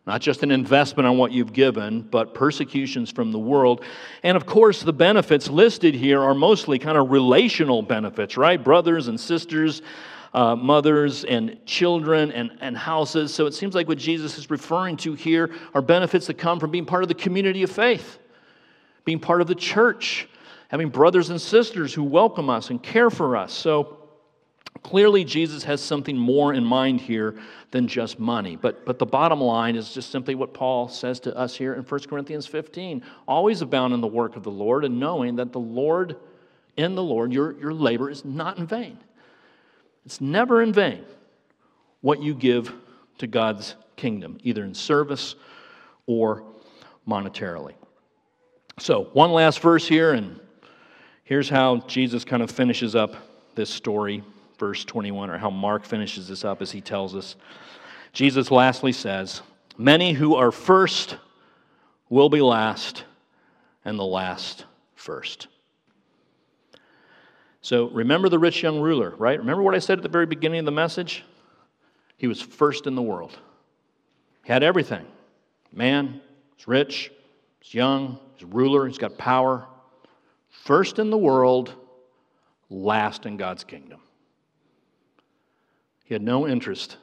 Not 0.07 0.21
just 0.21 0.43
an 0.43 0.51
investment 0.51 1.07
on 1.07 1.17
what 1.17 1.31
you've 1.31 1.51
given, 1.51 2.01
but 2.01 2.35
persecutions 2.35 3.09
from 3.09 3.31
the 3.31 3.39
world. 3.39 3.83
And 4.21 4.37
of 4.37 4.45
course, 4.45 4.83
the 4.83 4.93
benefits 4.93 5.49
listed 5.49 5.95
here 5.95 6.21
are 6.21 6.35
mostly 6.35 6.77
kind 6.77 6.95
of 6.95 7.09
relational 7.09 7.81
benefits, 7.81 8.37
right? 8.37 8.63
Brothers 8.63 9.07
and 9.07 9.19
sisters, 9.19 9.81
uh, 10.35 10.55
mothers 10.55 11.23
and 11.23 11.57
children 11.65 12.31
and, 12.33 12.51
and 12.61 12.77
houses. 12.77 13.33
So 13.33 13.47
it 13.47 13.55
seems 13.55 13.73
like 13.73 13.87
what 13.87 13.97
Jesus 13.97 14.37
is 14.37 14.51
referring 14.51 14.97
to 14.97 15.13
here 15.13 15.51
are 15.73 15.81
benefits 15.81 16.27
that 16.27 16.35
come 16.35 16.59
from 16.59 16.69
being 16.69 16.85
part 16.85 17.01
of 17.01 17.07
the 17.07 17.15
community 17.15 17.63
of 17.63 17.71
faith, 17.71 18.19
being 19.05 19.19
part 19.19 19.41
of 19.41 19.47
the 19.47 19.55
church, 19.55 20.27
having 20.67 20.89
brothers 20.89 21.31
and 21.31 21.41
sisters 21.41 21.95
who 21.95 22.03
welcome 22.03 22.49
us 22.49 22.69
and 22.69 22.83
care 22.83 23.09
for 23.09 23.35
us. 23.35 23.53
So 23.53 24.04
Clearly, 24.85 25.23
Jesus 25.23 25.63
has 25.63 25.81
something 25.81 26.15
more 26.15 26.53
in 26.53 26.63
mind 26.63 27.01
here 27.01 27.39
than 27.71 27.87
just 27.87 28.19
money. 28.19 28.55
But, 28.55 28.85
but 28.85 28.99
the 28.99 29.05
bottom 29.07 29.41
line 29.41 29.75
is 29.75 29.91
just 29.91 30.11
simply 30.11 30.35
what 30.35 30.53
Paul 30.53 30.89
says 30.89 31.19
to 31.21 31.35
us 31.35 31.55
here 31.55 31.73
in 31.73 31.81
1 31.81 31.99
Corinthians 32.01 32.45
15 32.45 33.01
always 33.27 33.63
abound 33.63 33.95
in 33.95 34.01
the 34.01 34.05
work 34.05 34.35
of 34.35 34.43
the 34.43 34.51
Lord, 34.51 34.85
and 34.85 34.99
knowing 34.99 35.37
that 35.37 35.51
the 35.51 35.59
Lord, 35.59 36.17
in 36.77 36.93
the 36.93 37.01
Lord, 37.01 37.33
your, 37.33 37.59
your 37.59 37.73
labor 37.73 38.11
is 38.11 38.23
not 38.23 38.59
in 38.59 38.67
vain. 38.67 38.99
It's 40.05 40.21
never 40.21 40.61
in 40.61 40.71
vain 40.71 41.03
what 42.01 42.21
you 42.21 42.35
give 42.35 42.71
to 43.17 43.25
God's 43.25 43.73
kingdom, 43.95 44.37
either 44.43 44.63
in 44.63 44.75
service 44.75 45.33
or 46.05 46.43
monetarily. 47.07 47.73
So, 48.77 49.05
one 49.13 49.31
last 49.31 49.61
verse 49.61 49.87
here, 49.87 50.13
and 50.13 50.39
here's 51.23 51.49
how 51.49 51.77
Jesus 51.87 52.23
kind 52.23 52.43
of 52.43 52.51
finishes 52.51 52.93
up 52.93 53.15
this 53.55 53.71
story 53.71 54.23
verse 54.57 54.85
21, 54.85 55.29
or 55.29 55.37
how 55.37 55.49
Mark 55.49 55.85
finishes 55.85 56.27
this 56.27 56.45
up 56.45 56.61
as 56.61 56.71
he 56.71 56.81
tells 56.81 57.15
us. 57.15 57.35
Jesus 58.13 58.51
lastly 58.51 58.91
says, 58.91 59.41
Many 59.77 60.13
who 60.13 60.35
are 60.35 60.51
first 60.51 61.17
will 62.09 62.29
be 62.29 62.41
last, 62.41 63.03
and 63.83 63.99
the 63.99 64.05
last 64.05 64.65
first. 64.95 65.47
So 67.61 67.89
remember 67.89 68.29
the 68.29 68.39
rich 68.39 68.61
young 68.61 68.79
ruler, 68.79 69.15
right? 69.17 69.39
Remember 69.39 69.63
what 69.63 69.75
I 69.75 69.79
said 69.79 69.97
at 69.97 70.03
the 70.03 70.09
very 70.09 70.27
beginning 70.27 70.59
of 70.59 70.65
the 70.65 70.71
message? 70.71 71.23
He 72.17 72.27
was 72.27 72.39
first 72.39 72.87
in 72.87 72.95
the 72.95 73.01
world. 73.01 73.37
He 74.43 74.53
had 74.53 74.63
everything. 74.63 75.05
Man, 75.73 76.21
he's 76.55 76.67
rich, 76.67 77.11
he's 77.59 77.73
young, 77.73 78.19
he's 78.35 78.43
a 78.43 78.47
ruler, 78.47 78.87
he's 78.87 78.99
got 78.99 79.17
power. 79.17 79.65
First 80.49 80.99
in 80.99 81.09
the 81.09 81.17
world, 81.17 81.73
last 82.69 83.25
in 83.25 83.35
God's 83.35 83.63
kingdom. 83.63 83.99
He 86.05 86.13
had 86.13 86.21
no 86.21 86.47
interest 86.47 86.97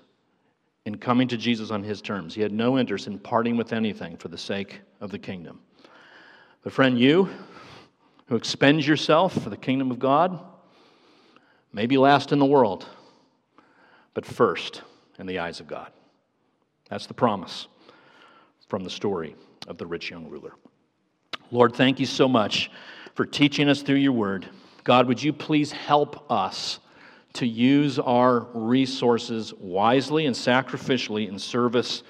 in 0.84 0.96
coming 0.96 1.28
to 1.28 1.36
Jesus 1.36 1.70
on 1.70 1.82
his 1.82 2.00
terms. 2.00 2.34
He 2.34 2.40
had 2.40 2.52
no 2.52 2.78
interest 2.78 3.06
in 3.06 3.18
parting 3.18 3.56
with 3.56 3.72
anything 3.72 4.16
for 4.16 4.28
the 4.28 4.38
sake 4.38 4.80
of 5.00 5.10
the 5.10 5.18
kingdom. 5.18 5.60
But, 6.62 6.72
friend, 6.72 6.98
you 6.98 7.28
who 8.26 8.36
expends 8.36 8.86
yourself 8.86 9.34
for 9.42 9.50
the 9.50 9.56
kingdom 9.56 9.90
of 9.90 9.98
God 9.98 10.40
may 11.72 11.86
be 11.86 11.98
last 11.98 12.32
in 12.32 12.38
the 12.38 12.46
world, 12.46 12.86
but 14.14 14.24
first 14.24 14.82
in 15.18 15.26
the 15.26 15.40
eyes 15.40 15.60
of 15.60 15.66
God. 15.66 15.92
That's 16.88 17.06
the 17.06 17.14
promise 17.14 17.66
from 18.68 18.84
the 18.84 18.90
story 18.90 19.34
of 19.66 19.78
the 19.78 19.86
rich 19.86 20.10
young 20.10 20.28
ruler. 20.28 20.54
Lord, 21.50 21.74
thank 21.74 21.98
you 21.98 22.06
so 22.06 22.28
much 22.28 22.70
for 23.14 23.26
teaching 23.26 23.68
us 23.68 23.82
through 23.82 23.96
your 23.96 24.12
word. 24.12 24.48
God, 24.84 25.06
would 25.08 25.22
you 25.22 25.32
please 25.32 25.72
help 25.72 26.30
us 26.30 26.78
to 27.34 27.46
use 27.46 27.98
our 27.98 28.40
resources 28.52 29.54
wisely 29.54 30.26
and 30.26 30.36
sacrificially 30.36 31.28
in 31.28 31.38
service 31.38 32.02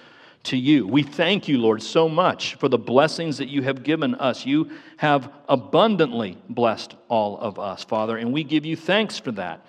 to 0.45 0.57
you. 0.57 0.87
We 0.87 1.03
thank 1.03 1.47
you, 1.47 1.59
Lord, 1.59 1.83
so 1.83 2.09
much 2.09 2.57
for 2.57 2.69
the 2.69 2.79
blessings 2.79 3.39
that 3.39 3.49
you 3.49 3.63
have 3.63 3.85
given 3.85 4.15
us. 4.17 4.45
You 4.45 4.71
have 4.97 5.33
abundantly 5.49 6.37
blessed 6.49 6.97
all 7.09 7.39
of 7.39 7.59
us, 7.59 7.85
Father, 7.85 8.17
and 8.17 8.33
we 8.33 8.43
give 8.43 8.67
you 8.67 8.77
thanks 8.77 9.19
for 9.19 9.33
that. 9.33 9.65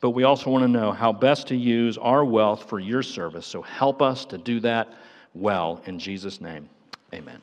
But 0.00 0.10
we 0.10 0.24
also 0.24 0.50
want 0.50 0.62
to 0.62 0.68
know 0.68 0.92
how 0.92 1.12
best 1.12 1.48
to 1.48 1.56
use 1.56 1.98
our 1.98 2.24
wealth 2.24 2.68
for 2.68 2.78
your 2.78 3.02
service. 3.02 3.46
So 3.46 3.62
help 3.62 4.00
us 4.00 4.24
to 4.26 4.38
do 4.38 4.60
that 4.60 4.88
well. 5.34 5.82
In 5.86 5.98
Jesus' 5.98 6.40
name, 6.40 6.68
amen. 7.12 7.40